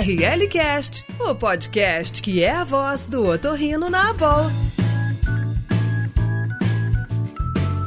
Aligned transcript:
ORLcast, 0.00 1.04
o 1.18 1.34
podcast 1.34 2.22
que 2.22 2.42
é 2.42 2.50
a 2.50 2.64
voz 2.64 3.06
do 3.06 3.28
otorrino 3.28 3.90
na 3.90 4.08
Abol. 4.08 4.79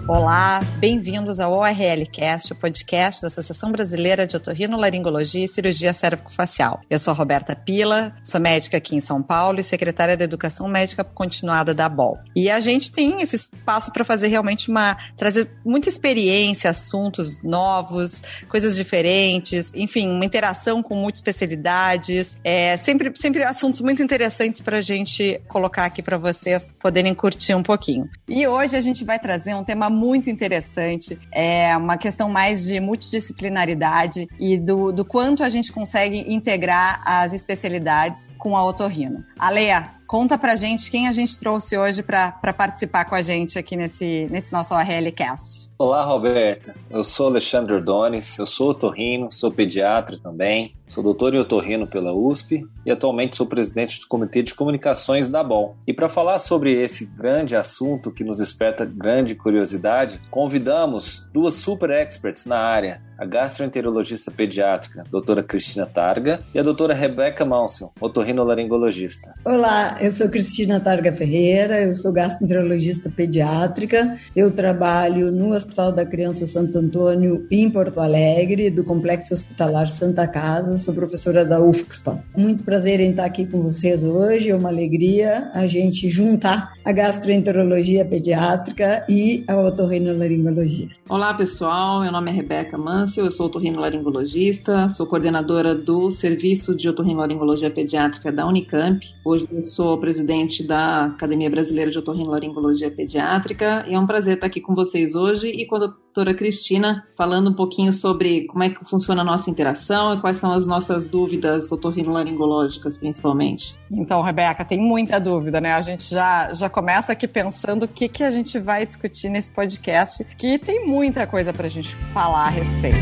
Olá, 0.06 0.62
bem-vindos 0.80 1.40
ao 1.40 1.54
ORLcast, 1.54 2.52
o 2.52 2.56
podcast 2.58 3.22
da 3.22 3.28
Associação 3.28 3.72
Brasileira 3.72 4.28
de 4.28 4.36
Otorrinolaringologia 4.36 5.46
e 5.46 5.48
Cirurgia 5.48 5.94
Cérvico-Facial. 5.94 6.82
Eu 6.90 7.00
sou 7.00 7.14
a 7.14 7.16
Roberta 7.16 7.56
Pila, 7.56 8.14
sou 8.22 8.42
médica 8.42 8.76
aqui 8.76 8.98
em 8.98 9.00
São 9.00 9.24
Paulo 9.24 9.62
e 9.62 9.64
secretária 9.64 10.18
da 10.18 10.26
Educação 10.26 10.68
Médica 10.68 11.06
Continuada 11.06 11.74
da 11.74 11.88
BOL. 11.88 12.20
E 12.36 12.50
a 12.50 12.60
gente 12.60 12.92
tem 12.92 13.22
esse 13.22 13.38
espaço 13.38 13.94
para 13.94 14.04
fazer 14.04 14.28
realmente 14.28 14.70
uma 14.70 14.98
trazer 15.16 15.50
muita 15.66 15.88
experiência, 15.88 16.70
assuntos 16.70 17.42
novos, 17.42 18.22
coisas 18.50 18.76
diferentes, 18.76 19.72
enfim, 19.74 20.10
uma 20.10 20.26
interação 20.26 20.84
com 20.84 20.96
muitas 20.96 21.20
especialidades, 21.20 22.38
é, 22.44 22.76
sempre, 22.76 23.10
sempre 23.16 23.42
assuntos 23.44 23.80
muito 23.80 24.04
interessantes 24.04 24.60
para 24.60 24.80
a 24.80 24.82
gente 24.82 25.42
colocar 25.48 25.86
aqui 25.86 26.04
para 26.04 26.18
vocês 26.18 26.70
poderem 26.78 27.16
curtir 27.16 27.56
um 27.56 27.64
pouquinho. 27.64 28.10
E 28.28 28.46
hoje 28.46 28.76
a 28.76 28.82
gente 28.82 29.06
vai 29.06 29.18
trazer 29.18 29.56
um 29.56 29.64
tema 29.64 29.93
muito 29.94 30.30
interessante. 30.30 31.18
É 31.32 31.76
uma 31.78 31.98
questão 31.98 32.30
mais 32.30 32.66
de 32.66 32.80
multidisciplinaridade 32.80 34.28
e 34.40 34.58
do, 34.58 34.92
do 34.92 35.06
quanto 35.06 35.44
a 35.44 35.50
gente 35.50 35.72
consegue 35.72 36.26
integrar 36.28 37.02
as 37.06 37.34
especialidades 37.34 38.32
com 38.38 38.58
a 38.58 38.66
otorrino. 38.66 39.24
Aleia, 39.38 39.92
Conta 40.08 40.38
pra 40.38 40.56
gente 40.56 40.92
quem 40.92 41.08
a 41.08 41.12
gente 41.12 41.38
trouxe 41.40 41.78
hoje 41.78 42.04
para 42.04 42.54
participar 42.56 43.06
com 43.06 43.16
a 43.16 43.22
gente 43.22 43.58
aqui 43.58 43.76
nesse, 43.76 44.28
nesse 44.30 44.52
nosso 44.52 44.74
ORLcast. 44.74 45.70
Olá, 45.78 46.04
Roberta. 46.04 46.76
Eu 46.90 47.04
sou 47.04 47.28
Alexandre 47.28 47.74
Ordones, 47.74 48.38
eu 48.38 48.46
sou 48.46 48.70
otorrino, 48.70 49.32
sou 49.32 49.52
pediatra 49.52 50.18
também, 50.18 50.76
sou 50.88 51.04
doutor 51.04 51.34
em 51.34 51.40
otorrino 51.40 51.88
pela 51.88 52.14
USP 52.14 52.66
e 52.86 52.92
atualmente 52.92 53.36
sou 53.36 53.46
presidente 53.46 54.00
do 54.00 54.08
Comitê 54.08 54.44
de 54.44 54.54
Comunicações 54.54 55.30
da 55.30 55.44
BOL. 55.44 55.76
E 55.86 55.94
para 55.94 56.08
falar 56.08 56.40
sobre 56.40 56.80
esse 56.82 57.06
grande 57.06 57.56
assunto 57.56 58.12
que 58.12 58.24
nos 58.24 58.38
desperta 58.38 58.86
grande 58.86 59.36
curiosidade, 59.36 60.22
convidamos 60.30 61.26
duas 61.34 61.56
super 61.56 61.90
experts 61.90 62.46
na 62.46 62.60
área, 62.60 63.02
a 63.18 63.26
gastroenterologista 63.26 64.32
pediátrica, 64.32 65.04
doutora 65.10 65.44
Cristina 65.44 65.86
Targa, 65.86 66.42
e 66.54 66.60
a 66.60 66.64
doutora 66.64 66.94
Rebeca 66.94 67.46
Mansell, 67.46 67.92
otorrinolaringologista. 68.00 69.34
Olá, 69.46 69.98
eu 70.02 70.14
sou 70.14 70.30
Cristina 70.30 70.80
Targa 70.80 71.14
Ferreira, 71.14 71.82
eu 71.82 71.94
sou 71.94 72.12
gastroenterologista 72.12 73.10
pediátrica, 73.10 74.14
eu 74.36 74.52
trabalho 74.52 75.32
no 75.32 75.54
Hospital 75.54 75.92
da 75.92 76.06
Criança 76.06 76.46
Santo 76.46 76.78
Antônio 76.78 77.46
em 77.52 77.70
Porto 77.70 78.00
Alegre, 78.00 78.70
do 78.70 78.84
Complexo 78.84 79.34
Hospitalar 79.34 79.88
Santa 79.88 80.28
Casa, 80.28 80.78
sou 80.78 80.94
professora 80.94 81.46
da 81.46 81.62
UFSPA. 81.62 82.24
Muito 82.36 82.64
prazer 82.64 83.00
em 83.00 83.12
estar 83.12 83.26
aqui 83.26 83.46
com 83.46 83.62
vocês 83.62 84.04
hoje, 84.04 84.50
é 84.50 84.56
uma 84.56 84.70
alegria 84.70 85.52
a 85.54 85.68
gente 85.68 86.10
juntar 86.10 86.74
a 86.84 86.92
gastroenterologia 86.92 88.06
pediátrica 88.06 89.06
e 89.08 89.44
a 89.48 89.56
otorrinolaringologia. 89.58 90.90
Olá 91.10 91.34
pessoal, 91.34 92.02
meu 92.02 92.12
nome 92.12 92.32
é 92.32 92.34
Rebeca 92.34 92.78
Mansell, 92.78 93.04
eu 93.20 93.32
sou 93.32 93.48
otorrinolaringologista, 93.48 94.90
sou 94.90 95.06
coordenadora 95.06 95.76
do 95.76 96.10
Serviço 96.10 96.76
de 96.76 96.90
Otorrinolaringologia 96.90 97.70
Pediátrica 97.70 98.32
da 98.32 98.48
Unicamp. 98.48 99.06
Hoje 99.24 99.48
eu 99.52 99.66
sou 99.66 99.98
presidente 100.00 100.64
da 100.64 101.06
Academia 101.06 101.50
Brasileira 101.50 101.92
de 101.92 102.00
Otorrinolaringologia 102.00 102.90
Pediátrica 102.90 103.86
e 103.88 103.94
é 103.94 104.00
um 104.00 104.08
prazer 104.08 104.36
estar 104.36 104.48
aqui 104.48 104.62
com 104.62 104.74
vocês 104.74 105.16
hoje 105.16 105.48
e 105.48 105.66
com 105.66 105.76
a 105.76 105.80
doutora 105.80 106.34
Cristina 106.34 107.08
falando 107.18 107.50
um 107.50 107.54
pouquinho 107.54 107.92
sobre 107.92 108.46
como 108.46 108.64
é 108.64 108.70
que 108.70 108.84
funciona 108.86 109.22
a 109.22 109.26
nossa 109.26 109.50
interação 109.50 110.14
e 110.14 110.22
quais 110.22 110.38
são 110.38 110.52
as 110.52 110.68
nossas 110.68 111.06
dúvidas 111.06 111.72
otorrinolaringológicas 111.72 112.98
principalmente. 112.98 113.76
Então, 113.92 114.22
Rebeca, 114.22 114.64
tem 114.64 114.80
muita 114.80 115.20
dúvida, 115.20 115.60
né? 115.60 115.74
A 115.74 115.82
gente 115.82 116.10
já, 116.10 116.54
já 116.54 116.70
começa 116.70 117.12
aqui 117.12 117.28
pensando 117.28 117.84
o 117.84 117.88
que, 117.88 118.08
que 118.08 118.24
a 118.24 118.32
gente 118.32 118.60
vai 118.60 118.86
discutir 118.86 119.30
nesse 119.30 119.52
podcast, 119.52 120.24
que 120.38 120.58
tem 120.60 120.86
muita 120.86 121.26
coisa 121.26 121.52
para 121.52 121.66
a 121.68 121.70
gente 121.70 121.96
falar 122.14 122.46
a 122.46 122.50
respeito. 122.50 122.93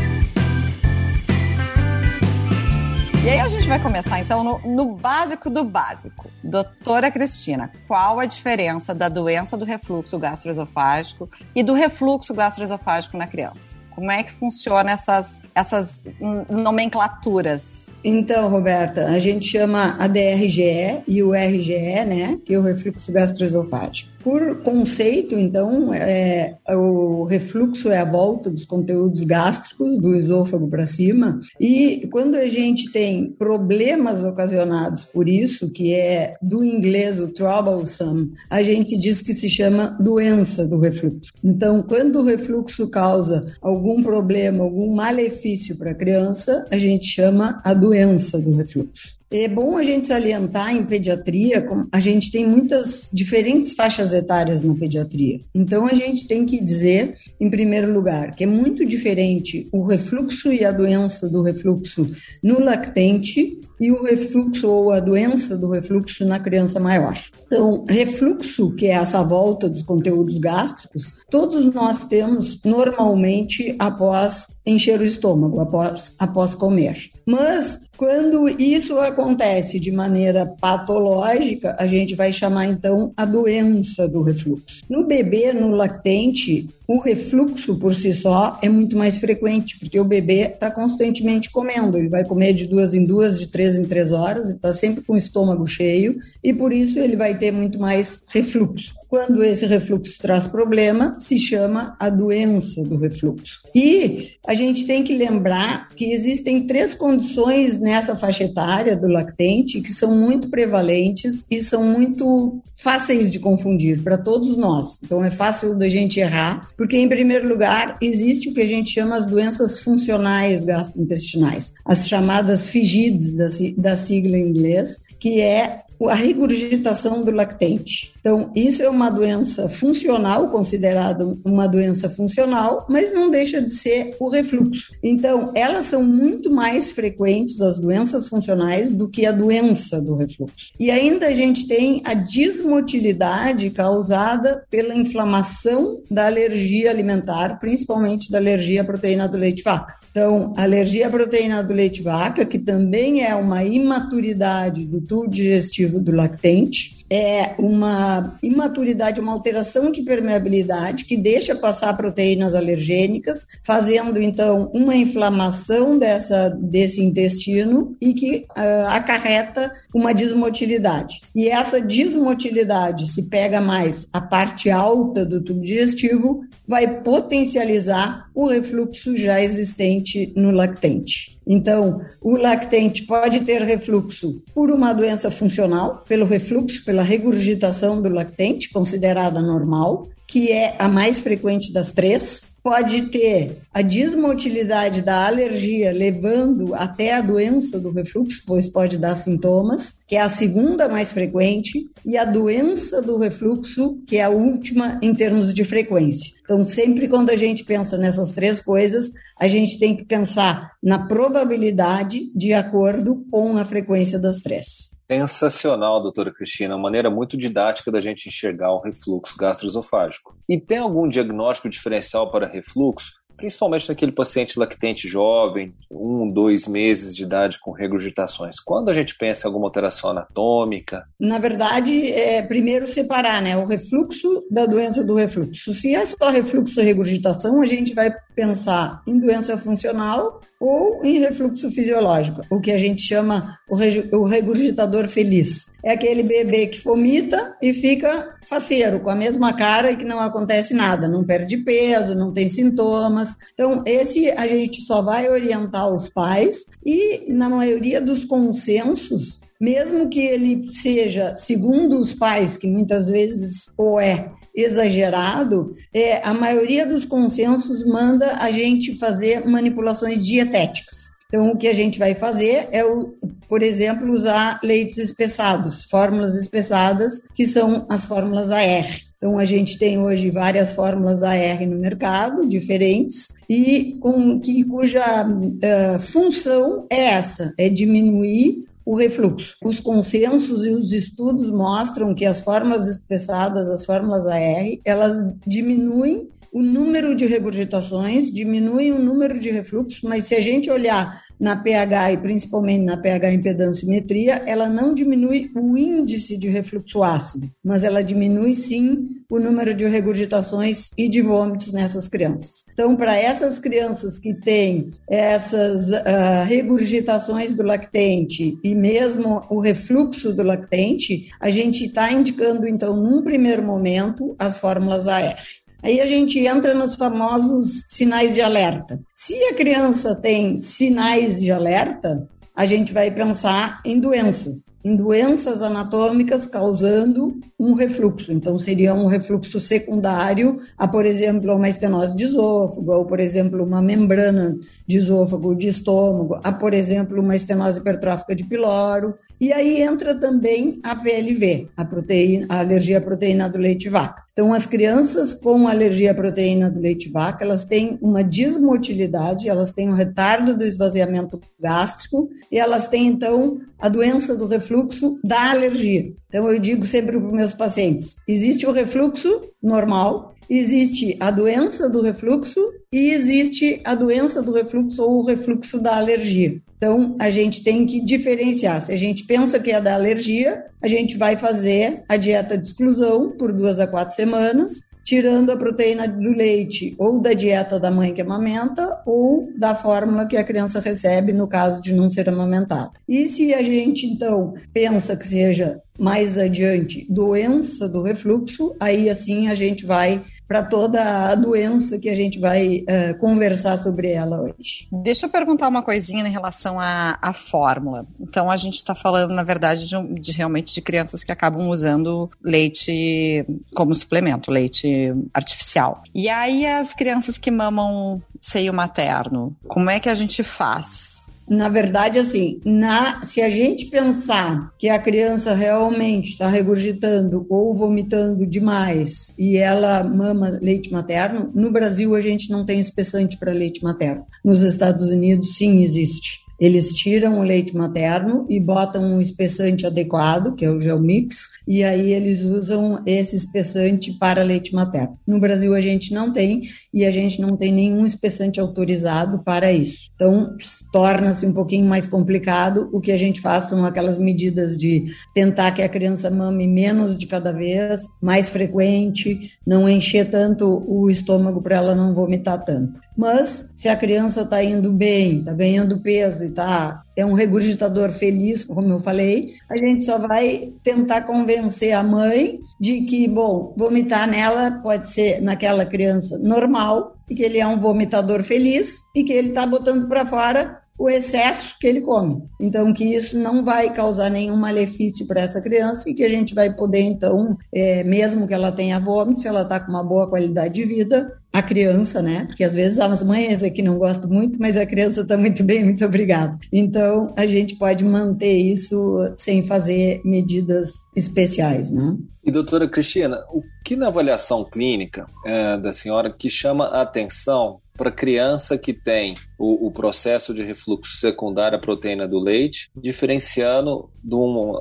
E 3.24 3.28
aí 3.28 3.38
a 3.38 3.46
gente 3.46 3.68
vai 3.68 3.80
começar 3.80 4.18
então 4.18 4.42
no, 4.42 4.58
no, 4.58 4.96
básico 4.96 5.48
do 5.48 5.62
básico. 5.62 6.28
Doutora 6.42 7.08
Cristina, 7.08 7.70
qual 7.86 8.18
a 8.18 8.26
diferença 8.26 8.92
da 8.92 9.08
doença 9.08 9.56
do 9.56 9.64
refluxo 9.64 10.18
gastroesofágico 10.18 11.30
e 11.54 11.62
do 11.62 11.72
refluxo 11.72 12.34
gastroesofágico 12.34 13.16
na 13.16 13.28
criança? 13.28 13.78
Como 13.94 14.10
é 14.10 14.24
que 14.24 14.32
funciona 14.32 14.90
essas, 14.90 15.38
essas 15.54 16.02
nomenclaturas? 16.50 17.86
Então, 18.02 18.48
Roberta, 18.48 19.06
a 19.06 19.18
gente 19.20 19.46
chama 19.46 19.96
a 20.00 20.08
DRGE 20.08 21.04
e 21.06 21.22
o 21.22 21.32
RGE, 21.32 22.04
né, 22.04 22.38
que 22.44 22.54
é 22.54 22.58
o 22.58 22.62
refluxo 22.62 23.12
gastroesofágico. 23.12 24.10
Por 24.22 24.62
conceito, 24.62 25.34
então, 25.38 25.92
é, 25.92 26.56
o 26.70 27.24
refluxo 27.24 27.90
é 27.90 27.98
a 27.98 28.04
volta 28.04 28.50
dos 28.50 28.64
conteúdos 28.64 29.24
gástricos 29.24 29.98
do 29.98 30.14
esôfago 30.14 30.68
para 30.68 30.86
cima, 30.86 31.40
e 31.58 32.08
quando 32.10 32.36
a 32.36 32.46
gente 32.46 32.92
tem 32.92 33.30
problemas 33.32 34.22
ocasionados 34.22 35.04
por 35.04 35.28
isso, 35.28 35.70
que 35.70 35.94
é 35.94 36.36
do 36.40 36.64
inglês 36.64 37.18
o 37.18 37.28
troublesome, 37.28 38.32
a 38.48 38.62
gente 38.62 38.96
diz 38.96 39.22
que 39.22 39.34
se 39.34 39.48
chama 39.48 39.96
doença 40.00 40.66
do 40.66 40.78
refluxo. 40.78 41.32
Então, 41.42 41.82
quando 41.82 42.20
o 42.20 42.24
refluxo 42.24 42.88
causa 42.88 43.44
algum 43.60 44.02
problema, 44.02 44.62
algum 44.62 44.94
malefício 44.94 45.76
para 45.76 45.90
a 45.90 45.94
criança, 45.94 46.64
a 46.70 46.78
gente 46.78 47.06
chama 47.06 47.60
a 47.64 47.74
doença 47.74 48.38
do 48.38 48.54
refluxo. 48.54 49.21
É 49.32 49.48
bom 49.48 49.78
a 49.78 49.82
gente 49.82 50.06
salientar 50.06 50.76
em 50.76 50.84
pediatria, 50.84 51.66
a 51.90 51.98
gente 51.98 52.30
tem 52.30 52.46
muitas 52.46 53.08
diferentes 53.10 53.72
faixas 53.72 54.12
etárias 54.12 54.60
na 54.60 54.74
pediatria. 54.74 55.40
Então 55.54 55.86
a 55.86 55.94
gente 55.94 56.28
tem 56.28 56.44
que 56.44 56.62
dizer, 56.62 57.14
em 57.40 57.48
primeiro 57.48 57.90
lugar, 57.90 58.34
que 58.36 58.44
é 58.44 58.46
muito 58.46 58.84
diferente 58.84 59.66
o 59.72 59.86
refluxo 59.86 60.52
e 60.52 60.66
a 60.66 60.70
doença 60.70 61.30
do 61.30 61.40
refluxo 61.40 62.10
no 62.42 62.60
lactente 62.60 63.58
e 63.82 63.90
o 63.90 64.04
refluxo 64.04 64.68
ou 64.68 64.92
a 64.92 65.00
doença 65.00 65.58
do 65.58 65.68
refluxo 65.68 66.24
na 66.24 66.38
criança 66.38 66.78
maior. 66.78 67.18
Então, 67.46 67.84
refluxo, 67.88 68.70
que 68.76 68.86
é 68.86 68.92
essa 68.92 69.24
volta 69.24 69.68
dos 69.68 69.82
conteúdos 69.82 70.38
gástricos, 70.38 71.24
todos 71.28 71.66
nós 71.74 72.04
temos 72.04 72.60
normalmente 72.64 73.74
após 73.80 74.52
encher 74.64 75.00
o 75.00 75.04
estômago, 75.04 75.58
após, 75.58 76.14
após 76.16 76.54
comer. 76.54 77.10
Mas 77.26 77.80
quando 77.96 78.48
isso 78.60 78.98
acontece 78.98 79.78
de 79.78 79.92
maneira 79.92 80.46
patológica, 80.46 81.76
a 81.78 81.86
gente 81.86 82.14
vai 82.14 82.32
chamar 82.32 82.66
então 82.66 83.12
a 83.16 83.24
doença 83.24 84.08
do 84.08 84.22
refluxo. 84.22 84.82
No 84.88 85.06
bebê, 85.06 85.52
no 85.52 85.70
lactente, 85.70 86.68
o 86.88 86.98
refluxo 86.98 87.76
por 87.78 87.94
si 87.94 88.12
só 88.12 88.58
é 88.60 88.68
muito 88.68 88.96
mais 88.96 89.18
frequente, 89.18 89.78
porque 89.78 90.00
o 90.00 90.04
bebê 90.04 90.48
está 90.52 90.70
constantemente 90.70 91.50
comendo. 91.50 91.96
Ele 91.96 92.08
vai 92.08 92.24
comer 92.24 92.54
de 92.54 92.66
duas 92.66 92.92
em 92.92 93.04
duas, 93.04 93.38
de 93.38 93.48
três 93.48 93.71
em 93.78 93.84
três 93.84 94.12
horas, 94.12 94.50
está 94.50 94.72
sempre 94.72 95.02
com 95.02 95.14
o 95.14 95.16
estômago 95.16 95.66
cheio, 95.66 96.18
e 96.42 96.52
por 96.52 96.72
isso 96.72 96.98
ele 96.98 97.16
vai 97.16 97.36
ter 97.36 97.50
muito 97.52 97.78
mais 97.78 98.22
refluxo. 98.28 98.94
Quando 99.12 99.44
esse 99.44 99.66
refluxo 99.66 100.18
traz 100.18 100.48
problema, 100.48 101.20
se 101.20 101.38
chama 101.38 101.94
a 102.00 102.08
doença 102.08 102.82
do 102.82 102.96
refluxo. 102.96 103.60
E 103.74 104.30
a 104.46 104.54
gente 104.54 104.86
tem 104.86 105.04
que 105.04 105.14
lembrar 105.14 105.90
que 105.90 106.14
existem 106.14 106.66
três 106.66 106.94
condições 106.94 107.78
nessa 107.78 108.16
faixa 108.16 108.44
etária 108.44 108.96
do 108.96 109.06
lactente 109.06 109.82
que 109.82 109.90
são 109.90 110.16
muito 110.16 110.48
prevalentes 110.48 111.44
e 111.50 111.60
são 111.60 111.84
muito 111.84 112.62
fáceis 112.74 113.30
de 113.30 113.38
confundir 113.38 114.02
para 114.02 114.16
todos 114.16 114.56
nós. 114.56 114.98
Então 115.04 115.22
é 115.22 115.30
fácil 115.30 115.74
da 115.76 115.90
gente 115.90 116.18
errar, 116.18 116.70
porque 116.74 116.96
em 116.96 117.06
primeiro 117.06 117.46
lugar 117.46 117.98
existe 118.00 118.48
o 118.48 118.54
que 118.54 118.62
a 118.62 118.66
gente 118.66 118.92
chama 118.92 119.18
as 119.18 119.26
doenças 119.26 119.78
funcionais 119.80 120.64
gastrointestinais, 120.64 121.74
as 121.84 122.08
chamadas 122.08 122.70
FIGIDs 122.70 123.36
da 123.76 123.94
sigla 123.98 124.38
em 124.38 124.48
inglês, 124.48 125.02
que 125.20 125.42
é 125.42 125.82
a 126.08 126.14
regurgitação 126.14 127.22
do 127.22 127.30
lactente. 127.30 128.12
Então, 128.20 128.50
isso 128.54 128.82
é 128.82 128.88
uma 128.88 129.10
doença 129.10 129.68
funcional, 129.68 130.48
considerada 130.48 131.26
uma 131.44 131.66
doença 131.66 132.08
funcional, 132.08 132.86
mas 132.88 133.12
não 133.12 133.30
deixa 133.30 133.60
de 133.60 133.70
ser 133.70 134.14
o 134.20 134.28
refluxo. 134.28 134.92
Então, 135.02 135.50
elas 135.54 135.86
são 135.86 136.02
muito 136.02 136.50
mais 136.50 136.90
frequentes, 136.90 137.60
as 137.60 137.78
doenças 137.78 138.28
funcionais, 138.28 138.90
do 138.90 139.08
que 139.08 139.26
a 139.26 139.32
doença 139.32 140.00
do 140.00 140.14
refluxo. 140.14 140.72
E 140.78 140.90
ainda 140.90 141.28
a 141.28 141.32
gente 141.32 141.66
tem 141.66 142.00
a 142.04 142.14
dismotilidade 142.14 143.70
causada 143.70 144.64
pela 144.70 144.94
inflamação 144.94 146.00
da 146.10 146.26
alergia 146.26 146.90
alimentar, 146.90 147.58
principalmente 147.58 148.30
da 148.30 148.38
alergia 148.38 148.82
à 148.82 148.84
proteína 148.84 149.28
do 149.28 149.36
leite 149.36 149.62
vaca. 149.62 150.01
Então, 150.12 150.52
alergia 150.58 151.06
à 151.06 151.10
proteína 151.10 151.64
do 151.64 151.72
leite 151.72 152.02
vaca, 152.02 152.44
que 152.44 152.58
também 152.58 153.24
é 153.24 153.34
uma 153.34 153.64
imaturidade 153.64 154.86
do 154.86 155.00
tubo 155.00 155.26
digestivo 155.26 156.02
do 156.02 156.12
lactente, 156.12 157.01
é 157.12 157.54
uma 157.58 158.38
imaturidade, 158.42 159.20
uma 159.20 159.34
alteração 159.34 159.90
de 159.90 160.02
permeabilidade 160.02 161.04
que 161.04 161.14
deixa 161.14 161.54
passar 161.54 161.94
proteínas 161.94 162.54
alergênicas, 162.54 163.46
fazendo 163.62 164.18
então 164.18 164.70
uma 164.72 164.96
inflamação 164.96 165.98
dessa, 165.98 166.48
desse 166.48 167.02
intestino 167.02 167.94
e 168.00 168.14
que 168.14 168.46
uh, 168.56 168.88
acarreta 168.88 169.70
uma 169.94 170.14
desmotilidade. 170.14 171.20
E 171.36 171.50
essa 171.50 171.82
desmotilidade, 171.82 173.06
se 173.10 173.24
pega 173.24 173.60
mais 173.60 174.08
a 174.10 174.20
parte 174.20 174.70
alta 174.70 175.22
do 175.22 175.42
tubo 175.42 175.60
digestivo, 175.60 176.46
vai 176.66 177.02
potencializar 177.02 178.30
o 178.34 178.46
refluxo 178.46 179.14
já 179.18 179.38
existente 179.42 180.32
no 180.34 180.50
lactente. 180.50 181.38
Então, 181.46 182.00
o 182.20 182.36
lactente 182.36 183.04
pode 183.04 183.40
ter 183.40 183.62
refluxo 183.62 184.42
por 184.54 184.70
uma 184.70 184.92
doença 184.92 185.30
funcional, 185.30 186.04
pelo 186.06 186.24
refluxo, 186.24 186.84
pela 186.84 187.02
regurgitação 187.02 188.00
do 188.00 188.08
lactente, 188.08 188.70
considerada 188.70 189.40
normal, 189.40 190.08
que 190.32 190.50
é 190.50 190.74
a 190.78 190.88
mais 190.88 191.18
frequente 191.18 191.70
das 191.74 191.92
três, 191.92 192.46
pode 192.62 193.10
ter 193.10 193.58
a 193.70 193.82
desmotilidade 193.82 195.02
da 195.02 195.26
alergia 195.26 195.92
levando 195.92 196.74
até 196.74 197.12
a 197.12 197.20
doença 197.20 197.78
do 197.78 197.92
refluxo, 197.92 198.42
pois 198.46 198.66
pode 198.66 198.96
dar 198.96 199.14
sintomas, 199.14 199.92
que 200.08 200.16
é 200.16 200.22
a 200.22 200.30
segunda 200.30 200.88
mais 200.88 201.12
frequente, 201.12 201.86
e 202.02 202.16
a 202.16 202.24
doença 202.24 203.02
do 203.02 203.18
refluxo, 203.18 203.98
que 204.06 204.16
é 204.16 204.22
a 204.22 204.30
última 204.30 204.98
em 205.02 205.14
termos 205.14 205.52
de 205.52 205.64
frequência. 205.64 206.32
Então, 206.42 206.64
sempre 206.64 207.08
quando 207.08 207.28
a 207.28 207.36
gente 207.36 207.62
pensa 207.62 207.98
nessas 207.98 208.32
três 208.32 208.58
coisas, 208.58 209.10
a 209.38 209.46
gente 209.46 209.78
tem 209.78 209.94
que 209.94 210.06
pensar 210.06 210.70
na 210.82 210.98
probabilidade 210.98 212.32
de 212.34 212.54
acordo 212.54 213.22
com 213.30 213.58
a 213.58 213.66
frequência 213.66 214.18
das 214.18 214.38
três. 214.38 214.92
Sensacional, 215.12 216.00
doutora 216.00 216.32
Cristina, 216.32 216.74
uma 216.74 216.82
maneira 216.82 217.10
muito 217.10 217.36
didática 217.36 217.90
da 217.90 218.00
gente 218.00 218.28
enxergar 218.28 218.72
o 218.72 218.80
refluxo 218.80 219.36
gastroesofágico. 219.36 220.36
E 220.48 220.58
tem 220.58 220.78
algum 220.78 221.06
diagnóstico 221.06 221.68
diferencial 221.68 222.30
para 222.30 222.46
refluxo? 222.46 223.22
principalmente 223.42 223.88
naquele 223.88 224.12
paciente 224.12 224.56
lactente 224.56 225.08
jovem, 225.08 225.74
um, 225.90 226.28
dois 226.28 226.68
meses 226.68 227.16
de 227.16 227.24
idade 227.24 227.58
com 227.60 227.72
regurgitações. 227.72 228.60
Quando 228.60 228.88
a 228.88 228.94
gente 228.94 229.16
pensa 229.18 229.46
em 229.46 229.48
alguma 229.48 229.66
alteração 229.66 230.10
anatômica? 230.10 231.04
Na 231.18 231.38
verdade, 231.38 232.12
é 232.12 232.40
primeiro 232.42 232.86
separar 232.86 233.42
né, 233.42 233.56
o 233.56 233.66
refluxo 233.66 234.46
da 234.48 234.64
doença 234.64 235.02
do 235.02 235.16
refluxo. 235.16 235.74
Se 235.74 235.92
é 235.92 236.04
só 236.04 236.30
refluxo 236.30 236.80
e 236.80 236.84
regurgitação, 236.84 237.60
a 237.60 237.66
gente 237.66 237.94
vai 237.94 238.14
pensar 238.36 239.02
em 239.08 239.18
doença 239.18 239.58
funcional 239.58 240.40
ou 240.62 241.04
em 241.04 241.18
refluxo 241.18 241.68
fisiológico, 241.72 242.42
o 242.48 242.60
que 242.60 242.70
a 242.70 242.78
gente 242.78 243.02
chama 243.02 243.58
o 243.68 244.24
regurgitador 244.24 245.08
feliz. 245.08 245.72
É 245.82 245.90
aquele 245.90 246.22
bebê 246.22 246.68
que 246.68 246.78
vomita 246.78 247.56
e 247.60 247.74
fica 247.74 248.36
faceiro, 248.46 249.00
com 249.00 249.10
a 249.10 249.16
mesma 249.16 249.52
cara 249.54 249.90
e 249.90 249.96
que 249.96 250.04
não 250.04 250.20
acontece 250.20 250.72
nada, 250.72 251.08
não 251.08 251.24
perde 251.24 251.56
peso, 251.56 252.14
não 252.14 252.32
tem 252.32 252.48
sintomas. 252.48 253.30
Então, 253.52 253.82
esse 253.84 254.30
a 254.30 254.46
gente 254.46 254.82
só 254.82 255.02
vai 255.02 255.28
orientar 255.28 255.92
os 255.92 256.08
pais 256.08 256.66
e, 256.86 257.24
na 257.32 257.48
maioria 257.48 258.00
dos 258.00 258.24
consensos, 258.24 259.40
mesmo 259.60 260.08
que 260.08 260.20
ele 260.20 260.70
seja, 260.70 261.36
segundo 261.36 261.98
os 261.98 262.14
pais, 262.14 262.56
que 262.56 262.68
muitas 262.68 263.08
vezes 263.08 263.64
ou 263.76 263.98
é 263.98 264.30
exagerado, 264.54 265.72
é, 265.92 266.26
a 266.26 266.34
maioria 266.34 266.86
dos 266.86 267.04
consensos 267.04 267.84
manda 267.84 268.36
a 268.36 268.50
gente 268.50 268.98
fazer 268.98 269.46
manipulações 269.46 270.24
dietéticas. 270.24 271.12
Então, 271.28 271.50
o 271.50 271.56
que 271.56 271.66
a 271.66 271.72
gente 271.72 271.98
vai 271.98 272.14
fazer 272.14 272.68
é, 272.72 272.84
o, 272.84 273.14
por 273.48 273.62
exemplo, 273.62 274.12
usar 274.12 274.60
leites 274.62 274.98
espessados, 274.98 275.84
fórmulas 275.84 276.34
espessadas, 276.34 277.22
que 277.34 277.46
são 277.46 277.86
as 277.88 278.04
fórmulas 278.04 278.50
AR. 278.50 279.00
Então, 279.16 279.38
a 279.38 279.44
gente 279.46 279.78
tem 279.78 279.98
hoje 279.98 280.30
várias 280.30 280.72
fórmulas 280.72 281.22
AR 281.22 281.66
no 281.66 281.78
mercado, 281.78 282.46
diferentes, 282.46 283.28
e 283.48 283.96
com, 284.00 284.40
que, 284.40 284.62
cuja 284.64 285.24
uh, 285.24 286.00
função 286.00 286.86
é 286.90 287.04
essa, 287.04 287.54
é 287.56 287.70
diminuir 287.70 288.66
o 288.84 288.96
refluxo. 288.96 289.56
Os 289.64 289.80
consensos 289.80 290.66
e 290.66 290.70
os 290.70 290.92
estudos 290.92 291.50
mostram 291.50 292.14
que 292.14 292.26
as 292.26 292.40
fórmulas 292.40 292.86
espessadas, 292.86 293.68
as 293.68 293.84
fórmulas 293.84 294.26
AR, 294.26 294.66
elas 294.84 295.16
diminuem 295.46 296.28
o 296.52 296.60
número 296.60 297.14
de 297.16 297.24
regurgitações, 297.24 298.30
diminui 298.30 298.92
o 298.92 298.98
número 298.98 299.40
de 299.40 299.50
refluxos, 299.50 300.02
mas 300.02 300.24
se 300.24 300.34
a 300.34 300.40
gente 300.40 300.70
olhar 300.70 301.18
na 301.40 301.56
pH 301.56 302.12
e 302.12 302.16
principalmente 302.18 302.84
na 302.84 302.96
pH 302.98 303.32
impedanciometria, 303.32 304.42
ela 304.46 304.68
não 304.68 304.92
diminui 304.92 305.50
o 305.56 305.78
índice 305.78 306.36
de 306.36 306.48
refluxo 306.48 307.02
ácido, 307.02 307.50
mas 307.64 307.82
ela 307.82 308.04
diminui 308.04 308.52
sim 308.52 309.08
o 309.30 309.38
número 309.38 309.72
de 309.72 309.86
regurgitações 309.86 310.90
e 310.98 311.08
de 311.08 311.22
vômitos 311.22 311.72
nessas 311.72 312.06
crianças. 312.06 312.66
Então, 312.70 312.94
para 312.96 313.16
essas 313.16 313.58
crianças 313.58 314.18
que 314.18 314.34
têm 314.34 314.90
essas 315.08 315.88
uh, 315.88 316.44
regurgitações 316.46 317.56
do 317.56 317.62
lactente 317.62 318.58
e 318.62 318.74
mesmo 318.74 319.46
o 319.48 319.58
refluxo 319.58 320.34
do 320.34 320.42
lactente, 320.42 321.30
a 321.40 321.48
gente 321.48 321.86
está 321.86 322.12
indicando, 322.12 322.68
então, 322.68 322.94
num 322.94 323.22
primeiro 323.22 323.62
momento, 323.62 324.36
as 324.38 324.58
fórmulas 324.58 325.08
AR. 325.08 325.42
Aí 325.82 326.00
a 326.00 326.06
gente 326.06 326.38
entra 326.38 326.74
nos 326.74 326.94
famosos 326.94 327.86
sinais 327.88 328.34
de 328.34 328.40
alerta. 328.40 329.00
Se 329.14 329.34
a 329.44 329.54
criança 329.54 330.14
tem 330.14 330.58
sinais 330.58 331.40
de 331.40 331.50
alerta, 331.50 332.28
a 332.54 332.66
gente 332.66 332.92
vai 332.92 333.10
pensar 333.10 333.80
em 333.84 333.98
doenças, 333.98 334.78
em 334.84 334.94
doenças 334.94 335.62
anatômicas 335.62 336.46
causando 336.46 337.40
um 337.58 337.72
refluxo. 337.72 338.30
Então, 338.30 338.58
seria 338.58 338.92
um 338.92 339.06
refluxo 339.06 339.58
secundário 339.58 340.58
a, 340.76 340.86
por 340.86 341.06
exemplo, 341.06 341.54
uma 341.54 341.68
estenose 341.68 342.14
de 342.14 342.24
esôfago, 342.24 342.92
ou, 342.92 343.06
por 343.06 343.20
exemplo, 343.20 343.64
uma 343.64 343.80
membrana 343.80 344.54
de 344.86 344.98
esôfago 344.98 345.54
de 345.54 345.68
estômago, 345.68 346.38
a, 346.44 346.52
por 346.52 346.74
exemplo, 346.74 347.22
uma 347.22 347.34
estenose 347.34 347.80
hipertrófica 347.80 348.34
de 348.34 348.44
piloro. 348.44 349.14
E 349.40 349.52
aí 349.52 349.80
entra 349.80 350.14
também 350.14 350.78
a 350.82 350.94
PLV, 350.94 351.68
a, 351.76 351.84
proteína, 351.84 352.46
a 352.50 352.58
alergia 352.58 352.98
à 352.98 353.00
proteína 353.00 353.48
do 353.48 353.58
leite 353.58 353.88
vaca. 353.88 354.22
Então, 354.32 354.54
as 354.54 354.64
crianças 354.64 355.34
com 355.34 355.68
alergia 355.68 356.12
à 356.12 356.14
proteína 356.14 356.70
do 356.70 356.80
leite 356.80 357.10
vaca, 357.10 357.44
elas 357.44 357.66
têm 357.66 357.98
uma 358.00 358.24
desmotilidade, 358.24 359.46
elas 359.46 359.72
têm 359.72 359.90
um 359.90 359.94
retardo 359.94 360.56
do 360.56 360.64
esvaziamento 360.64 361.38
gástrico 361.60 362.30
e 362.50 362.58
elas 362.58 362.88
têm, 362.88 363.08
então, 363.08 363.58
a 363.78 363.90
doença 363.90 364.34
do 364.34 364.46
refluxo 364.46 365.18
da 365.22 365.50
alergia. 365.50 366.14
Então, 366.28 366.50
eu 366.50 366.58
digo 366.58 366.86
sempre 366.86 367.18
para 367.18 367.26
os 367.26 367.32
meus 367.32 367.52
pacientes: 367.52 368.16
existe 368.26 368.66
o 368.66 368.72
refluxo 368.72 369.42
normal, 369.62 370.34
existe 370.58 371.16
a 371.18 371.30
doença 371.30 371.88
do 371.88 372.02
refluxo 372.02 372.60
e 372.92 373.10
existe 373.10 373.80
a 373.84 373.94
doença 373.94 374.42
do 374.42 374.52
refluxo 374.52 375.02
ou 375.02 375.20
o 375.20 375.26
refluxo 375.26 375.78
da 375.80 375.96
alergia. 375.96 376.60
Então, 376.76 377.16
a 377.18 377.30
gente 377.30 377.62
tem 377.62 377.86
que 377.86 378.00
diferenciar. 378.00 378.84
Se 378.84 378.92
a 378.92 378.96
gente 378.96 379.24
pensa 379.24 379.58
que 379.58 379.70
é 379.70 379.80
da 379.80 379.94
alergia, 379.94 380.64
a 380.82 380.88
gente 380.88 381.16
vai 381.16 381.36
fazer 381.36 382.02
a 382.08 382.16
dieta 382.16 382.58
de 382.58 382.68
exclusão 382.68 383.30
por 383.30 383.52
duas 383.52 383.78
a 383.78 383.86
quatro 383.86 384.14
semanas 384.14 384.82
tirando 385.04 385.50
a 385.50 385.56
proteína 385.56 386.08
do 386.08 386.30
leite 386.30 386.94
ou 386.98 387.20
da 387.20 387.32
dieta 387.32 387.78
da 387.78 387.90
mãe 387.90 388.14
que 388.14 388.20
amamenta 388.20 389.02
ou 389.04 389.48
da 389.56 389.74
fórmula 389.74 390.26
que 390.26 390.36
a 390.36 390.44
criança 390.44 390.80
recebe 390.80 391.32
no 391.32 391.48
caso 391.48 391.80
de 391.82 391.92
não 391.92 392.10
ser 392.10 392.28
amamentada. 392.28 392.92
E 393.08 393.26
se 393.26 393.52
a 393.52 393.62
gente 393.62 394.06
então 394.06 394.54
pensa 394.72 395.16
que 395.16 395.26
seja 395.26 395.80
mais 396.02 396.36
adiante 396.36 397.06
doença 397.08 397.88
do 397.88 398.02
refluxo, 398.02 398.74
aí 398.80 399.08
assim 399.08 399.48
a 399.48 399.54
gente 399.54 399.86
vai 399.86 400.20
para 400.48 400.62
toda 400.62 401.30
a 401.30 401.34
doença 401.34 401.98
que 401.98 402.08
a 402.10 402.14
gente 402.14 402.40
vai 402.40 402.80
uh, 402.80 403.18
conversar 403.18 403.78
sobre 403.78 404.10
ela 404.10 404.42
hoje. 404.42 404.88
Deixa 404.92 405.26
eu 405.26 405.30
perguntar 405.30 405.68
uma 405.68 405.82
coisinha 405.82 406.26
em 406.26 406.30
relação 406.30 406.78
à, 406.78 407.16
à 407.22 407.32
fórmula. 407.32 408.04
Então 408.20 408.50
a 408.50 408.56
gente 408.56 408.74
está 408.74 408.94
falando, 408.94 409.32
na 409.32 409.44
verdade, 409.44 409.86
de, 409.86 410.20
de, 410.20 410.32
realmente 410.32 410.74
de 410.74 410.82
crianças 410.82 411.22
que 411.22 411.30
acabam 411.30 411.68
usando 411.68 412.28
leite 412.42 413.44
como 413.74 413.94
suplemento, 413.94 414.50
leite 414.50 415.14
artificial. 415.32 416.02
E 416.12 416.28
aí 416.28 416.66
as 416.66 416.94
crianças 416.94 417.38
que 417.38 417.50
mamam 417.50 418.20
seio 418.40 418.74
materno, 418.74 419.56
como 419.68 419.88
é 419.88 420.00
que 420.00 420.08
a 420.08 420.14
gente 420.14 420.42
faz? 420.42 421.11
Na 421.48 421.68
verdade, 421.68 422.18
assim, 422.18 422.60
na, 422.64 423.22
se 423.22 423.42
a 423.42 423.50
gente 423.50 423.86
pensar 423.86 424.72
que 424.78 424.88
a 424.88 424.98
criança 424.98 425.54
realmente 425.54 426.30
está 426.30 426.48
regurgitando 426.48 427.46
ou 427.48 427.74
vomitando 427.74 428.46
demais 428.46 429.32
e 429.38 429.56
ela 429.56 430.04
mama 430.04 430.58
leite 430.62 430.90
materno, 430.90 431.50
no 431.54 431.70
Brasil 431.70 432.14
a 432.14 432.20
gente 432.20 432.50
não 432.50 432.64
tem 432.64 432.80
espessante 432.80 433.36
para 433.36 433.52
leite 433.52 433.82
materno. 433.82 434.24
Nos 434.44 434.62
Estados 434.62 435.06
Unidos, 435.06 435.56
sim, 435.56 435.82
existe. 435.82 436.40
Eles 436.62 436.92
tiram 436.92 437.40
o 437.40 437.42
leite 437.42 437.76
materno 437.76 438.46
e 438.48 438.60
botam 438.60 439.02
um 439.02 439.20
espessante 439.20 439.84
adequado, 439.84 440.54
que 440.54 440.64
é 440.64 440.70
o 440.70 440.78
Gelmix, 440.78 441.38
e 441.66 441.82
aí 441.82 442.12
eles 442.12 442.42
usam 442.42 443.02
esse 443.04 443.34
espessante 443.34 444.16
para 444.16 444.44
leite 444.44 444.72
materno. 444.72 445.18
No 445.26 445.40
Brasil 445.40 445.74
a 445.74 445.80
gente 445.80 446.14
não 446.14 446.32
tem 446.32 446.62
e 446.94 447.04
a 447.04 447.10
gente 447.10 447.40
não 447.40 447.56
tem 447.56 447.72
nenhum 447.72 448.06
espessante 448.06 448.60
autorizado 448.60 449.42
para 449.42 449.72
isso. 449.72 450.12
Então 450.14 450.54
torna-se 450.92 451.44
um 451.44 451.52
pouquinho 451.52 451.84
mais 451.84 452.06
complicado. 452.06 452.88
O 452.92 453.00
que 453.00 453.10
a 453.10 453.16
gente 453.16 453.40
faz 453.40 453.68
são 453.68 453.84
aquelas 453.84 454.16
medidas 454.16 454.76
de 454.76 455.06
tentar 455.34 455.72
que 455.72 455.82
a 455.82 455.88
criança 455.88 456.30
mame 456.30 456.68
menos 456.68 457.18
de 457.18 457.26
cada 457.26 457.50
vez, 457.50 458.02
mais 458.22 458.48
frequente, 458.48 459.50
não 459.66 459.88
encher 459.88 460.30
tanto 460.30 460.84
o 460.86 461.10
estômago 461.10 461.60
para 461.60 461.74
ela 461.74 461.92
não 461.92 462.14
vomitar 462.14 462.64
tanto. 462.64 463.00
Mas 463.16 463.70
se 463.74 463.88
a 463.88 463.96
criança 463.96 464.42
está 464.42 464.62
indo 464.62 464.90
bem, 464.90 465.38
está 465.38 465.52
ganhando 465.52 466.00
peso 466.00 466.44
e 466.44 466.50
tá 466.50 467.02
é 467.14 467.26
um 467.26 467.34
regurgitador 467.34 468.10
feliz, 468.10 468.64
como 468.64 468.88
eu 468.88 468.98
falei, 468.98 469.54
a 469.70 469.76
gente 469.76 470.04
só 470.04 470.18
vai 470.18 470.72
tentar 470.82 471.22
convencer 471.22 471.92
a 471.92 472.02
mãe 472.02 472.58
de 472.80 473.02
que, 473.02 473.28
bom, 473.28 473.74
vomitar 473.76 474.26
nela 474.26 474.80
pode 474.82 475.06
ser 475.06 475.42
naquela 475.42 475.84
criança 475.84 476.38
normal 476.38 477.14
e 477.28 477.34
que 477.34 477.42
ele 477.42 477.58
é 477.58 477.66
um 477.66 477.78
vomitador 477.78 478.42
feliz 478.42 478.94
e 479.14 479.24
que 479.24 479.32
ele 479.32 479.50
está 479.50 479.66
botando 479.66 480.08
para 480.08 480.24
fora 480.24 480.81
o 480.98 481.08
excesso 481.08 481.76
que 481.80 481.86
ele 481.86 482.00
come. 482.00 482.42
Então, 482.60 482.92
que 482.92 483.04
isso 483.04 483.36
não 483.36 483.62
vai 483.62 483.92
causar 483.92 484.30
nenhum 484.30 484.56
malefício 484.56 485.26
para 485.26 485.40
essa 485.40 485.60
criança 485.60 486.08
e 486.08 486.14
que 486.14 486.24
a 486.24 486.28
gente 486.28 486.54
vai 486.54 486.74
poder, 486.74 487.00
então, 487.00 487.56
é, 487.74 488.04
mesmo 488.04 488.46
que 488.46 488.54
ela 488.54 488.70
tenha 488.70 489.00
vômito, 489.00 489.40
se 489.40 489.48
ela 489.48 489.62
está 489.62 489.80
com 489.80 489.90
uma 489.90 490.04
boa 490.04 490.28
qualidade 490.28 490.74
de 490.74 490.84
vida, 490.84 491.36
a 491.52 491.62
criança, 491.62 492.22
né? 492.22 492.44
Porque 492.46 492.64
às 492.64 492.72
vezes 492.72 492.98
as 492.98 493.22
mães 493.22 493.62
aqui 493.62 493.82
não 493.82 493.98
gostam 493.98 494.30
muito, 494.30 494.58
mas 494.58 494.76
a 494.76 494.86
criança 494.86 495.20
está 495.20 495.36
muito 495.36 495.62
bem, 495.62 495.84
muito 495.84 496.04
obrigada. 496.04 496.56
Então, 496.72 497.34
a 497.36 497.46
gente 497.46 497.76
pode 497.76 498.04
manter 498.04 498.56
isso 498.56 499.18
sem 499.36 499.62
fazer 499.62 500.20
medidas 500.24 500.92
especiais, 501.14 501.90
né? 501.90 502.16
E 502.44 502.50
doutora 502.50 502.88
Cristina, 502.88 503.36
o 503.52 503.62
que 503.84 503.94
na 503.94 504.08
avaliação 504.08 504.64
clínica 504.64 505.26
é, 505.46 505.76
da 505.78 505.92
senhora 505.92 506.32
que 506.32 506.48
chama 506.48 506.86
a 506.86 507.02
atenção 507.02 507.80
para 508.02 508.10
criança 508.10 508.76
que 508.76 508.92
tem 508.92 509.36
o, 509.56 509.86
o, 509.86 509.92
processo 509.92 510.52
de 510.52 510.64
refluxo 510.64 511.18
secundário 511.18 511.78
à 511.78 511.80
proteína 511.80 512.26
do 512.26 512.40
leite, 512.40 512.90
diferenciando 512.96 514.10
de 514.24 514.34
uma, 514.34 514.76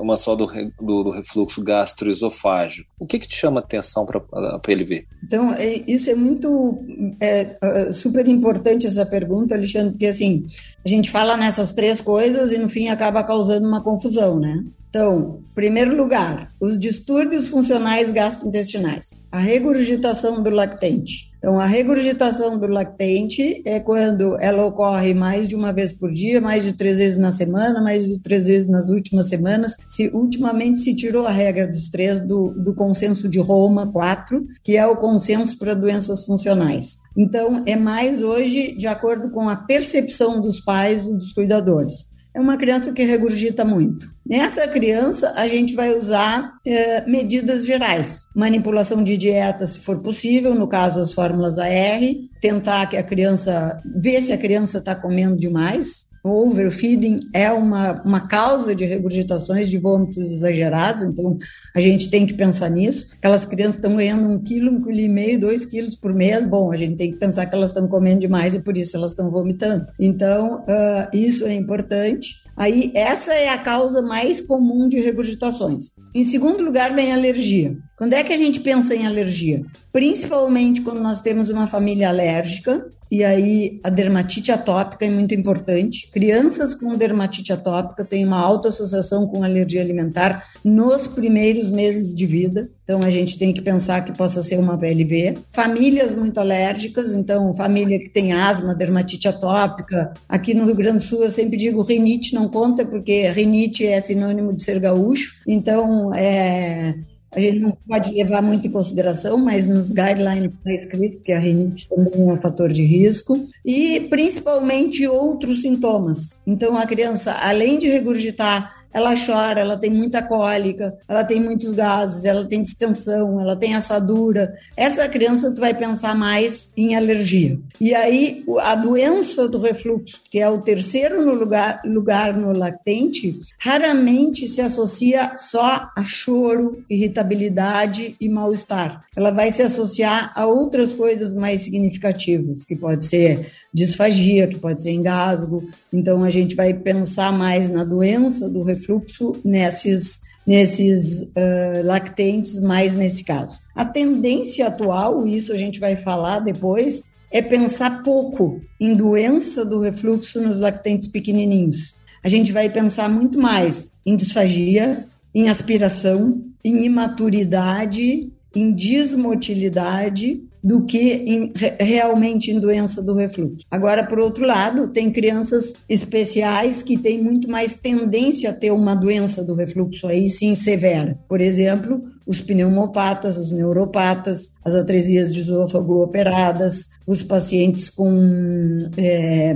uma 0.00 0.16
só 0.18 0.36
do, 0.36 0.44
do, 0.78 1.04
do, 1.04 1.10
refluxo 1.10 1.62
gastroesofágico. 1.64 2.90
O 2.98 3.06
que, 3.06 3.18
que 3.18 3.26
te 3.26 3.36
chama 3.36 3.60
atenção 3.60 4.04
para 4.04 4.20
a 4.54 4.58
PLV? 4.58 5.06
Então, 5.24 5.54
é, 5.54 5.82
isso 5.86 6.10
é 6.10 6.14
muito 6.14 6.84
é, 7.18 7.56
é, 7.62 7.92
super 7.94 8.28
importante 8.28 8.86
essa 8.86 9.06
pergunta, 9.06 9.54
Alexandre, 9.54 9.92
porque 9.92 10.06
assim, 10.08 10.44
a 10.84 10.88
gente 10.88 11.10
fala 11.10 11.38
nessas 11.38 11.72
três 11.72 12.02
coisas 12.02 12.52
e 12.52 12.58
no 12.58 12.68
fim 12.68 12.88
acaba 12.88 13.24
causando 13.24 13.66
uma 13.66 13.82
confusão, 13.82 14.38
né? 14.38 14.62
Então, 14.92 15.40
primeiro 15.54 15.96
lugar, 15.96 16.52
os 16.60 16.78
distúrbios 16.78 17.48
funcionais 17.48 18.12
gastrointestinais, 18.12 19.24
a 19.32 19.38
regurgitação 19.38 20.42
do 20.42 20.50
lactente. 20.50 21.32
Então, 21.38 21.58
a 21.58 21.64
regurgitação 21.64 22.58
do 22.58 22.66
lactente 22.66 23.62
é 23.64 23.80
quando 23.80 24.38
ela 24.38 24.66
ocorre 24.66 25.14
mais 25.14 25.48
de 25.48 25.56
uma 25.56 25.72
vez 25.72 25.94
por 25.94 26.12
dia, 26.12 26.42
mais 26.42 26.62
de 26.62 26.74
três 26.74 26.98
vezes 26.98 27.16
na 27.16 27.32
semana, 27.32 27.82
mais 27.82 28.04
de 28.04 28.20
três 28.20 28.46
vezes 28.46 28.68
nas 28.68 28.90
últimas 28.90 29.30
semanas. 29.30 29.76
Se 29.88 30.08
ultimamente 30.08 30.80
se 30.80 30.94
tirou 30.94 31.26
a 31.26 31.30
regra 31.30 31.66
dos 31.66 31.88
três 31.88 32.20
do, 32.20 32.50
do 32.50 32.74
consenso 32.74 33.30
de 33.30 33.40
Roma 33.40 33.90
4, 33.90 34.46
que 34.62 34.76
é 34.76 34.86
o 34.86 34.94
consenso 34.94 35.58
para 35.58 35.72
doenças 35.72 36.22
funcionais. 36.26 36.98
Então, 37.16 37.62
é 37.64 37.76
mais 37.76 38.22
hoje 38.22 38.76
de 38.76 38.86
acordo 38.86 39.30
com 39.30 39.48
a 39.48 39.56
percepção 39.56 40.38
dos 40.38 40.60
pais 40.60 41.06
e 41.06 41.14
dos 41.14 41.32
cuidadores 41.32 42.11
é 42.34 42.40
uma 42.40 42.56
criança 42.56 42.92
que 42.92 43.02
regurgita 43.04 43.64
muito. 43.64 44.10
Nessa 44.24 44.66
criança, 44.66 45.32
a 45.36 45.46
gente 45.46 45.74
vai 45.74 45.92
usar 45.98 46.54
é, 46.66 47.06
medidas 47.06 47.66
gerais. 47.66 48.28
Manipulação 48.34 49.02
de 49.04 49.16
dieta, 49.16 49.66
se 49.66 49.80
for 49.80 50.00
possível, 50.00 50.54
no 50.54 50.68
caso, 50.68 51.00
as 51.00 51.12
fórmulas 51.12 51.58
AR. 51.58 52.00
Tentar 52.40 52.86
que 52.86 52.96
a 52.96 53.02
criança, 53.02 53.80
ver 53.84 54.22
se 54.22 54.32
a 54.32 54.38
criança 54.38 54.78
está 54.78 54.94
comendo 54.94 55.36
demais. 55.36 56.06
O 56.24 56.46
overfeeding 56.46 57.18
é 57.32 57.50
uma, 57.50 58.00
uma 58.02 58.20
causa 58.20 58.74
de 58.74 58.84
regurgitações 58.84 59.68
de 59.68 59.78
vômitos 59.78 60.18
exagerados, 60.30 61.02
então 61.02 61.36
a 61.74 61.80
gente 61.80 62.08
tem 62.08 62.26
que 62.26 62.34
pensar 62.34 62.70
nisso. 62.70 63.08
Aquelas 63.16 63.44
crianças 63.44 63.76
estão 63.76 63.96
ganhando 63.96 64.28
um 64.28 64.38
quilo, 64.38 64.70
um 64.70 64.82
quilo 64.82 65.00
e 65.00 65.08
meio, 65.08 65.40
dois 65.40 65.66
quilos 65.66 65.96
por 65.96 66.14
mês, 66.14 66.44
bom, 66.44 66.70
a 66.70 66.76
gente 66.76 66.96
tem 66.96 67.10
que 67.10 67.18
pensar 67.18 67.46
que 67.46 67.54
elas 67.54 67.70
estão 67.70 67.88
comendo 67.88 68.20
demais 68.20 68.54
e 68.54 68.60
por 68.60 68.76
isso 68.76 68.96
elas 68.96 69.10
estão 69.10 69.30
vomitando. 69.30 69.86
Então, 69.98 70.60
uh, 70.60 71.16
isso 71.16 71.44
é 71.44 71.54
importante. 71.54 72.42
Aí, 72.56 72.92
essa 72.94 73.32
é 73.32 73.48
a 73.48 73.58
causa 73.58 74.02
mais 74.02 74.40
comum 74.40 74.88
de 74.88 75.00
regurgitações. 75.00 75.92
Em 76.14 76.22
segundo 76.22 76.62
lugar, 76.62 76.94
vem 76.94 77.12
alergia. 77.12 77.76
Quando 77.96 78.12
é 78.12 78.22
que 78.22 78.32
a 78.32 78.36
gente 78.36 78.60
pensa 78.60 78.94
em 78.94 79.06
alergia? 79.06 79.62
Principalmente 79.92 80.82
quando 80.82 81.00
nós 81.00 81.20
temos 81.20 81.48
uma 81.48 81.66
família 81.66 82.10
alérgica, 82.10 82.86
e 83.12 83.22
aí 83.22 83.78
a 83.84 83.90
dermatite 83.90 84.50
atópica 84.50 85.04
é 85.04 85.10
muito 85.10 85.34
importante. 85.34 86.08
Crianças 86.10 86.74
com 86.74 86.96
dermatite 86.96 87.52
atópica 87.52 88.06
têm 88.06 88.24
uma 88.24 88.40
alta 88.40 88.70
associação 88.70 89.26
com 89.26 89.44
alergia 89.44 89.82
alimentar 89.82 90.48
nos 90.64 91.06
primeiros 91.06 91.68
meses 91.68 92.16
de 92.16 92.24
vida. 92.24 92.70
Então 92.84 93.02
a 93.02 93.10
gente 93.10 93.38
tem 93.38 93.52
que 93.52 93.60
pensar 93.60 94.02
que 94.02 94.16
possa 94.16 94.42
ser 94.42 94.58
uma 94.58 94.78
PLV. 94.78 95.36
Famílias 95.52 96.14
muito 96.14 96.40
alérgicas, 96.40 97.14
então 97.14 97.52
família 97.52 97.98
que 97.98 98.08
tem 98.08 98.32
asma, 98.32 98.74
dermatite 98.74 99.28
atópica. 99.28 100.14
Aqui 100.26 100.54
no 100.54 100.64
Rio 100.64 100.76
Grande 100.76 101.00
do 101.00 101.04
Sul 101.04 101.22
eu 101.22 101.32
sempre 101.32 101.58
digo 101.58 101.82
rinite 101.82 102.34
não 102.34 102.48
conta 102.48 102.82
porque 102.82 103.28
rinite 103.28 103.86
é 103.86 104.00
sinônimo 104.00 104.54
de 104.54 104.62
ser 104.62 104.80
gaúcho. 104.80 105.34
Então 105.46 106.14
é 106.14 106.94
a 107.34 107.40
gente 107.40 107.60
não 107.60 107.76
pode 107.88 108.12
levar 108.12 108.42
muito 108.42 108.68
em 108.68 108.70
consideração, 108.70 109.38
mas 109.38 109.66
nos 109.66 109.90
guidelines 109.90 110.52
está 110.52 110.72
escrito 110.72 111.22
que 111.22 111.32
a 111.32 111.40
rinite 111.40 111.88
também 111.88 112.28
é 112.28 112.32
um 112.32 112.38
fator 112.38 112.70
de 112.70 112.84
risco, 112.84 113.46
e 113.64 114.00
principalmente 114.10 115.06
outros 115.08 115.62
sintomas. 115.62 116.40
Então, 116.46 116.76
a 116.76 116.86
criança, 116.86 117.32
além 117.32 117.78
de 117.78 117.88
regurgitar 117.88 118.81
ela 118.92 119.14
chora, 119.14 119.60
ela 119.60 119.76
tem 119.76 119.90
muita 119.90 120.22
cólica, 120.22 120.94
ela 121.08 121.24
tem 121.24 121.40
muitos 121.40 121.72
gases, 121.72 122.24
ela 122.24 122.44
tem 122.44 122.62
distensão, 122.62 123.40
ela 123.40 123.56
tem 123.56 123.74
assadura. 123.74 124.54
Essa 124.76 125.08
criança 125.08 125.50
tu 125.50 125.60
vai 125.60 125.74
pensar 125.74 126.14
mais 126.14 126.70
em 126.76 126.94
alergia. 126.94 127.58
E 127.80 127.94
aí 127.94 128.44
a 128.60 128.74
doença 128.74 129.48
do 129.48 129.58
refluxo, 129.58 130.20
que 130.30 130.38
é 130.38 130.48
o 130.48 130.60
terceiro 130.60 131.24
no 131.24 131.34
lugar, 131.34 131.80
lugar 131.84 132.36
no 132.36 132.52
lactente, 132.52 133.40
raramente 133.58 134.46
se 134.46 134.60
associa 134.60 135.32
só 135.36 135.88
a 135.96 136.04
choro, 136.04 136.84
irritabilidade 136.88 138.14
e 138.20 138.28
mal-estar. 138.28 139.04
Ela 139.16 139.30
vai 139.30 139.50
se 139.50 139.62
associar 139.62 140.32
a 140.34 140.46
outras 140.46 140.92
coisas 140.92 141.32
mais 141.34 141.62
significativas, 141.62 142.64
que 142.64 142.76
pode 142.76 143.04
ser 143.04 143.48
disfagia, 143.72 144.46
que 144.46 144.58
pode 144.58 144.82
ser 144.82 144.92
engasgo. 144.92 145.64
Então 145.92 146.24
a 146.24 146.30
gente 146.30 146.54
vai 146.54 146.74
pensar 146.74 147.32
mais 147.32 147.68
na 147.68 147.84
doença 147.84 148.48
do 148.48 148.62
refluxo 148.62 148.81
refluxo 148.82 149.32
nesses, 149.44 150.20
nesses 150.46 151.22
uh, 151.22 151.84
lactentes, 151.84 152.60
mais 152.60 152.94
nesse 152.94 153.24
caso. 153.24 153.60
A 153.74 153.84
tendência 153.84 154.66
atual, 154.66 155.26
isso 155.26 155.52
a 155.52 155.56
gente 155.56 155.78
vai 155.78 155.96
falar 155.96 156.40
depois, 156.40 157.04
é 157.30 157.40
pensar 157.40 158.02
pouco 158.02 158.60
em 158.78 158.94
doença 158.94 159.64
do 159.64 159.80
refluxo 159.80 160.40
nos 160.40 160.58
lactentes 160.58 161.08
pequenininhos. 161.08 161.94
A 162.22 162.28
gente 162.28 162.52
vai 162.52 162.68
pensar 162.68 163.08
muito 163.08 163.38
mais 163.38 163.90
em 164.04 164.16
disfagia, 164.16 165.06
em 165.34 165.48
aspiração, 165.48 166.42
em 166.62 166.84
imaturidade, 166.84 168.30
em 168.54 168.72
dismotilidade 168.72 170.42
do 170.62 170.84
que 170.84 170.98
em, 170.98 171.52
realmente 171.80 172.50
em 172.50 172.60
doença 172.60 173.02
do 173.02 173.14
refluxo. 173.14 173.66
Agora, 173.70 174.06
por 174.06 174.20
outro 174.20 174.46
lado, 174.46 174.88
tem 174.88 175.10
crianças 175.10 175.74
especiais 175.88 176.82
que 176.82 176.96
têm 176.96 177.22
muito 177.22 177.50
mais 177.50 177.74
tendência 177.74 178.50
a 178.50 178.52
ter 178.52 178.70
uma 178.70 178.94
doença 178.94 179.42
do 179.42 179.54
refluxo 179.54 180.06
aí 180.06 180.28
sim 180.28 180.54
severa. 180.54 181.18
Por 181.28 181.40
exemplo, 181.40 182.02
os 182.26 182.40
pneumopatas, 182.40 183.36
os 183.36 183.50
neuropatas, 183.50 184.52
as 184.64 184.74
atresias 184.74 185.34
de 185.34 185.40
esôfago 185.40 186.02
operadas, 186.02 186.88
os 187.06 187.22
pacientes 187.22 187.90
com 187.90 188.78
é, 188.96 189.54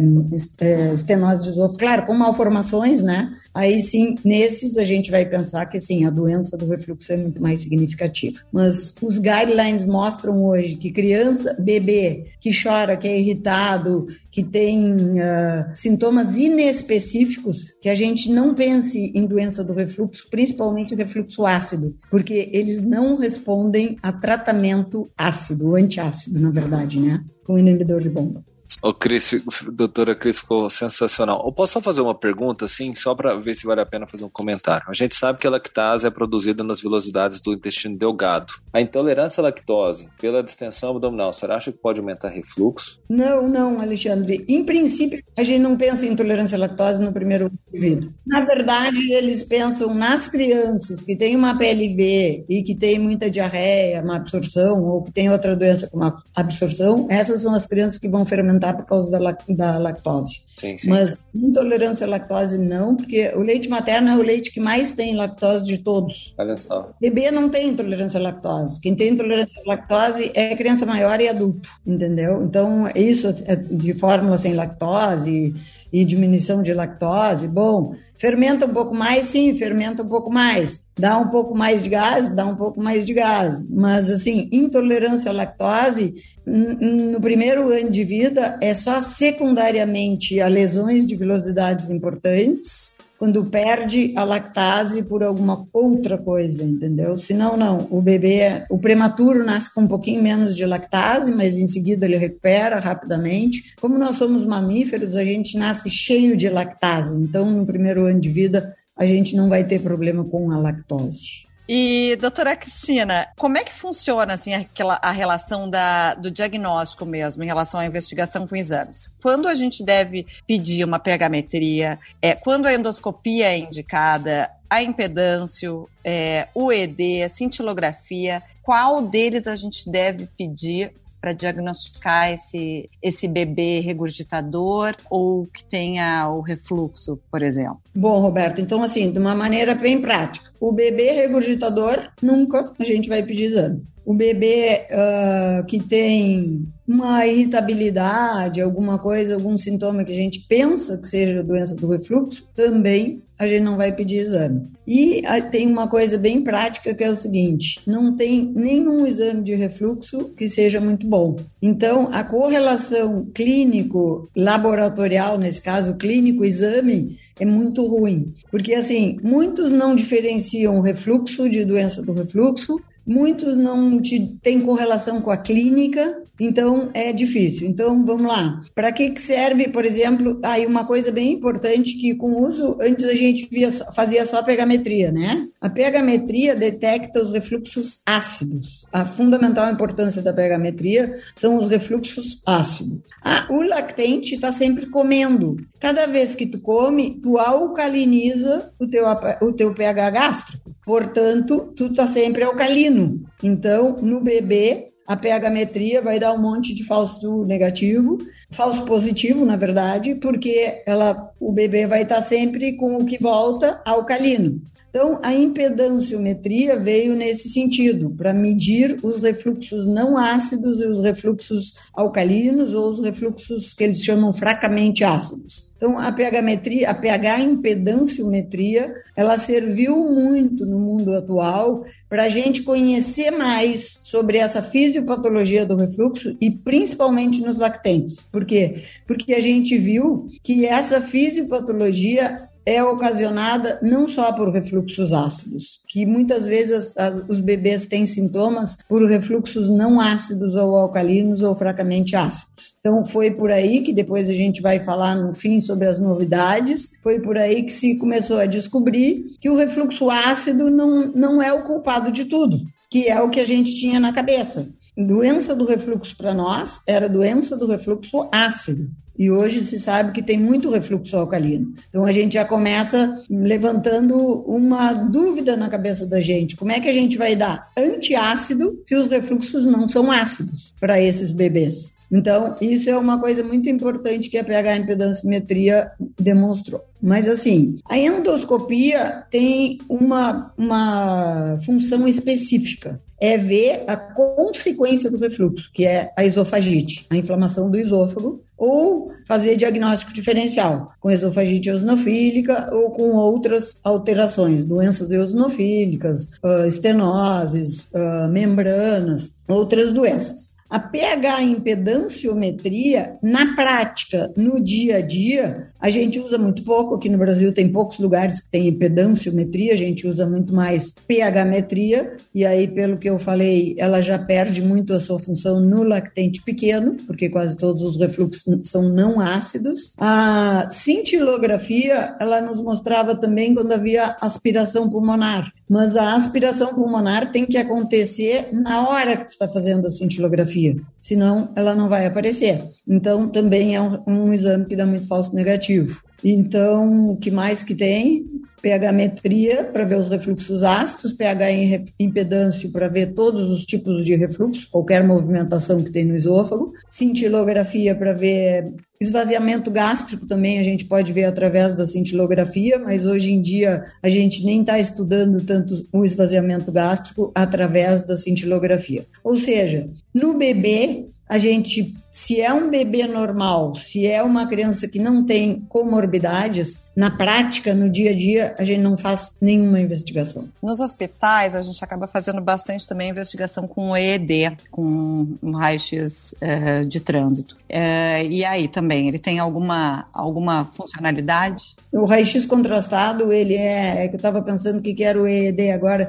estenose 0.93 1.45
de 1.45 1.51
esôfago, 1.51 1.79
claro, 1.79 2.07
com 2.07 2.15
malformações, 2.15 3.03
né? 3.03 3.33
Aí 3.55 3.81
sim, 3.81 4.17
nesses 4.25 4.77
a 4.77 4.85
gente 4.85 5.11
vai 5.11 5.25
pensar 5.25 5.67
que 5.67 5.79
sim, 5.81 6.05
a 6.05 6.11
doença 6.11 6.57
do 6.57 6.67
refluxo 6.67 7.13
é 7.13 7.17
muito 7.17 7.41
mais 7.41 7.61
significativa. 7.61 8.41
Mas 8.53 8.95
os 9.01 9.19
guidelines 9.19 9.85
mostram 9.85 10.45
hoje 10.45 10.77
que 10.77 10.93
criança, 10.97 11.55
bebê 11.61 12.25
que 12.41 12.51
chora, 12.51 12.97
que 12.97 13.07
é 13.07 13.21
irritado, 13.21 14.07
que 14.33 14.43
tem 14.43 14.95
uh, 14.95 15.67
sintomas 15.75 16.39
inespecíficos, 16.39 17.77
que 17.83 17.91
a 17.91 17.95
gente 17.95 18.33
não 18.33 18.55
pense 18.55 19.13
em 19.15 19.27
doença 19.27 19.63
do 19.63 19.75
refluxo, 19.75 20.27
principalmente 20.31 20.95
refluxo 20.95 21.45
ácido, 21.45 21.95
porque 22.11 22.49
eles 22.51 22.83
não 22.83 23.19
respondem 23.19 23.97
a 24.03 24.11
tratamento 24.11 25.11
ácido, 25.19 25.77
antiácido, 25.77 26.41
na 26.41 26.51
verdade, 26.51 26.99
né? 26.99 27.23
Com 27.45 27.59
inibidor 27.59 28.01
de 28.01 28.09
bomba. 28.09 28.43
O 28.83 28.93
Cris, 28.93 29.35
doutora 29.73 30.15
Cris, 30.15 30.39
ficou 30.39 30.69
sensacional. 30.71 31.43
Eu 31.45 31.53
posso 31.53 31.75
só 31.75 31.81
fazer 31.81 32.01
uma 32.01 32.15
pergunta, 32.15 32.65
assim, 32.67 32.95
só 32.95 33.15
para 33.15 33.37
ver 33.37 33.55
se 33.55 33.67
vale 33.67 33.81
a 33.81 33.87
pena 33.87 34.07
fazer 34.07 34.25
um 34.25 34.31
comentário. 34.31 34.87
A 34.89 34.95
gente 34.95 35.15
sabe 35.15 35.39
que 35.39 35.47
a 35.47 35.51
lactase 35.51 36.07
é 36.07 36.11
produzida 36.11 36.63
nas 36.63 36.81
velocidades 36.81 37.41
do 37.41 37.53
intestino 37.53 37.97
delgado. 37.97 38.53
A 38.73 38.81
intolerância 38.81 39.41
à 39.41 39.45
lactose 39.45 40.09
pela 40.21 40.43
distensão 40.43 40.91
abdominal, 40.91 41.33
você 41.33 41.47
acha 41.47 41.73
que 41.73 41.79
pode 41.79 42.01
aumentar 42.01 42.29
refluxo? 42.29 43.01
Não, 43.09 43.49
não, 43.49 43.81
Alexandre. 43.81 44.45
Em 44.49 44.65
princípio, 44.65 45.23
a 45.37 45.43
gente 45.43 45.61
não 45.61 45.77
pensa 45.77 46.07
em 46.07 46.13
intolerância 46.13 46.57
à 46.57 46.61
lactose 46.61 47.01
no 47.01 47.13
primeiro 47.13 47.51
vida. 47.73 48.09
Na 48.27 48.45
verdade, 48.45 49.13
eles 49.13 49.45
pensam 49.45 49.95
nas 49.95 50.29
crianças 50.29 51.03
que 51.03 51.17
têm 51.17 51.37
uma 51.37 51.57
PLV 51.57 52.45
e 52.49 52.63
que 52.63 52.75
têm 52.75 52.99
muita 52.99 53.31
diarreia, 53.31 54.03
uma 54.03 54.17
absorção, 54.17 54.83
ou 54.83 55.03
que 55.03 55.13
têm 55.13 55.31
outra 55.31 55.57
doença 55.57 55.89
como 55.89 56.13
absorção, 56.35 57.07
essas 57.11 57.43
são 57.43 57.55
as 57.55 57.67
crianças 57.67 57.99
que 57.99 58.09
vão 58.09 58.25
fermentar 58.25 58.66
por 58.75 58.87
causa 58.87 59.19
da, 59.19 59.37
da 59.49 59.79
lactose. 59.79 60.47
Sim, 60.57 60.79
sim. 60.79 60.89
Mas 60.89 61.29
intolerância 61.35 62.07
à 62.07 62.11
lactose 62.11 62.59
não, 62.59 62.97
porque 62.97 63.31
o 63.35 63.43
leite 63.43 63.69
materno 63.69 64.09
é 64.09 64.17
o 64.17 64.23
leite 64.23 64.51
que 64.51 64.59
mais 64.59 64.93
tem 64.93 65.15
lactose 65.15 65.67
de 65.67 65.79
todos. 65.79 66.35
Olha 66.39 66.57
só. 66.57 66.93
Bebê 67.01 67.31
não 67.31 67.49
tem 67.49 67.69
intolerância 67.69 68.19
à 68.19 68.23
lactose. 68.23 68.81
Quem 68.81 68.95
tem 68.95 69.11
intolerância 69.11 69.61
à 69.65 69.69
lactose 69.69 70.31
é 70.35 70.57
criança 70.57 70.87
maior 70.87 71.21
e 71.21 71.29
adulto, 71.29 71.69
entendeu? 71.87 72.43
Então, 72.43 72.89
isso 72.95 73.29
é 73.45 73.57
de 73.57 73.93
fórmula 73.95 74.39
sem 74.39 74.55
lactose 74.55 75.55
e 75.93 76.05
diminuição 76.05 76.63
de 76.63 76.73
lactose, 76.73 77.47
bom, 77.49 77.95
fermenta 78.19 78.67
um 78.67 78.73
pouco 78.73 78.95
mais, 78.95 79.27
sim, 79.27 79.55
fermenta 79.55 80.03
um 80.03 80.09
pouco 80.09 80.31
mais. 80.31 80.85
Dá 80.99 81.19
um 81.19 81.29
pouco 81.29 81.55
mais 81.55 81.83
de 81.83 81.91
gás, 81.91 82.29
dá 82.35 82.45
um 82.45 82.57
pouco 82.57 82.83
mais 82.83 83.05
de 83.05 83.15
gás. 83.15 83.71
Mas, 83.71 84.11
assim, 84.11 84.49
intolerância 84.51 85.31
à 85.31 85.35
lactose, 85.35 86.15
no 86.47 87.21
primeiro 87.21 87.73
ano 87.73 87.91
de 87.91 88.05
vida, 88.05 88.59
é 88.63 88.75
só 88.75 89.01
secundariamente 89.01 90.41
a 90.41 90.49
lesões 90.49 91.07
de 91.07 91.17
velocidades 91.17 91.91
importantes, 91.91 92.97
quando 93.19 93.45
perde 93.47 94.13
a 94.17 94.25
lactase 94.25 95.03
por 95.03 95.23
alguma 95.23 95.67
outra 95.73 96.19
coisa, 96.19 96.63
entendeu? 96.63 97.19
Senão, 97.19 97.57
não. 97.57 97.87
O 97.91 98.01
bebê, 98.01 98.65
o 98.69 98.79
prematuro 98.79 99.45
nasce 99.45 99.73
com 99.73 99.83
um 99.83 99.89
pouquinho 99.89 100.23
menos 100.23 100.55
de 100.55 100.67
lactase, 100.67 101.33
mas 101.33 101.57
em 101.57 101.67
seguida 101.67 102.05
ele 102.05 102.19
recupera 102.19 102.79
rapidamente. 102.79 103.75
Como 103.81 103.99
nós 103.99 104.17
somos 104.17 104.45
mamíferos, 104.45 105.17
a 105.17 105.25
gente 105.25 105.57
nasce 105.57 105.89
cheio 105.89 106.37
de 106.37 106.49
lactase. 106.49 107.17
Então, 107.17 107.51
no 107.51 107.65
primeiro 107.65 108.07
ano 108.07 108.21
de 108.21 108.29
vida, 108.29 108.75
a 108.97 109.07
gente 109.07 109.35
não 109.35 109.49
vai 109.49 109.65
ter 109.65 109.81
problema 109.81 110.25
com 110.25 110.51
a 110.51 110.59
lactose. 110.59 111.46
E, 111.69 112.17
doutora 112.21 112.55
Cristina, 112.55 113.29
como 113.37 113.59
é 113.59 113.65
que 113.65 113.73
funciona 113.73 114.35
assim, 114.35 114.55
aquela, 114.55 114.99
a 115.03 115.11
relação 115.11 115.69
da, 115.69 116.15
do 116.15 116.31
diagnóstico 116.31 117.05
mesmo, 117.05 117.43
em 117.43 117.47
relação 117.47 117.81
à 117.81 117.87
investigação 117.87 118.47
com 118.47 118.55
exames? 118.55 119.11
Quando 119.21 119.49
a 119.49 119.55
gente 119.55 119.85
deve 119.85 120.27
pedir 120.47 120.85
uma 120.85 120.99
pH-metria, 120.99 121.99
é, 122.23 122.35
quando 122.35 122.67
a 122.67 122.75
endoscopia 122.75 123.49
é 123.49 123.59
indicada, 123.59 124.51
a 124.71 124.83
impedância, 124.83 125.69
é, 126.05 126.49
o 126.55 126.73
ED, 126.73 127.25
a 127.25 127.29
cintilografia, 127.29 128.43
qual 128.63 129.03
deles 129.03 129.47
a 129.47 129.57
gente 129.57 129.91
deve 129.91 130.29
pedir 130.39 130.93
para 131.21 131.33
diagnosticar 131.33 132.31
esse, 132.31 132.89
esse 133.03 133.27
bebê 133.27 133.81
regurgitador 133.81 134.95
ou 135.11 135.47
que 135.47 135.65
tenha 135.65 136.29
o 136.29 136.41
refluxo, 136.41 137.19
por 137.31 137.43
exemplo? 137.43 137.81
Bom, 137.95 138.21
Roberto, 138.21 138.61
então 138.61 138.83
assim, 138.83 139.11
de 139.11 139.19
uma 139.19 139.35
maneira 139.35 139.75
bem 139.75 140.01
prática, 140.01 140.53
o 140.61 140.73
bebê 140.73 141.13
regurgitador 141.13 142.11
nunca 142.23 142.73
a 142.79 142.85
gente 142.85 143.09
vai 143.09 143.23
pedir 143.23 143.45
exame. 143.45 143.83
O 144.07 144.15
bebê 144.15 144.87
uh, 144.89 145.67
que 145.67 145.81
tem 145.81 146.65
uma 146.87 147.27
irritabilidade, 147.27 148.63
alguma 148.63 149.01
coisa, 149.01 149.35
algum 149.35 149.59
sintoma 149.59 150.05
que 150.05 150.13
a 150.13 150.17
gente 150.17 150.47
pensa 150.49 150.97
que 150.97 151.09
seja 151.09 151.43
doença 151.43 151.75
do 151.75 151.89
refluxo, 151.89 152.47
também 152.55 153.21
a 153.39 153.47
gente 153.47 153.65
não 153.65 153.77
vai 153.77 153.93
pedir 153.93 154.17
exame. 154.19 154.67
E 154.87 155.23
tem 155.51 155.67
uma 155.67 155.87
coisa 155.89 156.17
bem 156.17 156.41
prática 156.43 156.95
que 156.95 157.05
é 157.05 157.11
o 157.11 157.17
seguinte: 157.17 157.81
não 157.87 158.17
tem 158.17 158.51
nenhum 158.55 159.07
exame 159.07 159.43
de 159.43 159.55
refluxo 159.55 160.31
que 160.37 160.49
seja 160.49 160.81
muito 160.81 161.07
bom. 161.07 161.37
Então, 161.61 162.09
a 162.13 162.25
correlação 162.25 163.27
clínico-laboratorial, 163.35 165.37
nesse 165.37 165.61
caso, 165.61 165.97
clínico-exame, 165.97 167.19
é 167.39 167.45
muito 167.45 167.87
ruim. 167.87 168.33
Porque, 168.51 168.73
assim, 168.75 169.19
muitos 169.23 169.71
não 169.73 169.95
diferenciam 169.97 170.81
refluxo 170.81 171.51
de 171.51 171.65
doença 171.65 172.01
do 172.01 172.13
refluxo, 172.13 172.81
muitos 173.07 173.57
não 173.57 174.01
têm 174.43 174.61
correlação 174.61 175.21
com 175.21 175.31
a 175.31 175.37
clínica, 175.37 176.23
então 176.39 176.91
é 176.93 177.13
difícil. 177.13 177.69
Então 177.69 178.05
vamos 178.05 178.27
lá. 178.27 178.61
Para 178.75 178.93
que 178.93 179.19
serve, 179.19 179.69
por 179.69 179.85
exemplo, 179.85 180.39
aí 180.43 180.67
uma 180.67 180.85
coisa 180.85 181.11
bem 181.11 181.33
importante 181.33 181.95
que 181.95 182.15
com 182.15 182.33
o 182.33 182.49
uso 182.49 182.77
antes 182.81 183.05
a 183.05 183.15
gente 183.15 183.49
via, 183.51 183.71
fazia 183.73 184.27
só 184.27 184.39
a 184.39 184.43
pegametria, 184.43 185.11
né? 185.11 185.49
A 185.61 185.71
pegametria 185.71 186.55
detecta 186.55 187.23
os 187.23 187.33
refluxos 187.33 188.01
ácidos. 188.05 188.87
A 188.93 189.05
fundamental 189.05 189.71
importância 189.71 190.23
da 190.23 190.33
pegametria 190.33 191.17
são 191.35 191.59
os 191.59 191.69
refluxos 191.69 192.43
ácidos. 192.45 193.01
Ah, 193.23 193.47
o 193.51 193.63
lactente 193.63 194.35
está 194.35 194.53
sempre 194.53 194.87
comendo. 194.87 195.57
Cada 195.81 196.07
vez 196.07 196.35
que 196.35 196.47
tu 196.47 196.61
come, 196.61 197.19
tu 197.23 197.39
alcaliniza 197.39 198.71
o 198.79 198.87
teu, 198.87 199.07
o 199.43 199.53
teu 199.53 199.75
pH 199.75 200.11
gástrico. 200.11 200.66
Portanto, 200.87 201.73
tu 201.77 201.87
está 201.87 202.07
sempre 202.07 202.45
alcalino. 202.45 203.21
Então, 203.43 203.97
no 204.01 204.21
bebê, 204.21 204.87
a 205.05 205.17
pH-metria 205.17 206.01
vai 206.01 206.21
dar 206.21 206.33
um 206.33 206.41
monte 206.41 206.73
de 206.73 206.85
falso 206.85 207.45
negativo, 207.45 208.19
falso 208.53 208.85
positivo, 208.85 209.45
na 209.45 209.57
verdade, 209.57 210.15
porque 210.15 210.83
ela, 210.87 211.33
o 211.41 211.53
bebê 211.53 211.89
vai 211.89 212.03
estar 212.03 212.23
sempre 212.23 212.77
com 212.77 212.97
o 212.97 213.05
que 213.05 213.19
volta 213.21 213.83
alcalino. 213.85 214.63
Então, 214.89 215.19
a 215.23 215.35
impedanciometria 215.35 216.79
veio 216.79 217.17
nesse 217.17 217.49
sentido, 217.49 218.11
para 218.11 218.33
medir 218.33 218.97
os 219.03 219.23
refluxos 219.23 219.87
não 219.87 220.17
ácidos 220.17 220.81
e 220.81 220.87
os 220.87 221.03
refluxos 221.03 221.75
alcalinos 221.93 222.73
ou 222.73 222.93
os 222.93 223.05
refluxos 223.05 223.75
que 223.75 223.85
eles 223.85 224.03
chamam 224.03 224.33
fracamente 224.33 225.03
ácidos. 225.03 225.66
Então, 225.77 225.99
a 225.99 226.11
pH-metria, 226.11 226.91
a 226.91 226.95
pH 226.95 227.41
impedanciometria, 227.41 228.95
ela 229.15 229.39
serviu 229.39 229.97
muito 229.97 230.65
no 230.65 230.79
mundo 230.79 231.15
atual 231.15 231.85
para 232.09 232.25
a 232.25 232.29
gente 232.29 232.63
conhecer 232.63 233.31
mais 233.31 233.99
sobre 234.03 234.39
essa 234.39 234.63
fisiopatologia 234.63 235.67
do 235.67 235.77
refluxo 235.77 236.37
e 236.41 236.51
principalmente 236.51 237.41
nos 237.41 237.59
lactentes. 237.59 238.23
Por 238.23 238.45
quê? 238.45 238.83
Porque 239.07 239.35
a 239.35 239.41
gente 239.41 239.77
viu 239.77 240.27
que 240.43 240.65
essa 240.65 241.01
fisiopatologia 241.01 242.49
é 242.67 242.83
ocasionada 242.83 243.79
não 243.81 244.09
só 244.09 244.33
por 244.33 244.53
refluxos 244.53 245.13
ácidos, 245.13 245.81
que 245.89 246.05
muitas 246.05 246.47
vezes 246.47 246.93
as, 246.97 247.25
os 247.29 247.41
bebês 247.41 247.87
têm 247.87 248.05
sintomas 248.05 248.77
por 248.89 249.09
refluxos 249.09 249.71
não 249.71 250.01
ácidos 250.01 250.57
ou 250.57 250.77
alcalinos 250.77 251.43
ou 251.43 251.55
fracamente 251.55 252.17
ácidos. 252.17 252.75
Então 252.81 253.05
foi 253.05 253.31
por 253.31 253.53
aí 253.53 253.83
que 253.83 253.93
depois 253.93 254.29
a 254.29 254.33
gente 254.33 254.61
vai 254.61 254.81
falar 254.81 255.15
no 255.15 255.33
fim 255.33 255.61
sobre 255.61 255.87
as 255.87 256.01
novidades, 256.01 256.91
foi 257.03 257.21
por 257.21 257.39
aí 257.39 257.63
que 257.63 257.73
se 257.73 257.95
começou 257.95 258.39
a 258.39 258.47
descobrir 258.47 259.37
que 259.41 259.49
o 259.49 259.57
refluxo 259.57 260.11
ácido 260.11 260.69
não, 260.69 261.13
não 261.13 261.41
é 261.41 261.53
o 261.53 261.63
culpado 261.63 262.11
de 262.11 262.25
tudo, 262.25 262.59
que 262.91 263.07
é 263.07 263.21
o 263.21 263.31
que 263.31 263.41
a 263.41 263.45
gente 263.45 263.77
tinha 263.77 264.01
na 264.01 264.13
cabeça. 264.13 264.69
Doença 264.97 265.55
do 265.55 265.67
refluxo 265.67 266.17
para 266.17 266.35
nós 266.35 266.81
era 266.87 267.09
doença 267.09 267.57
do 267.57 267.67
refluxo 267.67 268.29
ácido. 268.33 268.89
E 269.19 269.31
hoje 269.31 269.61
se 269.61 269.79
sabe 269.79 270.13
que 270.13 270.23
tem 270.23 270.39
muito 270.39 270.71
refluxo 270.71 271.17
alcalino. 271.17 271.75
Então 271.89 272.05
a 272.05 272.13
gente 272.13 272.35
já 272.35 272.45
começa 272.45 273.19
levantando 273.31 274.17
uma 274.47 274.93
dúvida 274.93 275.57
na 275.57 275.69
cabeça 275.69 276.07
da 276.07 276.21
gente: 276.21 276.57
como 276.57 276.73
é 276.73 276.81
que 276.81 276.89
a 276.89 276.93
gente 276.93 277.17
vai 277.17 277.35
dar 277.35 277.71
antiácido 277.77 278.83
se 278.87 278.95
os 278.95 279.09
refluxos 279.09 279.67
não 279.67 279.89
são 279.89 280.11
ácidos 280.11 280.75
para 280.79 281.01
esses 281.01 281.33
bebês? 281.33 281.97
Então, 282.11 282.55
isso 282.61 282.89
é 282.89 282.97
uma 282.97 283.19
coisa 283.21 283.43
muito 283.43 283.69
importante 283.69 284.31
que 284.31 284.39
a 284.39 284.45
pH 284.45 284.77
impedancimetria 284.77 285.91
demonstrou. 286.19 286.85
Mas, 287.03 287.29
assim, 287.29 287.77
a 287.89 287.99
endoscopia 287.99 289.25
tem 289.31 289.79
uma, 289.89 290.53
uma 290.57 291.57
função 291.65 292.07
específica. 292.07 293.01
É 293.19 293.37
ver 293.37 293.85
a 293.87 293.97
consequência 293.97 295.11
do 295.11 295.19
refluxo, 295.19 295.71
que 295.73 295.85
é 295.85 296.13
a 296.17 296.25
esofagite, 296.25 297.07
a 297.11 297.17
inflamação 297.17 297.71
do 297.71 297.79
esôfago, 297.79 298.43
ou 298.57 299.11
fazer 299.27 299.57
diagnóstico 299.57 300.13
diferencial, 300.13 300.93
com 301.01 301.11
esofagite 301.11 301.69
eosinofílica 301.69 302.69
ou 302.73 302.91
com 302.91 303.15
outras 303.15 303.79
alterações, 303.85 304.65
doenças 304.65 305.11
eosinofílicas, 305.11 306.29
uh, 306.43 306.67
estenoses, 306.67 307.89
uh, 307.93 308.29
membranas, 308.31 309.35
outras 309.49 309.93
doenças. 309.93 310.56
A 310.69 310.81
pH 310.81 311.43
impedanciometria, 311.43 313.17
na 313.23 313.55
prática, 313.55 314.33
no 314.37 314.61
dia 314.61 314.97
a 314.97 315.01
dia, 315.01 315.69
a 315.81 315.89
gente 315.89 316.19
usa 316.19 316.37
muito 316.37 316.65
pouco. 316.65 316.95
Aqui 316.95 317.09
no 317.09 317.19
Brasil 317.19 317.53
tem 317.53 317.71
poucos 317.71 317.99
lugares 317.99 318.41
que 318.41 318.51
tem 318.51 318.67
impedanciometria, 318.69 319.73
a 319.73 319.77
gente 319.77 320.07
usa 320.07 320.27
muito 320.27 320.53
mais 320.53 320.93
pH 321.07 321.45
metria, 321.45 322.17
e 322.35 322.45
aí, 322.45 322.67
pelo 322.67 322.99
que 322.99 323.09
eu 323.09 323.19
falei, 323.19 323.75
ela 323.79 324.01
já 324.01 324.19
perde 324.19 324.61
muito 324.61 324.93
a 324.93 325.01
sua 325.01 325.19
função 325.19 325.61
no 325.61 325.85
lactente 325.85 326.43
pequeno, 326.43 326.97
porque 327.07 327.29
quase 327.29 327.57
todos 327.57 327.83
os 327.83 327.97
refluxos 327.97 328.45
são 328.69 328.89
não 328.89 329.21
ácidos. 329.21 329.93
A 329.99 330.69
cintilografia, 330.71 332.17
ela 332.21 332.41
nos 332.41 332.61
mostrava 332.61 333.15
também 333.15 333.55
quando 333.55 333.73
havia 333.73 334.17
aspiração 334.21 334.91
pulmonar. 334.91 335.53
Mas 335.69 335.97
a 335.97 336.15
aspiração 336.15 336.75
pulmonar 336.75 337.33
tem 337.33 337.45
que 337.45 337.59
acontecer 337.59 338.49
na 338.53 338.89
hora 338.89 339.17
que 339.17 339.25
tu 339.25 339.31
está 339.31 339.49
fazendo 339.49 339.87
a 339.87 339.91
cintilografia, 339.91 340.77
senão 341.01 341.51
ela 341.57 341.75
não 341.75 341.89
vai 341.89 342.07
aparecer. 342.07 342.63
Então, 342.87 343.29
também 343.29 343.75
é 343.75 343.81
um, 343.81 344.03
um 344.07 344.33
exame 344.33 344.67
que 344.67 344.77
dá 344.77 344.87
muito 344.87 345.09
falso 345.09 345.35
negativo. 345.35 346.01
Então, 346.23 347.11
o 347.11 347.17
que 347.17 347.31
mais 347.31 347.63
que 347.63 347.75
tem? 347.75 348.25
pH-metria 348.67 349.63
para 349.63 349.85
ver 349.85 349.97
os 349.97 350.09
refluxos 350.09 350.65
ácidos, 350.65 351.13
pH 351.13 351.53
em 351.53 351.85
impedância 352.01 352.69
para 352.69 352.89
ver 352.89 353.15
todos 353.15 353.49
os 353.49 353.65
tipos 353.65 354.05
de 354.05 354.17
refluxo, 354.17 354.69
qualquer 354.73 355.05
movimentação 355.05 355.85
que 355.85 355.93
tem 355.93 356.05
no 356.05 356.17
esôfago, 356.17 356.73
cintilografia 356.91 357.95
para 357.95 358.13
ver 358.13 358.73
esvaziamento 359.01 359.71
gástrico 359.71 360.27
também 360.27 360.59
a 360.59 360.65
gente 360.65 360.85
pode 360.87 361.13
ver 361.13 361.25
através 361.25 361.75
da 361.75 361.87
cintilografia, 361.87 362.77
mas 362.77 363.07
hoje 363.07 363.31
em 363.31 363.41
dia 363.41 363.85
a 364.03 364.09
gente 364.09 364.45
nem 364.45 364.63
está 364.63 364.81
estudando 364.81 365.41
tanto 365.45 365.87
o 365.93 366.05
esvaziamento 366.05 366.73
gástrico 366.73 367.31
através 367.37 368.01
da 368.01 368.17
cintilografia. 368.17 369.07
Ou 369.23 369.39
seja, 369.39 369.89
no 370.13 370.37
bebê 370.37 371.07
a 371.29 371.39
gente, 371.39 371.95
se 372.17 372.41
é 372.41 372.51
um 372.51 372.71
bebê 372.71 373.07
normal, 373.07 373.77
se 373.77 374.07
é 374.07 374.23
uma 374.23 374.47
criança 374.47 374.89
que 374.89 374.99
não 374.99 375.23
tem 375.23 375.61
comorbidades, 375.69 376.83
na 376.97 377.11
prática, 377.11 377.75
no 377.75 377.91
dia 377.91 378.11
a 378.13 378.15
dia, 378.15 378.55
a 378.59 378.65
gente 378.65 378.81
não 378.81 378.97
faz 378.97 379.35
nenhuma 379.39 379.79
investigação. 379.79 380.49
Nos 380.63 380.81
hospitais, 380.81 381.55
a 381.55 381.61
gente 381.61 381.85
acaba 381.85 382.07
fazendo 382.07 382.41
bastante 382.41 382.89
também 382.89 383.11
investigação 383.11 383.69
com 383.69 383.91
o 383.91 383.97
EED, 383.97 384.57
com 384.71 385.37
um 385.43 385.51
raio-x 385.51 386.35
é, 386.41 386.85
de 386.85 386.99
trânsito. 386.99 387.55
É, 387.69 388.25
e 388.25 388.47
aí 388.47 388.67
também, 388.67 389.09
ele 389.09 389.19
tem 389.19 389.39
alguma, 389.39 390.07
alguma 390.11 390.71
funcionalidade? 390.73 391.77
O 391.93 392.07
raio-x 392.07 392.47
contrastado, 392.47 393.31
ele 393.31 393.57
é, 393.57 394.05
é 394.05 394.09
que 394.09 394.15
eu 394.15 394.19
estava 394.19 394.41
pensando 394.41 394.79
o 394.79 394.83
que, 394.83 394.95
que 394.95 395.05
era 395.05 395.21
o 395.21 395.29
EED 395.29 395.71
agora, 395.73 396.09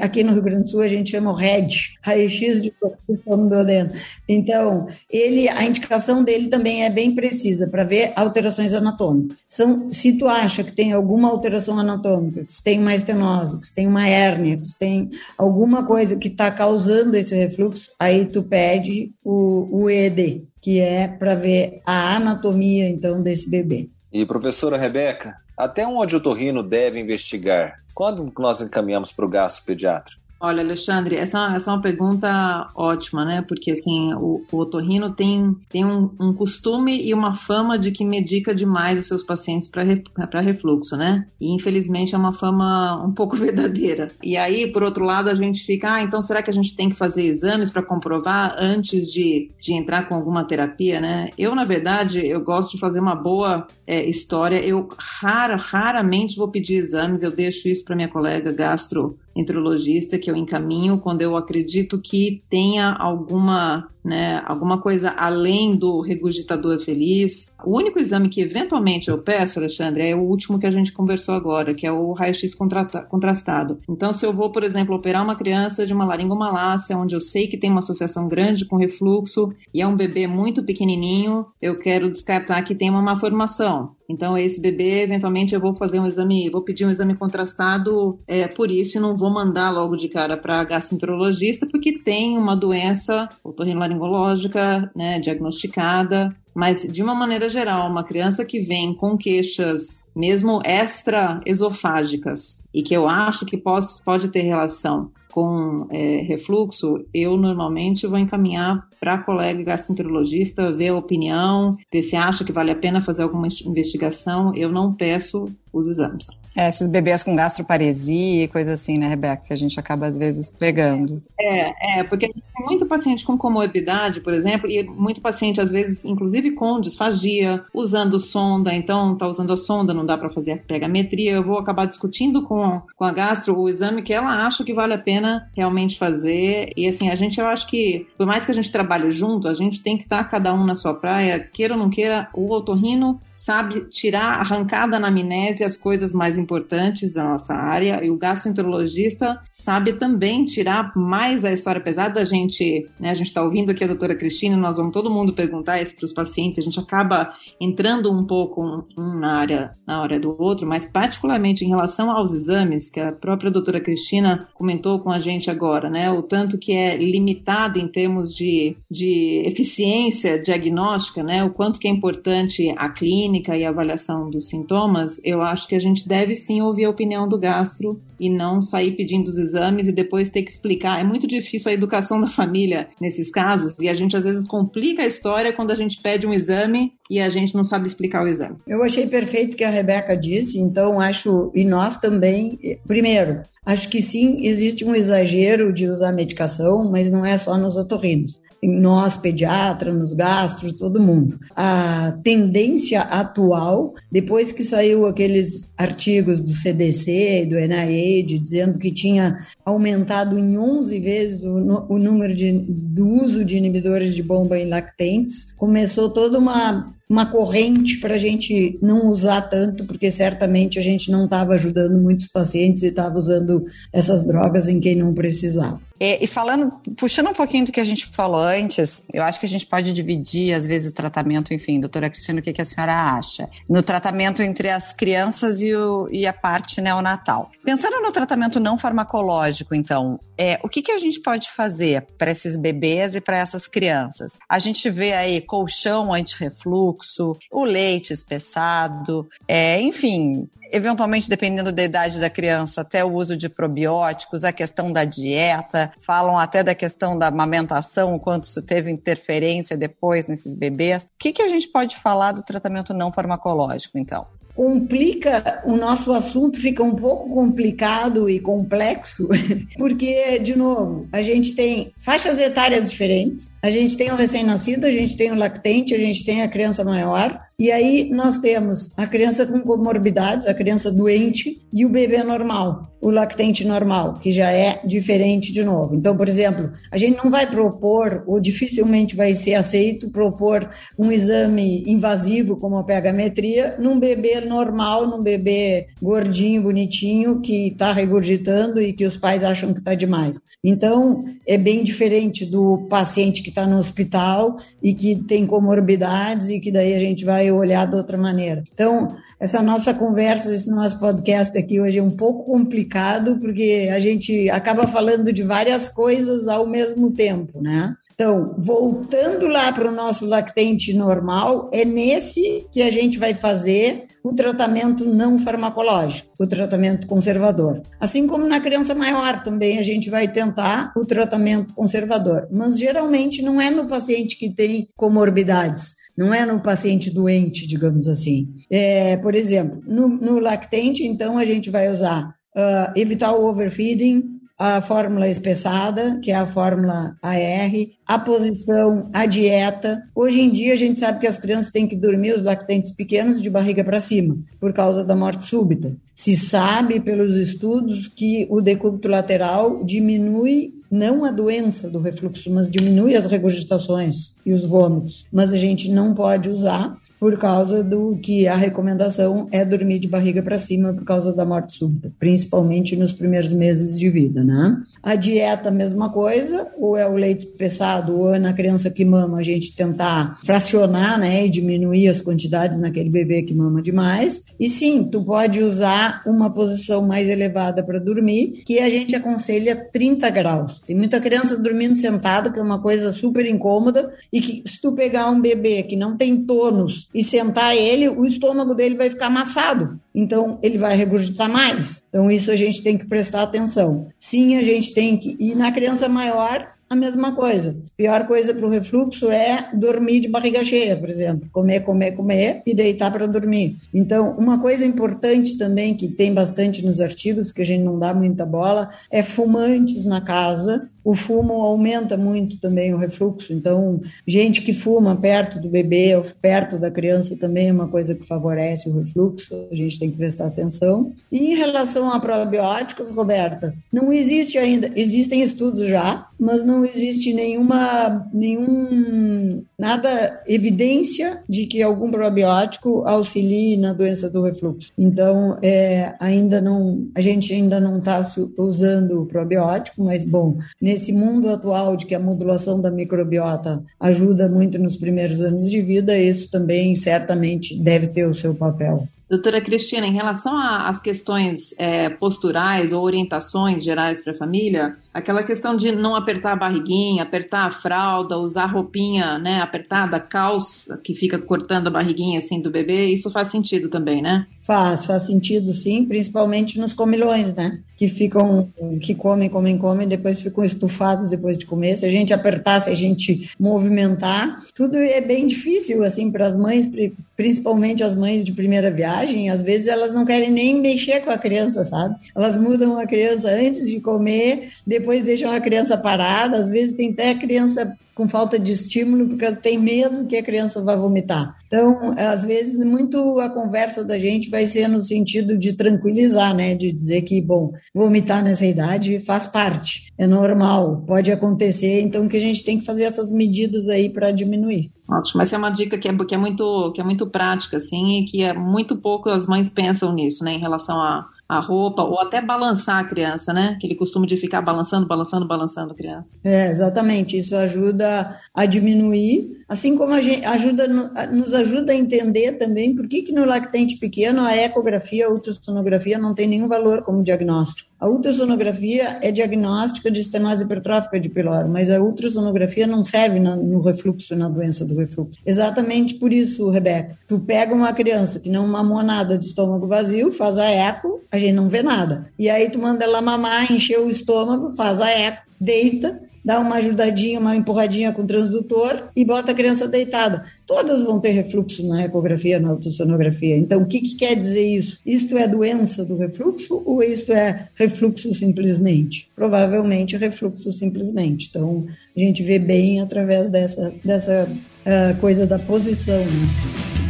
aqui 0.00 0.24
no 0.24 0.32
Rio 0.32 0.42
Grande 0.42 0.64
do 0.64 0.70
Sul 0.70 0.80
a 0.80 0.88
gente 0.88 1.10
chama 1.10 1.32
o 1.32 1.34
RED, 1.34 1.98
raio-x 2.00 2.62
de 2.62 2.72
do 2.78 3.48
duodeno. 3.48 3.90
Então, 4.26 4.86
ele, 5.18 5.48
a 5.48 5.64
indicação 5.64 6.22
dele 6.22 6.48
também 6.48 6.84
é 6.84 6.90
bem 6.90 7.14
precisa 7.14 7.66
para 7.66 7.84
ver 7.84 8.12
alterações 8.16 8.72
anatômicas. 8.72 9.42
São 9.48 9.90
se 9.92 10.12
tu 10.12 10.26
acha 10.26 10.62
que 10.62 10.72
tem 10.72 10.92
alguma 10.92 11.28
alteração 11.28 11.78
anatômica, 11.78 12.44
que 12.44 12.62
tem 12.62 12.78
uma 12.78 12.94
estenose, 12.94 13.58
que 13.58 13.74
tem 13.74 13.86
uma 13.86 14.08
hérnia, 14.08 14.56
que 14.56 14.78
tem 14.78 15.10
alguma 15.36 15.84
coisa 15.84 16.16
que 16.16 16.28
está 16.28 16.50
causando 16.50 17.16
esse 17.16 17.34
refluxo, 17.34 17.90
aí 17.98 18.26
tu 18.26 18.42
pede 18.42 19.12
o, 19.24 19.68
o 19.70 19.90
EED, 19.90 20.44
que 20.60 20.80
é 20.80 21.08
para 21.08 21.34
ver 21.34 21.80
a 21.84 22.16
anatomia, 22.16 22.88
então, 22.88 23.22
desse 23.22 23.48
bebê. 23.48 23.88
E 24.12 24.24
professora 24.24 24.78
Rebeca, 24.78 25.36
até 25.56 25.86
onde 25.86 26.16
o 26.16 26.20
torrino 26.20 26.62
deve 26.62 27.00
investigar? 27.00 27.82
Quando 27.94 28.32
nós 28.38 28.60
encaminhamos 28.60 29.12
para 29.12 29.24
o 29.24 29.28
gastropediatra? 29.28 30.17
Olha, 30.40 30.62
Alexandre, 30.62 31.16
essa, 31.16 31.52
essa 31.54 31.70
é 31.70 31.74
uma 31.74 31.80
pergunta 31.80 32.68
ótima, 32.74 33.24
né? 33.24 33.42
Porque, 33.42 33.72
assim, 33.72 34.14
o, 34.14 34.44
o 34.52 34.56
otorrino 34.56 35.12
tem, 35.12 35.56
tem 35.68 35.84
um, 35.84 36.10
um, 36.20 36.32
costume 36.32 37.02
e 37.02 37.12
uma 37.12 37.34
fama 37.34 37.76
de 37.76 37.90
que 37.90 38.04
medica 38.04 38.54
demais 38.54 39.00
os 39.00 39.08
seus 39.08 39.24
pacientes 39.24 39.68
para 39.68 40.40
refluxo, 40.40 40.96
né? 40.96 41.26
E, 41.40 41.52
infelizmente, 41.52 42.14
é 42.14 42.18
uma 42.18 42.32
fama 42.32 43.04
um 43.04 43.12
pouco 43.12 43.34
verdadeira. 43.36 44.12
E 44.22 44.36
aí, 44.36 44.70
por 44.70 44.84
outro 44.84 45.04
lado, 45.04 45.28
a 45.28 45.34
gente 45.34 45.64
fica, 45.64 45.94
ah, 45.94 46.02
então 46.02 46.22
será 46.22 46.40
que 46.40 46.50
a 46.50 46.54
gente 46.54 46.76
tem 46.76 46.88
que 46.88 46.96
fazer 46.96 47.22
exames 47.22 47.68
para 47.68 47.82
comprovar 47.82 48.54
antes 48.60 49.10
de, 49.10 49.50
de 49.60 49.72
entrar 49.72 50.08
com 50.08 50.14
alguma 50.14 50.44
terapia, 50.44 51.00
né? 51.00 51.30
Eu, 51.36 51.52
na 51.52 51.64
verdade, 51.64 52.24
eu 52.24 52.40
gosto 52.40 52.72
de 52.72 52.78
fazer 52.78 53.00
uma 53.00 53.16
boa 53.16 53.66
é, 53.84 54.08
história. 54.08 54.64
Eu 54.64 54.88
rara, 54.96 55.56
raramente 55.56 56.36
vou 56.36 56.48
pedir 56.48 56.76
exames, 56.76 57.24
eu 57.24 57.32
deixo 57.32 57.68
isso 57.68 57.84
para 57.84 57.96
minha 57.96 58.08
colega 58.08 58.52
gastro 58.52 59.18
enterologista 59.38 60.18
que 60.18 60.30
eu 60.30 60.36
encaminho 60.36 60.98
quando 60.98 61.22
eu 61.22 61.36
acredito 61.36 61.98
que 61.98 62.40
tenha 62.50 62.90
alguma 62.92 63.88
né, 64.08 64.42
alguma 64.46 64.80
coisa 64.80 65.10
além 65.10 65.76
do 65.76 66.00
regurgitador 66.00 66.80
feliz. 66.80 67.52
O 67.62 67.76
único 67.76 67.98
exame 67.98 68.30
que 68.30 68.40
eventualmente 68.40 69.10
eu 69.10 69.18
peço, 69.18 69.58
Alexandre, 69.58 70.08
é 70.08 70.16
o 70.16 70.20
último 70.20 70.58
que 70.58 70.66
a 70.66 70.70
gente 70.70 70.92
conversou 70.92 71.34
agora, 71.34 71.74
que 71.74 71.86
é 71.86 71.92
o 71.92 72.12
raio-x 72.12 72.54
contrastado. 72.54 73.78
Então, 73.86 74.12
se 74.12 74.24
eu 74.24 74.32
vou, 74.32 74.50
por 74.50 74.64
exemplo, 74.64 74.94
operar 74.94 75.22
uma 75.22 75.36
criança 75.36 75.84
de 75.84 75.92
uma 75.92 76.06
laringomalácia, 76.06 76.96
onde 76.96 77.14
eu 77.14 77.20
sei 77.20 77.46
que 77.46 77.58
tem 77.58 77.70
uma 77.70 77.80
associação 77.80 78.26
grande 78.28 78.64
com 78.64 78.76
refluxo 78.76 79.52
e 79.74 79.82
é 79.82 79.86
um 79.86 79.96
bebê 79.96 80.26
muito 80.26 80.62
pequenininho, 80.62 81.44
eu 81.60 81.78
quero 81.78 82.10
descartar 82.10 82.62
que 82.62 82.74
tem 82.74 82.88
uma 82.88 83.02
malformação. 83.02 83.97
Então, 84.08 84.38
esse 84.38 84.58
bebê, 84.58 85.02
eventualmente, 85.02 85.54
eu 85.54 85.60
vou 85.60 85.74
fazer 85.74 86.00
um 86.00 86.06
exame, 86.06 86.48
vou 86.48 86.62
pedir 86.62 86.86
um 86.86 86.90
exame 86.90 87.14
contrastado 87.14 88.18
é, 88.26 88.48
por 88.48 88.70
isso 88.70 88.96
e 88.96 89.00
não 89.00 89.14
vou 89.14 89.30
mandar 89.30 89.70
logo 89.70 89.96
de 89.96 90.08
cara 90.08 90.34
para 90.34 90.64
gastroenterologista, 90.64 91.66
porque 91.66 91.98
tem 91.98 92.38
uma 92.38 92.56
doença 92.56 93.28
otorrinolaringológica, 93.44 94.90
né, 94.96 95.18
diagnosticada. 95.18 96.34
Mas, 96.54 96.88
de 96.90 97.02
uma 97.02 97.14
maneira 97.14 97.50
geral, 97.50 97.88
uma 97.90 98.02
criança 98.02 98.44
que 98.44 98.60
vem 98.60 98.94
com 98.94 99.16
queixas 99.16 100.00
mesmo 100.16 100.60
extra-esofágicas 100.64 102.62
e 102.74 102.82
que 102.82 102.94
eu 102.94 103.06
acho 103.06 103.46
que 103.46 103.56
pode, 103.56 103.86
pode 104.04 104.28
ter 104.28 104.40
relação 104.40 105.12
com 105.38 105.86
é, 105.90 106.16
refluxo, 106.22 107.06
eu 107.14 107.36
normalmente 107.36 108.08
vou 108.08 108.18
encaminhar 108.18 108.88
para 108.98 109.18
colega 109.18 109.62
gastroenterologista 109.62 110.72
ver 110.72 110.88
a 110.88 110.96
opinião, 110.96 111.76
ver 111.92 112.02
se 112.02 112.16
acha 112.16 112.44
que 112.44 112.50
vale 112.50 112.72
a 112.72 112.74
pena 112.74 113.00
fazer 113.00 113.22
alguma 113.22 113.46
investigação. 113.64 114.52
Eu 114.52 114.68
não 114.68 114.92
peço 114.92 115.48
os 115.72 115.86
exames. 115.86 116.26
É, 116.58 116.66
esses 116.66 116.88
bebês 116.88 117.22
com 117.22 117.36
gastroparesia 117.36 118.42
e 118.42 118.48
coisa 118.48 118.72
assim, 118.72 118.98
né, 118.98 119.06
Rebeca, 119.06 119.44
que 119.46 119.52
a 119.52 119.56
gente 119.56 119.78
acaba 119.78 120.06
às 120.06 120.18
vezes 120.18 120.50
pegando. 120.50 121.22
É, 121.38 122.00
é, 122.00 122.02
porque 122.02 122.26
tem 122.26 122.66
muito 122.66 122.84
paciente 122.84 123.24
com 123.24 123.38
comorbidade, 123.38 124.20
por 124.20 124.34
exemplo, 124.34 124.68
e 124.68 124.82
muito 124.82 125.20
paciente, 125.20 125.60
às 125.60 125.70
vezes, 125.70 126.04
inclusive 126.04 126.50
com 126.50 126.80
disfagia, 126.80 127.62
usando 127.72 128.18
sonda, 128.18 128.74
então 128.74 129.16
tá 129.16 129.28
usando 129.28 129.52
a 129.52 129.56
sonda, 129.56 129.94
não 129.94 130.04
dá 130.04 130.18
para 130.18 130.30
fazer 130.30 130.50
a 130.50 130.56
pegametria, 130.56 131.30
eu 131.30 131.44
vou 131.44 131.58
acabar 131.58 131.86
discutindo 131.86 132.42
com, 132.42 132.82
com 132.96 133.04
a 133.04 133.12
gastro 133.12 133.56
o 133.56 133.68
exame 133.68 134.02
que 134.02 134.12
ela 134.12 134.44
acha 134.44 134.64
que 134.64 134.74
vale 134.74 134.94
a 134.94 134.98
pena 134.98 135.48
realmente 135.56 135.96
fazer. 135.96 136.72
E 136.76 136.88
assim, 136.88 137.08
a 137.08 137.14
gente, 137.14 137.38
eu 137.38 137.46
acho 137.46 137.68
que, 137.68 138.08
por 138.18 138.26
mais 138.26 138.44
que 138.44 138.50
a 138.50 138.54
gente 138.54 138.72
trabalhe 138.72 139.12
junto, 139.12 139.46
a 139.46 139.54
gente 139.54 139.80
tem 139.80 139.96
que 139.96 140.02
estar 140.02 140.24
tá 140.24 140.28
cada 140.28 140.52
um 140.52 140.66
na 140.66 140.74
sua 140.74 140.92
praia, 140.92 141.38
queira 141.38 141.74
ou 141.74 141.78
não 141.78 141.88
queira, 141.88 142.28
o 142.34 142.50
otorrino 142.50 143.20
sabe 143.38 143.82
tirar, 143.82 144.40
arrancar 144.40 144.88
da 144.88 144.96
anamnese 144.96 145.62
as 145.62 145.76
coisas 145.76 146.12
mais 146.12 146.36
importantes 146.36 147.14
da 147.14 147.22
nossa 147.22 147.54
área. 147.54 148.04
E 148.04 148.10
o 148.10 148.16
gastroenterologista 148.16 149.40
sabe 149.48 149.92
também 149.92 150.44
tirar 150.44 150.92
mais 150.96 151.44
a 151.44 151.52
história 151.52 151.80
pesada 151.80 152.14
da 152.14 152.24
gente, 152.24 152.88
né, 152.98 153.10
a 153.10 153.14
gente 153.14 153.28
está 153.28 153.40
ouvindo 153.40 153.70
aqui 153.70 153.84
a 153.84 153.86
doutora 153.86 154.16
Cristina, 154.16 154.56
nós 154.56 154.76
vamos 154.76 154.92
todo 154.92 155.08
mundo 155.08 155.32
perguntar 155.32 155.80
isso 155.80 155.94
para 155.94 156.04
os 156.04 156.12
pacientes, 156.12 156.58
a 156.58 156.62
gente 156.62 156.80
acaba 156.80 157.32
entrando 157.60 158.12
um 158.12 158.26
pouco 158.26 158.84
um 158.98 159.20
na 159.20 159.36
área, 159.36 159.72
na 159.86 160.02
área 160.02 160.18
do 160.18 160.34
outro, 160.36 160.66
mas 160.66 160.84
particularmente 160.84 161.64
em 161.64 161.68
relação 161.68 162.10
aos 162.10 162.34
exames, 162.34 162.90
que 162.90 162.98
a 162.98 163.12
própria 163.12 163.52
doutora 163.52 163.80
Cristina 163.80 164.48
comentou 164.52 164.98
com 164.98 165.12
a 165.12 165.20
gente 165.20 165.48
agora, 165.48 165.88
né, 165.88 166.10
o 166.10 166.24
tanto 166.24 166.58
que 166.58 166.72
é 166.72 166.96
limitado 166.96 167.78
em 167.78 167.86
termos 167.86 168.34
de, 168.34 168.76
de 168.90 169.44
eficiência 169.46 170.42
diagnóstica, 170.42 171.22
né, 171.22 171.44
o 171.44 171.50
quanto 171.50 171.78
que 171.78 171.86
é 171.86 171.90
importante 171.90 172.74
a 172.76 172.88
clínica, 172.88 173.27
clínica 173.28 173.54
e 173.56 173.64
avaliação 173.64 174.30
dos 174.30 174.48
sintomas, 174.48 175.20
eu 175.22 175.42
acho 175.42 175.68
que 175.68 175.74
a 175.74 175.78
gente 175.78 176.08
deve 176.08 176.34
sim 176.34 176.62
ouvir 176.62 176.86
a 176.86 176.90
opinião 176.90 177.28
do 177.28 177.38
gastro 177.38 178.00
e 178.18 178.30
não 178.30 178.62
sair 178.62 178.92
pedindo 178.92 179.28
os 179.28 179.36
exames 179.36 179.86
e 179.86 179.92
depois 179.92 180.30
ter 180.30 180.42
que 180.42 180.50
explicar. 180.50 180.98
É 180.98 181.04
muito 181.04 181.26
difícil 181.26 181.70
a 181.70 181.74
educação 181.74 182.18
da 182.22 182.28
família 182.28 182.88
nesses 182.98 183.30
casos 183.30 183.74
e 183.78 183.88
a 183.88 183.94
gente 183.94 184.16
às 184.16 184.24
vezes 184.24 184.46
complica 184.46 185.02
a 185.02 185.06
história 185.06 185.52
quando 185.52 185.70
a 185.70 185.74
gente 185.74 186.00
pede 186.00 186.26
um 186.26 186.32
exame 186.32 186.92
e 187.10 187.20
a 187.20 187.28
gente 187.28 187.54
não 187.54 187.62
sabe 187.62 187.86
explicar 187.86 188.24
o 188.24 188.28
exame. 188.28 188.56
Eu 188.66 188.82
achei 188.82 189.06
perfeito 189.06 189.52
o 189.52 189.56
que 189.56 189.64
a 189.64 189.70
Rebeca 189.70 190.16
disse, 190.16 190.58
então 190.58 190.98
acho, 190.98 191.52
e 191.54 191.64
nós 191.64 191.98
também, 191.98 192.58
primeiro, 192.86 193.42
Acho 193.66 193.90
que 193.90 194.00
sim, 194.00 194.46
existe 194.46 194.82
um 194.82 194.94
exagero 194.94 195.74
de 195.74 195.86
usar 195.86 196.10
medicação, 196.10 196.90
mas 196.90 197.10
não 197.10 197.22
é 197.22 197.36
só 197.36 197.58
nos 197.58 197.76
otorrinos. 197.76 198.40
Nós 198.62 199.16
pediatras, 199.16 199.94
nos 199.94 200.14
gastros, 200.14 200.72
todo 200.72 201.00
mundo. 201.00 201.38
A 201.54 202.18
tendência 202.22 203.02
atual, 203.02 203.94
depois 204.10 204.52
que 204.52 204.64
saiu 204.64 205.06
aqueles 205.06 205.67
artigos 205.78 206.40
do 206.40 206.50
CDC 206.50 207.42
e 207.42 207.46
do 207.46 207.56
NIH 207.56 208.26
dizendo 208.26 208.78
que 208.78 208.90
tinha 208.90 209.38
aumentado 209.64 210.38
em 210.38 210.58
11 210.58 210.98
vezes 210.98 211.44
o, 211.44 211.86
o 211.88 211.98
número 211.98 212.34
de, 212.34 212.52
do 212.52 213.06
uso 213.08 213.44
de 213.44 213.56
inibidores 213.56 214.14
de 214.14 214.22
bomba 214.22 214.58
em 214.58 214.68
lactentes, 214.68 215.52
começou 215.52 216.10
toda 216.10 216.38
uma 216.38 216.92
uma 217.08 217.24
corrente 217.24 217.98
para 217.98 218.16
a 218.16 218.18
gente 218.18 218.78
não 218.82 219.08
usar 219.08 219.40
tanto, 219.42 219.86
porque 219.86 220.10
certamente 220.10 220.78
a 220.78 220.82
gente 220.82 221.10
não 221.10 221.24
estava 221.24 221.54
ajudando 221.54 221.98
muitos 221.98 222.28
pacientes 222.28 222.82
e 222.82 222.88
estava 222.88 223.18
usando 223.18 223.64
essas 223.92 224.26
drogas 224.26 224.68
em 224.68 224.78
quem 224.78 224.94
não 224.94 225.14
precisava. 225.14 225.80
É, 226.00 226.22
e 226.22 226.26
falando, 226.28 226.70
puxando 226.96 227.28
um 227.28 227.34
pouquinho 227.34 227.64
do 227.64 227.72
que 227.72 227.80
a 227.80 227.84
gente 227.84 228.06
falou 228.06 228.42
antes, 228.42 229.02
eu 229.12 229.22
acho 229.22 229.40
que 229.40 229.46
a 229.46 229.48
gente 229.48 229.66
pode 229.66 229.92
dividir, 229.92 230.54
às 230.54 230.64
vezes, 230.64 230.92
o 230.92 230.94
tratamento, 230.94 231.52
enfim, 231.52 231.80
doutora 231.80 232.08
Cristina, 232.08 232.38
o 232.38 232.42
que, 232.42 232.52
que 232.52 232.62
a 232.62 232.64
senhora 232.64 232.92
acha? 232.92 233.48
No 233.68 233.82
tratamento 233.82 234.40
entre 234.40 234.68
as 234.68 234.92
crianças 234.92 235.60
e, 235.60 235.67
o, 235.74 236.08
e 236.10 236.26
a 236.26 236.32
parte 236.32 236.80
neonatal. 236.80 237.50
Pensando 237.64 238.00
no 238.00 238.12
tratamento 238.12 238.58
não 238.60 238.78
farmacológico, 238.78 239.74
então, 239.74 240.18
é, 240.36 240.58
o 240.62 240.68
que, 240.68 240.82
que 240.82 240.92
a 240.92 240.98
gente 240.98 241.20
pode 241.20 241.50
fazer 241.50 242.06
para 242.16 242.30
esses 242.30 242.56
bebês 242.56 243.14
e 243.14 243.20
para 243.20 243.36
essas 243.36 243.66
crianças? 243.68 244.38
A 244.48 244.58
gente 244.58 244.88
vê 244.90 245.12
aí 245.12 245.40
colchão 245.40 246.12
anti-refluxo, 246.12 247.36
o 247.50 247.64
leite 247.64 248.12
espessado, 248.12 249.28
é, 249.46 249.80
enfim, 249.80 250.48
eventualmente, 250.72 251.28
dependendo 251.28 251.72
da 251.72 251.82
idade 251.82 252.20
da 252.20 252.30
criança, 252.30 252.82
até 252.82 253.04
o 253.04 253.12
uso 253.12 253.36
de 253.36 253.48
probióticos, 253.48 254.44
a 254.44 254.52
questão 254.52 254.92
da 254.92 255.04
dieta, 255.04 255.92
falam 256.00 256.38
até 256.38 256.62
da 256.62 256.74
questão 256.74 257.18
da 257.18 257.28
amamentação, 257.28 258.14
o 258.14 258.20
quanto 258.20 258.44
isso 258.44 258.62
teve 258.62 258.90
interferência 258.90 259.76
depois 259.76 260.26
nesses 260.26 260.54
bebês. 260.54 261.04
O 261.04 261.08
que, 261.18 261.32
que 261.32 261.42
a 261.42 261.48
gente 261.48 261.68
pode 261.68 261.96
falar 261.96 262.32
do 262.32 262.42
tratamento 262.42 262.94
não 262.94 263.12
farmacológico, 263.12 263.98
então? 263.98 264.26
Complica 264.58 265.62
o 265.64 265.76
nosso 265.76 266.12
assunto, 266.12 266.60
fica 266.60 266.82
um 266.82 266.96
pouco 266.96 267.30
complicado 267.30 268.28
e 268.28 268.40
complexo, 268.40 269.28
porque, 269.78 270.40
de 270.40 270.58
novo, 270.58 271.06
a 271.12 271.22
gente 271.22 271.54
tem 271.54 271.92
faixas 271.96 272.40
etárias 272.40 272.90
diferentes, 272.90 273.54
a 273.62 273.70
gente 273.70 273.96
tem 273.96 274.10
o 274.10 274.16
recém-nascido, 274.16 274.84
a 274.84 274.90
gente 274.90 275.16
tem 275.16 275.30
o 275.30 275.36
lactente, 275.36 275.94
a 275.94 275.98
gente 275.98 276.24
tem 276.24 276.42
a 276.42 276.48
criança 276.48 276.82
maior, 276.82 277.40
e 277.60 277.72
aí 277.72 278.08
nós 278.08 278.38
temos 278.38 278.92
a 278.96 279.04
criança 279.04 279.44
com 279.44 279.58
comorbidades, 279.58 280.46
a 280.46 280.54
criança 280.54 280.92
doente 280.92 281.60
e 281.72 281.84
o 281.84 281.88
bebê 281.88 282.22
normal, 282.22 282.94
o 283.00 283.10
lactente 283.10 283.64
normal, 283.66 284.20
que 284.20 284.30
já 284.30 284.50
é 284.52 284.80
diferente 284.86 285.52
de 285.52 285.64
novo. 285.64 285.96
Então, 285.96 286.16
por 286.16 286.28
exemplo, 286.28 286.70
a 286.88 286.96
gente 286.96 287.16
não 287.16 287.28
vai 287.28 287.50
propor, 287.50 288.22
ou 288.28 288.38
dificilmente 288.38 289.16
vai 289.16 289.34
ser 289.34 289.54
aceito, 289.54 290.08
propor 290.08 290.70
um 290.96 291.10
exame 291.10 291.82
invasivo 291.84 292.56
como 292.56 292.76
a 292.76 292.84
pH-metria 292.84 293.76
num 293.80 293.98
bebê 293.98 294.40
normal, 294.40 295.08
num 295.08 295.20
bebê 295.20 295.88
gordinho, 296.00 296.62
bonitinho, 296.62 297.40
que 297.40 297.68
está 297.68 297.92
regurgitando 297.92 298.80
e 298.80 298.92
que 298.92 299.04
os 299.04 299.16
pais 299.16 299.42
acham 299.42 299.72
que 299.72 299.80
está 299.80 299.96
demais. 299.96 300.40
Então, 300.62 301.24
é 301.44 301.58
bem 301.58 301.82
diferente 301.82 302.46
do 302.46 302.86
paciente 302.88 303.42
que 303.42 303.48
está 303.48 303.66
no 303.66 303.78
hospital 303.78 304.56
e 304.80 304.94
que 304.94 305.16
tem 305.16 305.44
comorbidades 305.44 306.50
e 306.50 306.60
que 306.60 306.70
daí 306.70 306.94
a 306.94 307.00
gente 307.00 307.24
vai 307.24 307.47
olhar 307.56 307.86
de 307.86 307.96
outra 307.96 308.18
maneira. 308.18 308.62
Então, 308.72 309.16
essa 309.40 309.62
nossa 309.62 309.94
conversa, 309.94 310.54
esse 310.54 310.70
nosso 310.70 310.98
podcast 310.98 311.56
aqui 311.56 311.80
hoje 311.80 311.98
é 311.98 312.02
um 312.02 312.10
pouco 312.10 312.44
complicado, 312.44 313.38
porque 313.38 313.88
a 313.92 313.98
gente 314.00 314.48
acaba 314.50 314.86
falando 314.86 315.32
de 315.32 315.42
várias 315.42 315.88
coisas 315.88 316.48
ao 316.48 316.66
mesmo 316.66 317.12
tempo, 317.12 317.60
né? 317.60 317.94
Então, 318.14 318.56
voltando 318.58 319.46
lá 319.46 319.72
para 319.72 319.88
o 319.88 319.94
nosso 319.94 320.26
lactente 320.26 320.92
normal, 320.92 321.70
é 321.72 321.84
nesse 321.84 322.66
que 322.72 322.82
a 322.82 322.90
gente 322.90 323.16
vai 323.16 323.32
fazer 323.32 324.08
o 324.24 324.32
tratamento 324.32 325.04
não 325.04 325.38
farmacológico, 325.38 326.28
o 326.36 326.46
tratamento 326.46 327.06
conservador. 327.06 327.80
Assim 328.00 328.26
como 328.26 328.44
na 328.44 328.60
criança 328.60 328.94
maior 328.94 329.42
também 329.44 329.78
a 329.78 329.82
gente 329.82 330.10
vai 330.10 330.26
tentar 330.26 330.92
o 330.96 331.04
tratamento 331.04 331.72
conservador, 331.74 332.48
mas 332.50 332.76
geralmente 332.76 333.40
não 333.40 333.60
é 333.60 333.70
no 333.70 333.86
paciente 333.86 334.36
que 334.36 334.50
tem 334.50 334.88
comorbidades 334.96 335.94
não 336.18 336.34
é 336.34 336.44
no 336.44 336.60
paciente 336.60 337.12
doente, 337.12 337.64
digamos 337.64 338.08
assim. 338.08 338.48
É, 338.68 339.16
por 339.18 339.36
exemplo, 339.36 339.80
no, 339.86 340.08
no, 340.08 340.40
lactente, 340.40 341.06
então, 341.06 341.38
a 341.38 341.44
gente 341.44 341.70
vai 341.70 341.88
usar 341.94 342.34
uh, 342.56 342.92
evitar 342.96 343.32
o 343.32 343.48
overfeeding, 343.48 344.37
a 344.58 344.80
fórmula 344.80 345.28
espessada, 345.28 346.18
que 346.20 346.32
é 346.32 346.34
a 346.34 346.46
fórmula 346.46 347.16
AR, 347.22 347.72
a 348.04 348.18
posição, 348.18 349.08
a 349.12 349.24
dieta. 349.24 350.02
Hoje 350.14 350.40
em 350.40 350.50
dia 350.50 350.72
a 350.72 350.76
gente 350.76 350.98
sabe 350.98 351.20
que 351.20 351.28
as 351.28 351.38
crianças 351.38 351.70
têm 351.70 351.86
que 351.86 351.94
dormir 351.94 352.34
os 352.34 352.42
lactentes 352.42 352.90
pequenos 352.90 353.40
de 353.40 353.48
barriga 353.48 353.84
para 353.84 354.00
cima, 354.00 354.36
por 354.58 354.72
causa 354.72 355.04
da 355.04 355.14
morte 355.14 355.46
súbita. 355.46 355.94
Se 356.12 356.34
sabe 356.34 356.98
pelos 356.98 357.36
estudos 357.36 358.08
que 358.08 358.48
o 358.50 358.60
decúbito 358.60 359.06
lateral 359.06 359.84
diminui 359.84 360.74
não 360.90 361.24
a 361.24 361.30
doença 361.30 361.88
do 361.88 362.00
refluxo, 362.00 362.50
mas 362.50 362.70
diminui 362.70 363.14
as 363.14 363.26
regurgitações 363.26 364.34
e 364.44 364.52
os 364.52 364.66
vômitos. 364.66 365.26
Mas 365.32 365.52
a 365.52 365.56
gente 365.56 365.90
não 365.90 366.14
pode 366.14 366.50
usar 366.50 366.96
por 367.18 367.38
causa 367.38 367.82
do 367.82 368.16
que 368.22 368.46
a 368.46 368.56
recomendação 368.56 369.48
é 369.50 369.64
dormir 369.64 369.98
de 369.98 370.08
barriga 370.08 370.42
para 370.42 370.58
cima 370.58 370.92
por 370.92 371.04
causa 371.04 371.32
da 371.32 371.44
morte 371.44 371.74
súbita, 371.74 372.12
principalmente 372.18 372.96
nos 372.96 373.12
primeiros 373.12 373.52
meses 373.52 373.98
de 373.98 374.08
vida, 374.08 374.44
né? 374.44 374.80
A 375.02 375.14
dieta, 375.14 375.70
mesma 375.70 376.10
coisa, 376.10 376.66
ou 376.78 376.96
é 376.96 377.08
o 377.08 377.14
leite 377.14 377.46
pesado, 377.46 378.18
ou 378.18 378.34
é 378.34 378.38
na 378.38 378.52
criança 378.52 378.90
que 378.90 379.04
mama, 379.04 379.38
a 379.38 379.42
gente 379.42 379.74
tentar 379.74 380.38
fracionar, 380.44 381.18
né, 381.18 381.46
e 381.46 381.50
diminuir 381.50 382.08
as 382.08 382.20
quantidades 382.20 382.78
naquele 382.78 383.10
bebê 383.10 383.42
que 383.42 383.54
mama 383.54 383.82
demais. 383.82 384.44
E 384.58 384.68
sim, 384.68 385.04
tu 385.10 385.22
pode 385.24 385.62
usar 385.62 386.22
uma 386.26 386.50
posição 386.50 387.06
mais 387.06 387.28
elevada 387.28 387.82
para 387.82 387.98
dormir, 387.98 388.62
que 388.64 388.78
a 388.78 388.88
gente 388.88 389.16
aconselha 389.16 389.74
30 389.74 390.30
graus. 390.30 390.80
Tem 390.80 390.94
muita 390.94 391.20
criança 391.20 391.56
dormindo 391.56 391.96
sentado, 391.96 392.52
que 392.52 392.58
é 392.58 392.62
uma 392.62 392.80
coisa 392.80 393.12
super 393.12 393.44
incômoda, 393.46 394.12
e 394.32 394.40
que 394.40 394.62
se 394.68 394.80
tu 394.80 394.92
pegar 394.92 395.30
um 395.30 395.40
bebê 395.40 395.82
que 395.82 395.96
não 395.96 396.16
tem 396.16 396.44
tônus 396.44 397.07
e 397.14 397.22
sentar 397.22 397.76
ele, 397.76 398.08
o 398.08 398.24
estômago 398.24 398.74
dele 398.74 398.94
vai 398.94 399.10
ficar 399.10 399.26
amassado. 399.26 399.98
Então, 400.14 400.58
ele 400.62 400.78
vai 400.78 400.96
regurgitar 400.96 401.50
mais. 401.50 402.04
Então, 402.08 402.30
isso 402.30 402.50
a 402.50 402.56
gente 402.56 402.82
tem 402.82 402.98
que 402.98 403.06
prestar 403.06 403.42
atenção. 403.42 404.08
Sim, 404.18 404.56
a 404.56 404.62
gente 404.62 404.92
tem 404.92 405.16
que. 405.16 405.36
E 405.38 405.54
na 405.54 405.72
criança 405.72 406.08
maior, 406.08 406.68
a 406.90 406.96
mesma 406.96 407.34
coisa. 407.34 407.76
Pior 407.96 408.26
coisa 408.26 408.54
para 408.54 408.66
o 408.66 408.70
refluxo 408.70 409.30
é 409.30 409.70
dormir 409.74 410.20
de 410.20 410.28
barriga 410.28 410.64
cheia, 410.64 410.96
por 410.96 411.08
exemplo. 411.08 411.48
Comer, 411.52 411.80
comer, 411.80 412.12
comer 412.12 412.62
e 412.66 412.74
deitar 412.74 413.12
para 413.12 413.26
dormir. 413.26 413.76
Então, 413.92 414.36
uma 414.38 414.58
coisa 414.58 414.86
importante 414.86 415.58
também, 415.58 415.94
que 415.94 416.08
tem 416.08 416.32
bastante 416.32 416.84
nos 416.84 417.00
artigos, 417.00 417.52
que 417.52 417.60
a 417.60 417.64
gente 417.64 417.82
não 417.82 417.98
dá 417.98 418.14
muita 418.14 418.46
bola, 418.46 418.88
é 419.10 419.22
fumantes 419.22 420.04
na 420.04 420.20
casa 420.20 420.88
o 421.08 421.14
fumo 421.14 421.62
aumenta 421.62 422.18
muito 422.18 422.58
também 422.58 422.92
o 422.92 422.98
refluxo. 422.98 423.54
Então, 423.54 423.98
gente 424.26 424.60
que 424.60 424.74
fuma 424.74 425.16
perto 425.16 425.58
do 425.58 425.66
bebê 425.66 426.14
ou 426.14 426.22
perto 426.22 426.78
da 426.78 426.90
criança 426.90 427.34
também 427.34 427.68
é 427.68 427.72
uma 427.72 427.88
coisa 427.88 428.14
que 428.14 428.26
favorece 428.26 428.90
o 428.90 428.92
refluxo. 428.92 429.54
A 429.72 429.74
gente 429.74 429.98
tem 429.98 430.10
que 430.10 430.18
prestar 430.18 430.48
atenção. 430.48 431.14
E 431.32 431.52
em 431.52 431.56
relação 431.56 432.12
a 432.12 432.20
probióticos, 432.20 433.10
Roberta, 433.10 433.74
não 433.90 434.12
existe 434.12 434.58
ainda, 434.58 434.92
existem 434.94 435.40
estudos 435.40 435.88
já, 435.88 436.28
mas 436.38 436.62
não 436.62 436.84
existe 436.84 437.32
nenhuma, 437.32 438.28
nenhum, 438.30 439.64
nada 439.78 440.42
evidência 440.46 441.40
de 441.48 441.64
que 441.64 441.82
algum 441.82 442.10
probiótico 442.10 443.02
auxilie 443.06 443.78
na 443.78 443.94
doença 443.94 444.28
do 444.28 444.42
refluxo. 444.42 444.92
Então, 444.98 445.56
é, 445.62 446.14
ainda 446.20 446.60
não, 446.60 447.08
a 447.14 447.22
gente 447.22 447.50
ainda 447.54 447.80
não 447.80 447.96
está 447.96 448.20
usando 448.58 449.22
o 449.22 449.26
probiótico, 449.26 450.04
mas 450.04 450.22
bom, 450.22 450.58
nesse 450.78 450.97
nesse 450.98 451.12
mundo 451.12 451.48
atual 451.48 451.96
de 451.96 452.06
que 452.06 452.14
a 452.14 452.18
modulação 452.18 452.80
da 452.80 452.90
microbiota 452.90 453.84
ajuda 454.00 454.48
muito 454.48 454.78
nos 454.80 454.96
primeiros 454.96 455.40
anos 455.40 455.70
de 455.70 455.80
vida, 455.80 456.18
isso 456.18 456.50
também 456.50 456.96
certamente 456.96 457.78
deve 457.78 458.08
ter 458.08 458.28
o 458.28 458.34
seu 458.34 458.52
papel. 458.52 459.06
Doutora 459.30 459.60
Cristina, 459.60 460.06
em 460.06 460.12
relação 460.12 460.58
às 460.58 461.00
questões 461.00 461.74
é, 461.78 462.08
posturais 462.08 462.92
ou 462.94 463.04
orientações 463.04 463.84
gerais 463.84 464.24
para 464.24 464.32
a 464.32 464.36
família, 464.36 464.96
aquela 465.18 465.42
questão 465.42 465.76
de 465.76 465.92
não 465.92 466.16
apertar 466.16 466.52
a 466.52 466.56
barriguinha, 466.56 467.22
apertar 467.22 467.66
a 467.66 467.70
fralda, 467.70 468.38
usar 468.38 468.66
roupinha 468.66 469.38
né, 469.38 469.60
apertada, 469.60 470.18
calça, 470.20 470.98
que 470.98 471.14
fica 471.14 471.38
cortando 471.38 471.88
a 471.88 471.90
barriguinha 471.90 472.38
assim 472.38 472.60
do 472.60 472.70
bebê, 472.70 473.06
isso 473.06 473.30
faz 473.30 473.48
sentido 473.48 473.88
também, 473.88 474.22
né? 474.22 474.46
Faz, 474.60 475.04
faz 475.06 475.26
sentido 475.26 475.72
sim, 475.72 476.04
principalmente 476.04 476.78
nos 476.78 476.94
comilões, 476.94 477.54
né? 477.54 477.80
Que 477.96 478.08
ficam, 478.08 478.68
que 479.00 479.14
comem, 479.14 479.48
comem, 479.48 479.76
comem, 479.76 480.06
depois 480.06 480.40
ficam 480.40 480.64
estufados 480.64 481.28
depois 481.28 481.58
de 481.58 481.66
comer. 481.66 481.96
Se 481.96 482.06
a 482.06 482.08
gente 482.08 482.32
apertar, 482.32 482.80
se 482.80 482.90
a 482.90 482.94
gente 482.94 483.50
movimentar, 483.58 484.62
tudo 484.72 484.96
é 484.96 485.20
bem 485.20 485.48
difícil, 485.48 486.04
assim, 486.04 486.30
para 486.30 486.46
as 486.46 486.56
mães, 486.56 486.88
principalmente 487.36 488.04
as 488.04 488.14
mães 488.14 488.44
de 488.44 488.52
primeira 488.52 488.90
viagem, 488.90 489.50
às 489.50 489.62
vezes 489.62 489.88
elas 489.88 490.12
não 490.14 490.24
querem 490.24 490.50
nem 490.50 490.80
mexer 490.80 491.20
com 491.20 491.30
a 491.30 491.38
criança, 491.38 491.82
sabe? 491.82 492.14
Elas 492.36 492.56
mudam 492.56 492.98
a 492.98 493.06
criança 493.06 493.50
antes 493.50 493.86
de 493.86 494.00
comer, 494.00 494.70
depois 494.86 495.07
depois 495.08 495.24
deixam 495.24 495.50
a 495.50 495.58
criança 495.58 495.96
parada, 495.96 496.58
às 496.58 496.68
vezes 496.68 496.92
tem 496.94 497.12
até 497.12 497.30
a 497.30 497.38
criança 497.38 497.96
com 498.14 498.28
falta 498.28 498.58
de 498.58 498.72
estímulo 498.72 499.26
porque 499.28 499.50
tem 499.52 499.78
medo 499.78 500.26
que 500.26 500.36
a 500.36 500.42
criança 500.42 500.82
vá 500.82 500.94
vomitar. 500.94 501.56
Então, 501.66 502.14
às 502.14 502.44
vezes, 502.44 502.84
muito 502.84 503.40
a 503.40 503.48
conversa 503.48 504.04
da 504.04 504.18
gente 504.18 504.50
vai 504.50 504.66
ser 504.66 504.86
no 504.86 505.00
sentido 505.00 505.56
de 505.56 505.72
tranquilizar, 505.72 506.54
né? 506.54 506.74
De 506.74 506.92
dizer 506.92 507.22
que, 507.22 507.40
bom, 507.40 507.72
vomitar 507.94 508.42
nessa 508.42 508.66
idade 508.66 509.18
faz 509.20 509.46
parte, 509.46 510.12
é 510.18 510.26
normal, 510.26 511.04
pode 511.06 511.32
acontecer, 511.32 512.02
então 512.02 512.28
que 512.28 512.36
a 512.36 512.40
gente 512.40 512.62
tem 512.62 512.78
que 512.78 512.84
fazer 512.84 513.04
essas 513.04 513.32
medidas 513.32 513.88
aí 513.88 514.10
para 514.10 514.30
diminuir. 514.30 514.90
Ótimo, 515.08 515.40
essa 515.40 515.56
é 515.56 515.58
uma 515.58 515.70
dica 515.70 515.96
que 515.96 516.06
é, 516.06 516.14
que 516.14 516.34
é, 516.34 516.38
muito, 516.38 516.92
que 516.92 517.00
é 517.00 517.04
muito 517.04 517.26
prática, 517.26 517.78
assim, 517.78 518.18
e 518.18 518.24
que 518.26 518.42
é 518.42 518.52
muito 518.52 518.94
pouco 518.96 519.30
as 519.30 519.46
mães 519.46 519.70
pensam 519.70 520.12
nisso, 520.12 520.44
né, 520.44 520.52
em 520.52 520.60
relação 520.60 521.00
a 521.00 521.26
a 521.48 521.60
roupa, 521.60 522.02
ou 522.02 522.20
até 522.20 522.42
balançar 522.42 522.98
a 522.98 523.04
criança, 523.04 523.52
né? 523.52 523.74
Aquele 523.76 523.94
costume 523.94 524.26
de 524.26 524.36
ficar 524.36 524.60
balançando, 524.60 525.06
balançando, 525.06 525.46
balançando 525.46 525.92
a 525.92 525.96
criança. 525.96 526.34
É, 526.44 526.68
exatamente. 526.68 527.38
Isso 527.38 527.56
ajuda 527.56 528.36
a 528.54 528.66
diminuir, 528.66 529.57
assim 529.68 529.96
como 529.96 530.14
ajuda, 530.14 530.88
nos 531.30 531.52
ajuda 531.52 531.92
a 531.92 531.96
entender 531.96 532.52
também 532.52 532.94
por 532.94 533.06
que, 533.06 533.22
que 533.22 533.32
no 533.32 533.44
lactente 533.44 533.98
pequeno 533.98 534.42
a 534.42 534.56
ecografia, 534.56 535.26
a 535.26 535.30
ultrassonografia 535.30 536.18
não 536.18 536.34
tem 536.34 536.46
nenhum 536.48 536.66
valor 536.66 537.02
como 537.02 537.22
diagnóstico. 537.22 537.88
A 538.00 538.08
ultrassonografia 538.08 539.18
é 539.20 539.32
diagnóstica 539.32 540.10
de 540.10 540.20
estenose 540.20 540.64
hipertrófica 540.64 541.18
de 541.18 541.28
pylori, 541.28 541.68
mas 541.68 541.90
a 541.90 542.00
ultrassonografia 542.00 542.86
não 542.86 543.04
serve 543.04 543.40
no 543.40 543.82
refluxo, 543.82 544.36
na 544.36 544.48
doença 544.48 544.84
do 544.84 544.96
refluxo. 544.96 545.40
Exatamente 545.44 546.14
por 546.14 546.32
isso, 546.32 546.70
Rebeca. 546.70 547.18
Tu 547.26 547.38
pega 547.40 547.74
uma 547.74 547.92
criança 547.92 548.38
que 548.38 548.48
não 548.48 548.66
mamou 548.68 549.02
nada 549.02 549.36
de 549.36 549.44
estômago 549.44 549.86
vazio, 549.86 550.30
faz 550.30 550.58
a 550.58 550.70
eco, 550.70 551.20
a 551.30 551.38
gente 551.38 551.54
não 551.54 551.68
vê 551.68 551.82
nada. 551.82 552.30
E 552.38 552.48
aí 552.48 552.70
tu 552.70 552.78
manda 552.78 553.04
ela 553.04 553.20
mamar, 553.20 553.70
encher 553.72 553.98
o 553.98 554.08
estômago, 554.08 554.70
faz 554.70 555.00
a 555.00 555.10
eco, 555.10 555.42
deita, 555.60 556.22
dá 556.48 556.58
uma 556.58 556.76
ajudadinha, 556.76 557.38
uma 557.38 557.54
empurradinha 557.54 558.10
com 558.10 558.22
o 558.22 558.26
transdutor 558.26 559.10
e 559.14 559.22
bota 559.22 559.52
a 559.52 559.54
criança 559.54 559.86
deitada. 559.86 560.42
Todas 560.66 561.02
vão 561.02 561.20
ter 561.20 561.32
refluxo 561.32 561.86
na 561.86 562.04
ecografia, 562.04 562.58
na 562.58 562.72
ultrassonografia. 562.72 563.54
Então, 563.54 563.82
o 563.82 563.86
que, 563.86 564.00
que 564.00 564.16
quer 564.16 564.34
dizer 564.34 564.66
isso? 564.66 564.98
Isto 565.04 565.36
é 565.36 565.46
doença 565.46 566.02
do 566.06 566.16
refluxo 566.16 566.82
ou 566.86 567.02
isto 567.02 567.34
é 567.34 567.68
refluxo 567.74 568.32
simplesmente? 568.32 569.28
Provavelmente 569.36 570.16
refluxo 570.16 570.72
simplesmente. 570.72 571.48
Então, 571.50 571.84
a 572.16 572.18
gente 572.18 572.42
vê 572.42 572.58
bem 572.58 573.02
através 573.02 573.50
dessa, 573.50 573.92
dessa 574.02 574.48
uh, 574.48 575.20
coisa 575.20 575.46
da 575.46 575.58
posição. 575.58 576.20
Né? 576.20 577.07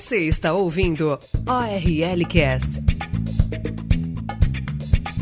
Você 0.00 0.16
está 0.26 0.54
ouvindo 0.54 1.18
ORL 1.46 2.26
Cast. 2.26 2.82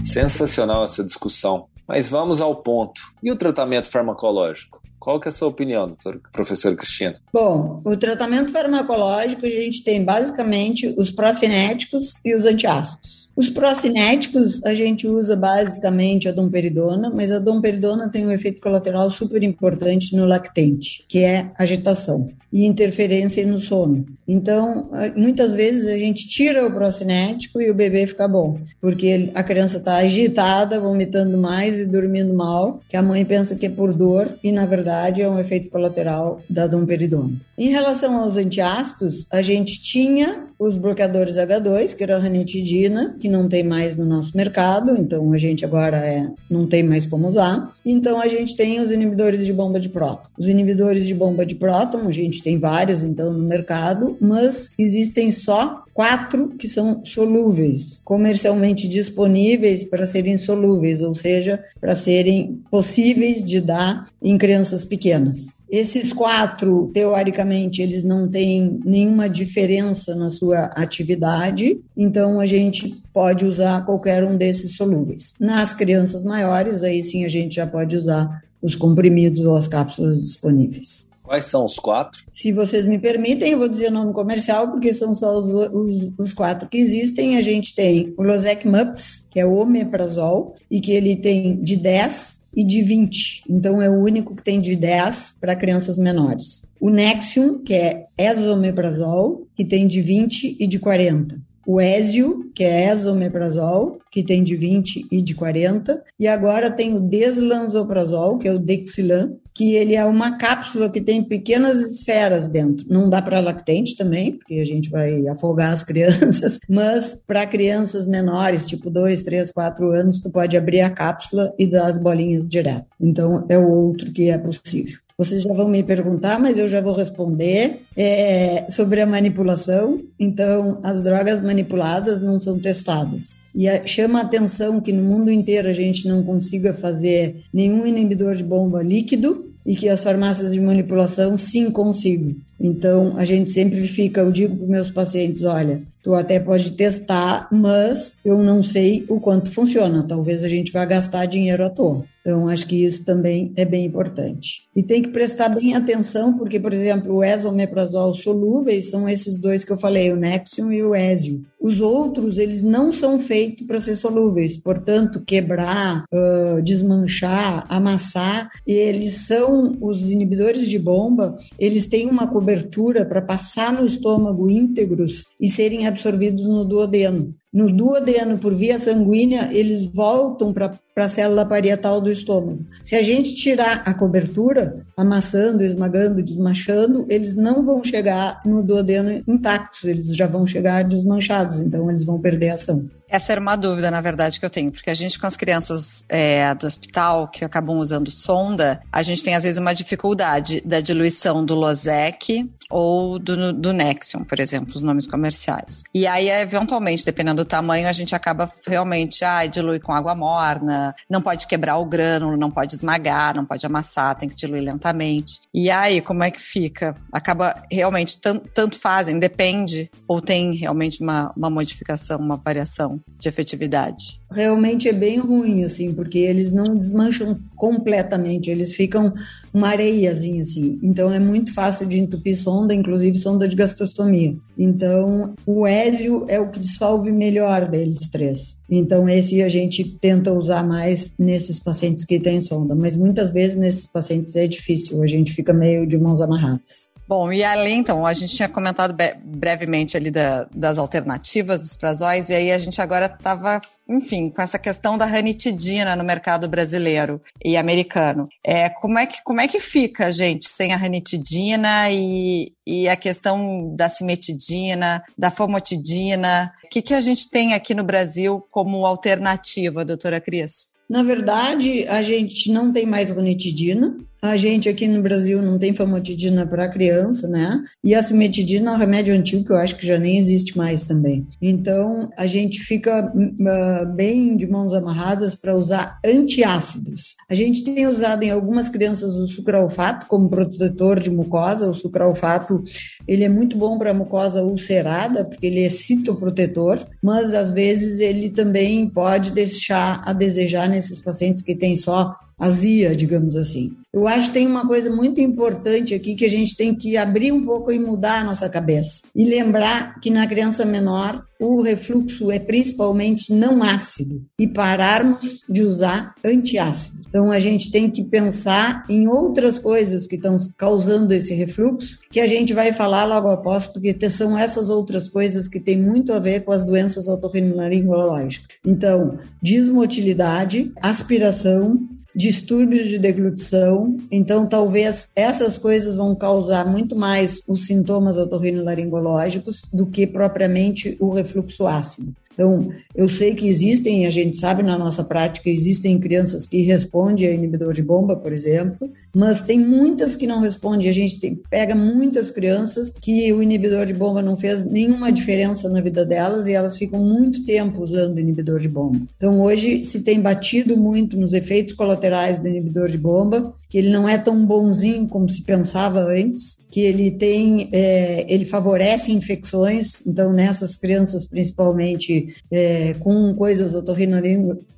Sensacional 0.04 0.84
essa 0.84 1.02
discussão. 1.02 1.66
Mas 1.86 2.08
vamos 2.08 2.40
ao 2.40 2.54
ponto. 2.54 3.00
E 3.20 3.32
o 3.32 3.36
tratamento 3.36 3.88
farmacológico? 3.88 4.80
Qual 5.00 5.18
que 5.18 5.26
é 5.26 5.30
a 5.30 5.32
sua 5.32 5.48
opinião, 5.48 5.88
doutor, 5.88 6.20
professor 6.32 6.76
Cristina? 6.76 7.20
Bom, 7.32 7.82
o 7.84 7.96
tratamento 7.96 8.52
farmacológico 8.52 9.46
a 9.46 9.48
gente 9.48 9.82
tem 9.82 10.04
basicamente 10.04 10.94
os 10.96 11.10
procinéticos 11.10 12.14
e 12.24 12.32
os 12.36 12.44
antiácidos. 12.44 13.30
Os 13.34 13.50
procinéticos 13.50 14.64
a 14.64 14.74
gente 14.74 15.08
usa 15.08 15.34
basicamente 15.34 16.28
a 16.28 16.32
domperidona, 16.32 17.10
mas 17.10 17.32
a 17.32 17.40
domperidona 17.40 18.08
tem 18.08 18.24
um 18.24 18.30
efeito 18.30 18.60
colateral 18.60 19.10
super 19.10 19.42
importante 19.42 20.14
no 20.14 20.24
lactente, 20.24 21.04
que 21.08 21.24
é 21.24 21.50
agitação 21.58 22.28
e 22.52 22.64
interferência 22.64 23.46
no 23.46 23.58
sono. 23.58 24.06
Então, 24.26 24.90
muitas 25.16 25.54
vezes 25.54 25.86
a 25.86 25.96
gente 25.96 26.28
tira 26.28 26.66
o 26.66 26.72
procinético 26.72 27.60
e 27.60 27.70
o 27.70 27.74
bebê 27.74 28.06
fica 28.06 28.28
bom, 28.28 28.60
porque 28.80 29.30
a 29.34 29.42
criança 29.42 29.78
está 29.78 29.96
agitada, 29.96 30.80
vomitando 30.80 31.38
mais 31.38 31.78
e 31.80 31.86
dormindo 31.86 32.34
mal, 32.34 32.80
que 32.88 32.96
a 32.96 33.02
mãe 33.02 33.24
pensa 33.24 33.56
que 33.56 33.66
é 33.66 33.70
por 33.70 33.94
dor 33.94 34.36
e 34.42 34.52
na 34.52 34.66
verdade 34.66 35.22
é 35.22 35.28
um 35.28 35.38
efeito 35.38 35.70
colateral 35.70 36.42
da 36.48 36.66
domperidona. 36.66 37.40
Em 37.56 37.70
relação 37.70 38.18
aos 38.18 38.36
antiácidos, 38.36 39.26
a 39.30 39.42
gente 39.42 39.80
tinha 39.80 40.46
os 40.58 40.76
bloqueadores 40.76 41.36
H2, 41.36 41.94
que 41.94 42.02
era 42.02 42.16
a 42.16 42.18
ranitidina, 42.18 43.16
que 43.20 43.28
não 43.28 43.48
tem 43.48 43.62
mais 43.62 43.94
no 43.94 44.04
nosso 44.04 44.36
mercado, 44.36 44.96
então 44.98 45.32
a 45.32 45.38
gente 45.38 45.64
agora 45.64 45.98
é, 45.98 46.28
não 46.50 46.66
tem 46.66 46.82
mais 46.82 47.06
como 47.06 47.28
usar. 47.28 47.72
Então 47.86 48.20
a 48.20 48.26
gente 48.26 48.56
tem 48.56 48.80
os 48.80 48.90
inibidores 48.90 49.46
de 49.46 49.52
bomba 49.52 49.78
de 49.78 49.88
próton. 49.88 50.28
Os 50.36 50.48
inibidores 50.48 51.06
de 51.06 51.14
bomba 51.14 51.46
de 51.46 51.54
próton, 51.54 52.08
a 52.08 52.12
gente 52.12 52.42
tem 52.42 52.58
vários 52.58 53.04
então 53.04 53.32
no 53.32 53.44
mercado, 53.44 54.16
mas 54.20 54.70
existem 54.76 55.30
só 55.30 55.84
quatro 55.94 56.50
que 56.50 56.68
são 56.68 57.02
solúveis, 57.04 58.00
comercialmente 58.04 58.88
disponíveis 58.88 59.84
para 59.84 60.06
serem 60.06 60.36
solúveis, 60.36 61.00
ou 61.00 61.14
seja, 61.14 61.64
para 61.80 61.96
serem 61.96 62.60
possíveis 62.70 63.42
de 63.42 63.60
dar 63.60 64.08
em 64.22 64.36
crianças 64.38 64.84
pequenas. 64.84 65.57
Esses 65.70 66.12
quatro, 66.12 66.90
teoricamente, 66.94 67.82
eles 67.82 68.02
não 68.02 68.26
têm 68.26 68.80
nenhuma 68.84 69.28
diferença 69.28 70.14
na 70.14 70.30
sua 70.30 70.64
atividade, 70.74 71.80
então 71.96 72.40
a 72.40 72.46
gente 72.46 73.02
pode 73.12 73.44
usar 73.44 73.84
qualquer 73.84 74.24
um 74.24 74.36
desses 74.36 74.76
solúveis. 74.76 75.34
Nas 75.38 75.74
crianças 75.74 76.24
maiores, 76.24 76.82
aí 76.82 77.02
sim 77.02 77.24
a 77.24 77.28
gente 77.28 77.56
já 77.56 77.66
pode 77.66 77.96
usar 77.96 78.42
os 78.62 78.74
comprimidos 78.74 79.44
ou 79.44 79.56
as 79.56 79.68
cápsulas 79.68 80.22
disponíveis. 80.22 81.08
Quais 81.22 81.44
são 81.44 81.66
os 81.66 81.78
quatro? 81.78 82.24
Se 82.32 82.50
vocês 82.52 82.86
me 82.86 82.98
permitem, 82.98 83.52
eu 83.52 83.58
vou 83.58 83.68
dizer 83.68 83.88
o 83.88 83.92
nome 83.92 84.14
comercial, 84.14 84.70
porque 84.70 84.94
são 84.94 85.14
só 85.14 85.38
os, 85.38 85.46
os, 85.46 86.12
os 86.18 86.32
quatro 86.32 86.66
que 86.66 86.78
existem. 86.78 87.36
A 87.36 87.42
gente 87.42 87.74
tem 87.74 88.14
o 88.16 88.22
Losec 88.22 88.66
Mups, 88.66 89.26
que 89.30 89.38
é 89.38 89.44
o 89.44 89.52
omeprazol, 89.52 90.54
e 90.70 90.80
que 90.80 90.90
ele 90.90 91.16
tem 91.16 91.60
de 91.62 91.76
10 91.76 92.37
e 92.58 92.64
de 92.64 92.82
20. 92.82 93.44
Então, 93.48 93.80
é 93.80 93.88
o 93.88 94.02
único 94.02 94.34
que 94.34 94.42
tem 94.42 94.60
de 94.60 94.74
10 94.74 95.36
para 95.40 95.54
crianças 95.54 95.96
menores. 95.96 96.66
O 96.80 96.90
Nexium, 96.90 97.62
que 97.62 97.72
é 97.72 98.06
esomeprazol, 98.18 99.46
que 99.54 99.64
tem 99.64 99.86
de 99.86 100.02
20 100.02 100.56
e 100.58 100.66
de 100.66 100.80
40 100.80 101.40
oÉsio, 101.70 102.50
que 102.54 102.64
é 102.64 102.90
esomeprazol, 102.90 103.98
que 104.10 104.22
tem 104.22 104.42
de 104.42 104.56
20 104.56 105.06
e 105.12 105.20
de 105.20 105.34
40, 105.34 106.02
e 106.18 106.26
agora 106.26 106.70
tem 106.70 106.94
o 106.94 107.00
deslanzoprazol, 107.00 108.38
que 108.38 108.48
é 108.48 108.52
o 108.52 108.58
Dexilan, 108.58 109.32
que 109.58 109.74
ele 109.74 109.96
é 109.96 110.04
uma 110.04 110.38
cápsula 110.38 110.88
que 110.88 111.00
tem 111.00 111.20
pequenas 111.20 111.80
esferas 111.80 112.46
dentro. 112.46 112.86
Não 112.88 113.10
dá 113.10 113.20
para 113.20 113.40
lactente 113.40 113.96
também, 113.96 114.38
porque 114.38 114.60
a 114.60 114.64
gente 114.64 114.88
vai 114.88 115.26
afogar 115.26 115.72
as 115.72 115.82
crianças, 115.84 116.60
mas 116.68 117.18
para 117.26 117.44
crianças 117.44 118.06
menores, 118.06 118.68
tipo 118.68 118.88
2, 118.88 119.20
3, 119.24 119.50
4 119.50 119.90
anos, 119.90 120.20
tu 120.20 120.30
pode 120.30 120.56
abrir 120.56 120.82
a 120.82 120.90
cápsula 120.90 121.52
e 121.58 121.66
dar 121.66 121.86
as 121.86 121.98
bolinhas 121.98 122.48
direto. 122.48 122.86
Então 123.00 123.44
é 123.48 123.58
o 123.58 123.68
outro 123.68 124.12
que 124.12 124.30
é 124.30 124.38
possível. 124.38 125.00
Vocês 125.20 125.42
já 125.42 125.52
vão 125.52 125.68
me 125.68 125.82
perguntar, 125.82 126.38
mas 126.38 126.60
eu 126.60 126.68
já 126.68 126.80
vou 126.80 126.94
responder 126.94 127.80
é, 127.96 128.66
sobre 128.70 129.00
a 129.00 129.06
manipulação. 129.06 130.00
Então, 130.16 130.78
as 130.80 131.02
drogas 131.02 131.40
manipuladas 131.40 132.20
não 132.20 132.38
são 132.38 132.56
testadas. 132.56 133.40
E 133.52 133.68
a, 133.68 133.84
chama 133.84 134.20
a 134.20 134.22
atenção 134.22 134.80
que 134.80 134.92
no 134.92 135.02
mundo 135.02 135.32
inteiro 135.32 135.66
a 135.66 135.72
gente 135.72 136.06
não 136.06 136.22
consiga 136.22 136.72
fazer 136.72 137.42
nenhum 137.52 137.84
inibidor 137.84 138.36
de 138.36 138.44
bomba 138.44 138.80
líquido 138.80 139.48
e 139.66 139.74
que 139.74 139.88
as 139.88 140.04
farmácias 140.04 140.52
de 140.52 140.60
manipulação 140.60 141.36
sim 141.36 141.68
consigam. 141.68 142.36
Então, 142.60 143.16
a 143.16 143.24
gente 143.24 143.50
sempre 143.50 143.88
fica, 143.88 144.20
eu 144.20 144.30
digo 144.30 144.54
para 144.54 144.64
os 144.64 144.70
meus 144.70 144.90
pacientes, 144.90 145.42
olha, 145.42 145.82
tu 146.00 146.14
até 146.14 146.38
pode 146.38 146.74
testar, 146.74 147.48
mas 147.52 148.14
eu 148.24 148.38
não 148.38 148.62
sei 148.62 149.04
o 149.08 149.18
quanto 149.18 149.50
funciona, 149.50 150.04
talvez 150.06 150.44
a 150.44 150.48
gente 150.48 150.72
vá 150.72 150.84
gastar 150.84 151.26
dinheiro 151.26 151.64
à 151.64 151.70
toa. 151.70 152.04
Então, 152.28 152.46
acho 152.46 152.66
que 152.66 152.84
isso 152.84 153.02
também 153.04 153.54
é 153.56 153.64
bem 153.64 153.86
importante. 153.86 154.68
E 154.76 154.82
tem 154.82 155.00
que 155.00 155.08
prestar 155.08 155.48
bem 155.48 155.74
atenção, 155.74 156.36
porque, 156.36 156.60
por 156.60 156.74
exemplo, 156.74 157.14
o 157.14 157.24
esomeprazol 157.24 158.14
solúveis 158.14 158.90
são 158.90 159.08
esses 159.08 159.38
dois 159.38 159.64
que 159.64 159.72
eu 159.72 159.78
falei, 159.78 160.12
o 160.12 160.16
Nexium 160.16 160.70
e 160.70 160.82
oÉsio. 160.82 161.42
Os 161.58 161.80
outros, 161.80 162.36
eles 162.36 162.62
não 162.62 162.92
são 162.92 163.18
feitos 163.18 163.66
para 163.66 163.80
ser 163.80 163.96
solúveis, 163.96 164.58
portanto, 164.58 165.22
quebrar, 165.26 166.04
uh, 166.12 166.62
desmanchar, 166.62 167.64
amassar, 167.70 168.50
eles 168.66 169.26
são 169.26 169.78
os 169.80 170.10
inibidores 170.10 170.68
de 170.68 170.78
bomba, 170.78 171.34
eles 171.58 171.86
têm 171.86 172.10
uma 172.10 172.26
cobertura 172.26 173.06
para 173.06 173.22
passar 173.22 173.72
no 173.72 173.86
estômago 173.86 174.50
íntegros 174.50 175.24
e 175.40 175.48
serem 175.48 175.86
absorvidos 175.86 176.46
no 176.46 176.62
duodeno. 176.62 177.34
No 177.50 177.72
duodeno, 177.72 178.38
por 178.38 178.54
via 178.54 178.78
sanguínea, 178.78 179.48
eles 179.52 179.86
voltam 179.86 180.52
para 180.52 180.74
a 180.96 181.08
célula 181.08 181.46
parietal 181.46 181.98
do 181.98 182.10
estômago. 182.10 182.66
Se 182.84 182.94
a 182.94 183.02
gente 183.02 183.34
tirar 183.34 183.82
a 183.86 183.94
cobertura, 183.94 184.84
amassando, 184.94 185.64
esmagando, 185.64 186.22
desmanchando, 186.22 187.06
eles 187.08 187.34
não 187.34 187.64
vão 187.64 187.82
chegar 187.82 188.42
no 188.44 188.62
duodeno 188.62 189.22
intactos, 189.26 189.84
eles 189.84 190.14
já 190.14 190.26
vão 190.26 190.46
chegar 190.46 190.84
desmanchados, 190.84 191.58
então 191.60 191.88
eles 191.88 192.04
vão 192.04 192.20
perder 192.20 192.50
a 192.50 192.54
ação. 192.54 192.86
Essa 193.08 193.32
era 193.32 193.40
uma 193.40 193.56
dúvida, 193.56 193.90
na 193.90 194.00
verdade, 194.00 194.38
que 194.38 194.44
eu 194.44 194.50
tenho, 194.50 194.70
porque 194.70 194.90
a 194.90 194.94
gente 194.94 195.18
com 195.18 195.26
as 195.26 195.36
crianças 195.36 196.04
é, 196.08 196.54
do 196.54 196.66
hospital 196.66 197.28
que 197.28 197.44
acabam 197.44 197.78
usando 197.78 198.10
sonda, 198.10 198.82
a 198.92 199.02
gente 199.02 199.24
tem 199.24 199.34
às 199.34 199.44
vezes 199.44 199.58
uma 199.58 199.74
dificuldade 199.74 200.60
da 200.60 200.80
diluição 200.80 201.44
do 201.44 201.54
Losec 201.54 202.48
ou 202.70 203.18
do, 203.18 203.52
do 203.52 203.72
Nexion, 203.72 204.24
por 204.24 204.38
exemplo, 204.38 204.74
os 204.76 204.82
nomes 204.82 205.06
comerciais. 205.06 205.82
E 205.94 206.06
aí, 206.06 206.28
eventualmente, 206.28 207.04
dependendo 207.04 207.42
do 207.42 207.48
tamanho, 207.48 207.88
a 207.88 207.92
gente 207.92 208.14
acaba 208.14 208.52
realmente, 208.66 209.24
ah, 209.24 209.46
dilui 209.46 209.80
com 209.80 209.92
água 209.92 210.14
morna, 210.14 210.94
não 211.08 211.22
pode 211.22 211.46
quebrar 211.46 211.78
o 211.78 211.86
grânulo, 211.86 212.36
não 212.36 212.50
pode 212.50 212.74
esmagar, 212.74 213.34
não 213.34 213.44
pode 213.46 213.64
amassar, 213.64 214.14
tem 214.16 214.28
que 214.28 214.36
diluir 214.36 214.62
lentamente. 214.62 215.40
E 215.52 215.70
aí, 215.70 216.02
como 216.02 216.22
é 216.22 216.30
que 216.30 216.40
fica? 216.40 216.94
Acaba 217.10 217.54
realmente, 217.72 218.18
tanto, 218.18 218.48
tanto 218.52 218.78
fazem, 218.78 219.18
depende, 219.18 219.90
ou 220.06 220.20
tem 220.20 220.54
realmente 220.54 221.02
uma, 221.02 221.32
uma 221.34 221.48
modificação, 221.48 222.18
uma 222.18 222.36
variação 222.36 222.97
de 223.18 223.28
efetividade? 223.28 224.20
Realmente 224.30 224.88
é 224.88 224.92
bem 224.92 225.18
ruim, 225.18 225.64
assim, 225.64 225.92
porque 225.92 226.18
eles 226.18 226.52
não 226.52 226.76
desmancham 226.76 227.38
completamente, 227.56 228.50
eles 228.50 228.74
ficam 228.74 229.12
uma 229.52 229.68
areiazinha, 229.68 230.42
assim. 230.42 230.78
Então 230.82 231.12
é 231.12 231.18
muito 231.18 231.52
fácil 231.52 231.86
de 231.86 231.98
entupir 231.98 232.36
sonda, 232.36 232.74
inclusive 232.74 233.18
sonda 233.18 233.48
de 233.48 233.56
gastrostomia. 233.56 234.36
Então 234.56 235.34
oÉsio 235.46 236.26
é 236.28 236.38
o 236.38 236.50
que 236.50 236.60
dissolve 236.60 237.10
melhor 237.10 237.68
deles 237.68 238.08
três. 238.10 238.58
Então 238.70 239.08
esse 239.08 239.42
a 239.42 239.48
gente 239.48 239.84
tenta 240.00 240.32
usar 240.32 240.62
mais 240.62 241.12
nesses 241.18 241.58
pacientes 241.58 242.04
que 242.04 242.20
têm 242.20 242.40
sonda, 242.40 242.74
mas 242.74 242.96
muitas 242.96 243.30
vezes 243.30 243.56
nesses 243.56 243.86
pacientes 243.86 244.36
é 244.36 244.46
difícil, 244.46 245.02
a 245.02 245.06
gente 245.06 245.32
fica 245.32 245.52
meio 245.52 245.86
de 245.86 245.98
mãos 245.98 246.20
amarradas. 246.20 246.88
Bom, 247.08 247.32
e 247.32 247.42
além, 247.42 247.78
então, 247.78 248.04
a 248.04 248.12
gente 248.12 248.36
tinha 248.36 248.50
comentado 248.50 248.94
brevemente 249.24 249.96
ali 249.96 250.10
da, 250.10 250.46
das 250.54 250.76
alternativas 250.76 251.58
dos 251.58 251.74
prazóis, 251.74 252.28
e 252.28 252.34
aí 252.34 252.52
a 252.52 252.58
gente 252.58 252.82
agora 252.82 253.06
estava, 253.06 253.62
enfim, 253.88 254.28
com 254.28 254.42
essa 254.42 254.58
questão 254.58 254.98
da 254.98 255.06
ranitidina 255.06 255.96
no 255.96 256.04
mercado 256.04 256.46
brasileiro 256.46 257.18
e 257.42 257.56
americano. 257.56 258.28
É, 258.44 258.68
como, 258.68 258.98
é 258.98 259.06
que, 259.06 259.24
como 259.24 259.40
é 259.40 259.48
que 259.48 259.58
fica, 259.58 260.12
gente, 260.12 260.50
sem 260.50 260.74
a 260.74 260.76
ranitidina 260.76 261.90
e, 261.90 262.52
e 262.66 262.86
a 262.90 262.94
questão 262.94 263.74
da 263.74 263.88
cimetidina, 263.88 265.02
da 265.16 265.30
famotidina? 265.30 266.52
O 266.62 266.68
que, 266.68 266.82
que 266.82 266.92
a 266.92 267.00
gente 267.00 267.30
tem 267.30 267.54
aqui 267.54 267.74
no 267.74 267.84
Brasil 267.84 268.46
como 268.50 268.84
alternativa, 268.84 269.82
doutora 269.82 270.20
Cris? 270.20 270.76
Na 270.88 271.02
verdade, 271.02 271.86
a 271.88 272.02
gente 272.02 272.50
não 272.50 272.72
tem 272.72 272.86
mais 272.86 273.10
ranitidina, 273.10 273.96
a 274.20 274.36
gente 274.36 274.68
aqui 274.68 274.86
no 274.88 275.00
Brasil 275.00 275.40
não 275.40 275.58
tem 275.58 275.72
famotidina 275.72 276.46
para 276.46 276.68
criança, 276.68 277.28
né? 277.28 277.62
E 277.84 277.94
a 277.94 278.02
cimetidina 278.02 278.70
é 278.70 278.74
um 278.74 278.78
remédio 278.78 279.14
antigo 279.14 279.44
que 279.44 279.52
eu 279.52 279.56
acho 279.56 279.76
que 279.76 279.86
já 279.86 279.98
nem 279.98 280.18
existe 280.18 280.56
mais 280.56 280.82
também. 280.82 281.26
Então, 281.40 282.10
a 282.16 282.26
gente 282.26 282.60
fica 282.60 283.12
uh, 283.14 283.94
bem 283.94 284.36
de 284.36 284.46
mãos 284.46 284.74
amarradas 284.74 285.34
para 285.34 285.56
usar 285.56 285.98
antiácidos. 286.04 287.16
A 287.28 287.34
gente 287.34 287.62
tem 287.62 287.86
usado 287.86 288.24
em 288.24 288.30
algumas 288.30 288.68
crianças 288.68 289.14
o 289.14 289.28
sucralfato 289.28 290.06
como 290.06 290.28
protetor 290.28 290.98
de 290.98 291.10
mucosa. 291.10 291.70
O 291.70 291.74
sucralfato, 291.74 292.62
ele 293.06 293.24
é 293.24 293.28
muito 293.28 293.56
bom 293.56 293.78
para 293.78 293.94
mucosa 293.94 294.42
ulcerada, 294.42 295.24
porque 295.24 295.46
ele 295.46 295.62
é 295.62 295.68
citoprotetor, 295.68 296.84
mas 297.02 297.32
às 297.34 297.52
vezes 297.52 298.00
ele 298.00 298.30
também 298.30 298.88
pode 298.88 299.32
deixar 299.32 300.02
a 300.04 300.12
desejar 300.12 300.68
nesses 300.68 301.00
pacientes 301.00 301.42
que 301.42 301.54
têm 301.54 301.76
só 301.76 302.16
azia, 302.38 302.94
digamos 302.94 303.36
assim. 303.36 303.72
Eu 303.92 304.06
acho 304.06 304.28
que 304.28 304.34
tem 304.34 304.46
uma 304.46 304.66
coisa 304.66 304.94
muito 304.94 305.20
importante 305.20 305.94
aqui 305.94 306.14
que 306.14 306.24
a 306.24 306.28
gente 306.28 306.56
tem 306.56 306.74
que 306.74 306.96
abrir 306.96 307.32
um 307.32 307.42
pouco 307.42 307.72
e 307.72 307.78
mudar 307.78 308.20
a 308.20 308.24
nossa 308.24 308.48
cabeça. 308.48 309.02
E 309.14 309.24
lembrar 309.24 309.98
que 310.00 310.10
na 310.10 310.26
criança 310.26 310.64
menor 310.64 311.24
o 311.40 311.62
refluxo 311.62 312.30
é 312.30 312.38
principalmente 312.38 313.32
não 313.32 313.62
ácido 313.62 314.24
e 314.38 314.46
pararmos 314.46 315.44
de 315.48 315.62
usar 315.62 316.14
antiácido. 316.24 316.98
Então 317.08 317.32
a 317.32 317.38
gente 317.38 317.70
tem 317.70 317.90
que 317.90 318.04
pensar 318.04 318.84
em 318.88 319.08
outras 319.08 319.58
coisas 319.58 320.06
que 320.06 320.16
estão 320.16 320.36
causando 320.56 321.14
esse 321.14 321.32
refluxo, 321.32 321.98
que 322.10 322.20
a 322.20 322.26
gente 322.26 322.52
vai 322.52 322.72
falar 322.72 323.04
logo 323.04 323.28
após, 323.28 323.66
porque 323.66 323.96
são 324.10 324.38
essas 324.38 324.68
outras 324.68 325.08
coisas 325.08 325.48
que 325.48 325.58
têm 325.58 325.80
muito 325.80 326.12
a 326.12 326.18
ver 326.18 326.44
com 326.44 326.52
as 326.52 326.64
doenças 326.64 327.08
otorrinolaringológicas. 327.08 328.48
Então, 328.66 329.18
dismotilidade, 329.40 330.70
aspiração, 330.82 331.88
distúrbios 332.18 332.88
de 332.88 332.98
deglutição. 332.98 333.96
Então, 334.10 334.44
talvez 334.44 335.08
essas 335.14 335.56
coisas 335.56 335.94
vão 335.94 336.16
causar 336.16 336.66
muito 336.66 336.96
mais 336.96 337.40
os 337.46 337.64
sintomas 337.66 338.16
otorrinolaringológicos 338.16 339.62
do 339.72 339.86
que 339.86 340.04
propriamente 340.04 340.96
o 340.98 341.10
refluxo 341.10 341.64
ácido. 341.64 342.12
Então, 342.38 342.70
eu 342.94 343.08
sei 343.08 343.34
que 343.34 343.48
existem, 343.48 344.06
a 344.06 344.10
gente 344.10 344.36
sabe 344.36 344.62
na 344.62 344.78
nossa 344.78 345.02
prática, 345.02 345.50
existem 345.50 345.98
crianças 345.98 346.46
que 346.46 346.62
respondem 346.62 347.26
a 347.26 347.32
inibidor 347.32 347.74
de 347.74 347.82
bomba, 347.82 348.14
por 348.14 348.32
exemplo, 348.32 348.88
mas 349.12 349.42
tem 349.42 349.58
muitas 349.58 350.14
que 350.14 350.24
não 350.24 350.40
respondem. 350.40 350.88
A 350.88 350.92
gente 350.92 351.18
tem, 351.18 351.34
pega 351.50 351.74
muitas 351.74 352.30
crianças 352.30 352.90
que 352.90 353.32
o 353.32 353.42
inibidor 353.42 353.86
de 353.86 353.92
bomba 353.92 354.22
não 354.22 354.36
fez 354.36 354.64
nenhuma 354.64 355.10
diferença 355.10 355.68
na 355.68 355.80
vida 355.80 356.06
delas 356.06 356.46
e 356.46 356.52
elas 356.52 356.78
ficam 356.78 357.02
muito 357.02 357.44
tempo 357.44 357.82
usando 357.82 358.20
inibidor 358.20 358.60
de 358.60 358.68
bomba. 358.68 359.00
Então, 359.16 359.40
hoje 359.40 359.82
se 359.82 359.98
tem 359.98 360.20
batido 360.20 360.76
muito 360.76 361.16
nos 361.18 361.32
efeitos 361.32 361.74
colaterais 361.74 362.38
do 362.38 362.46
inibidor 362.46 362.88
de 362.88 362.98
bomba, 362.98 363.52
que 363.68 363.78
ele 363.78 363.90
não 363.90 364.08
é 364.08 364.16
tão 364.16 364.46
bonzinho 364.46 365.08
como 365.08 365.28
se 365.28 365.42
pensava 365.42 366.04
antes, 366.04 366.60
que 366.70 366.80
ele 366.80 367.10
tem, 367.10 367.68
é, 367.72 368.26
ele 368.32 368.44
favorece 368.44 369.12
infecções. 369.12 370.06
Então, 370.06 370.32
nessas 370.32 370.76
crianças, 370.76 371.26
principalmente 371.26 372.36
é, 372.50 372.94
com 372.94 373.34
coisas 373.34 373.74
otorrinolaringológicas, 373.74 374.77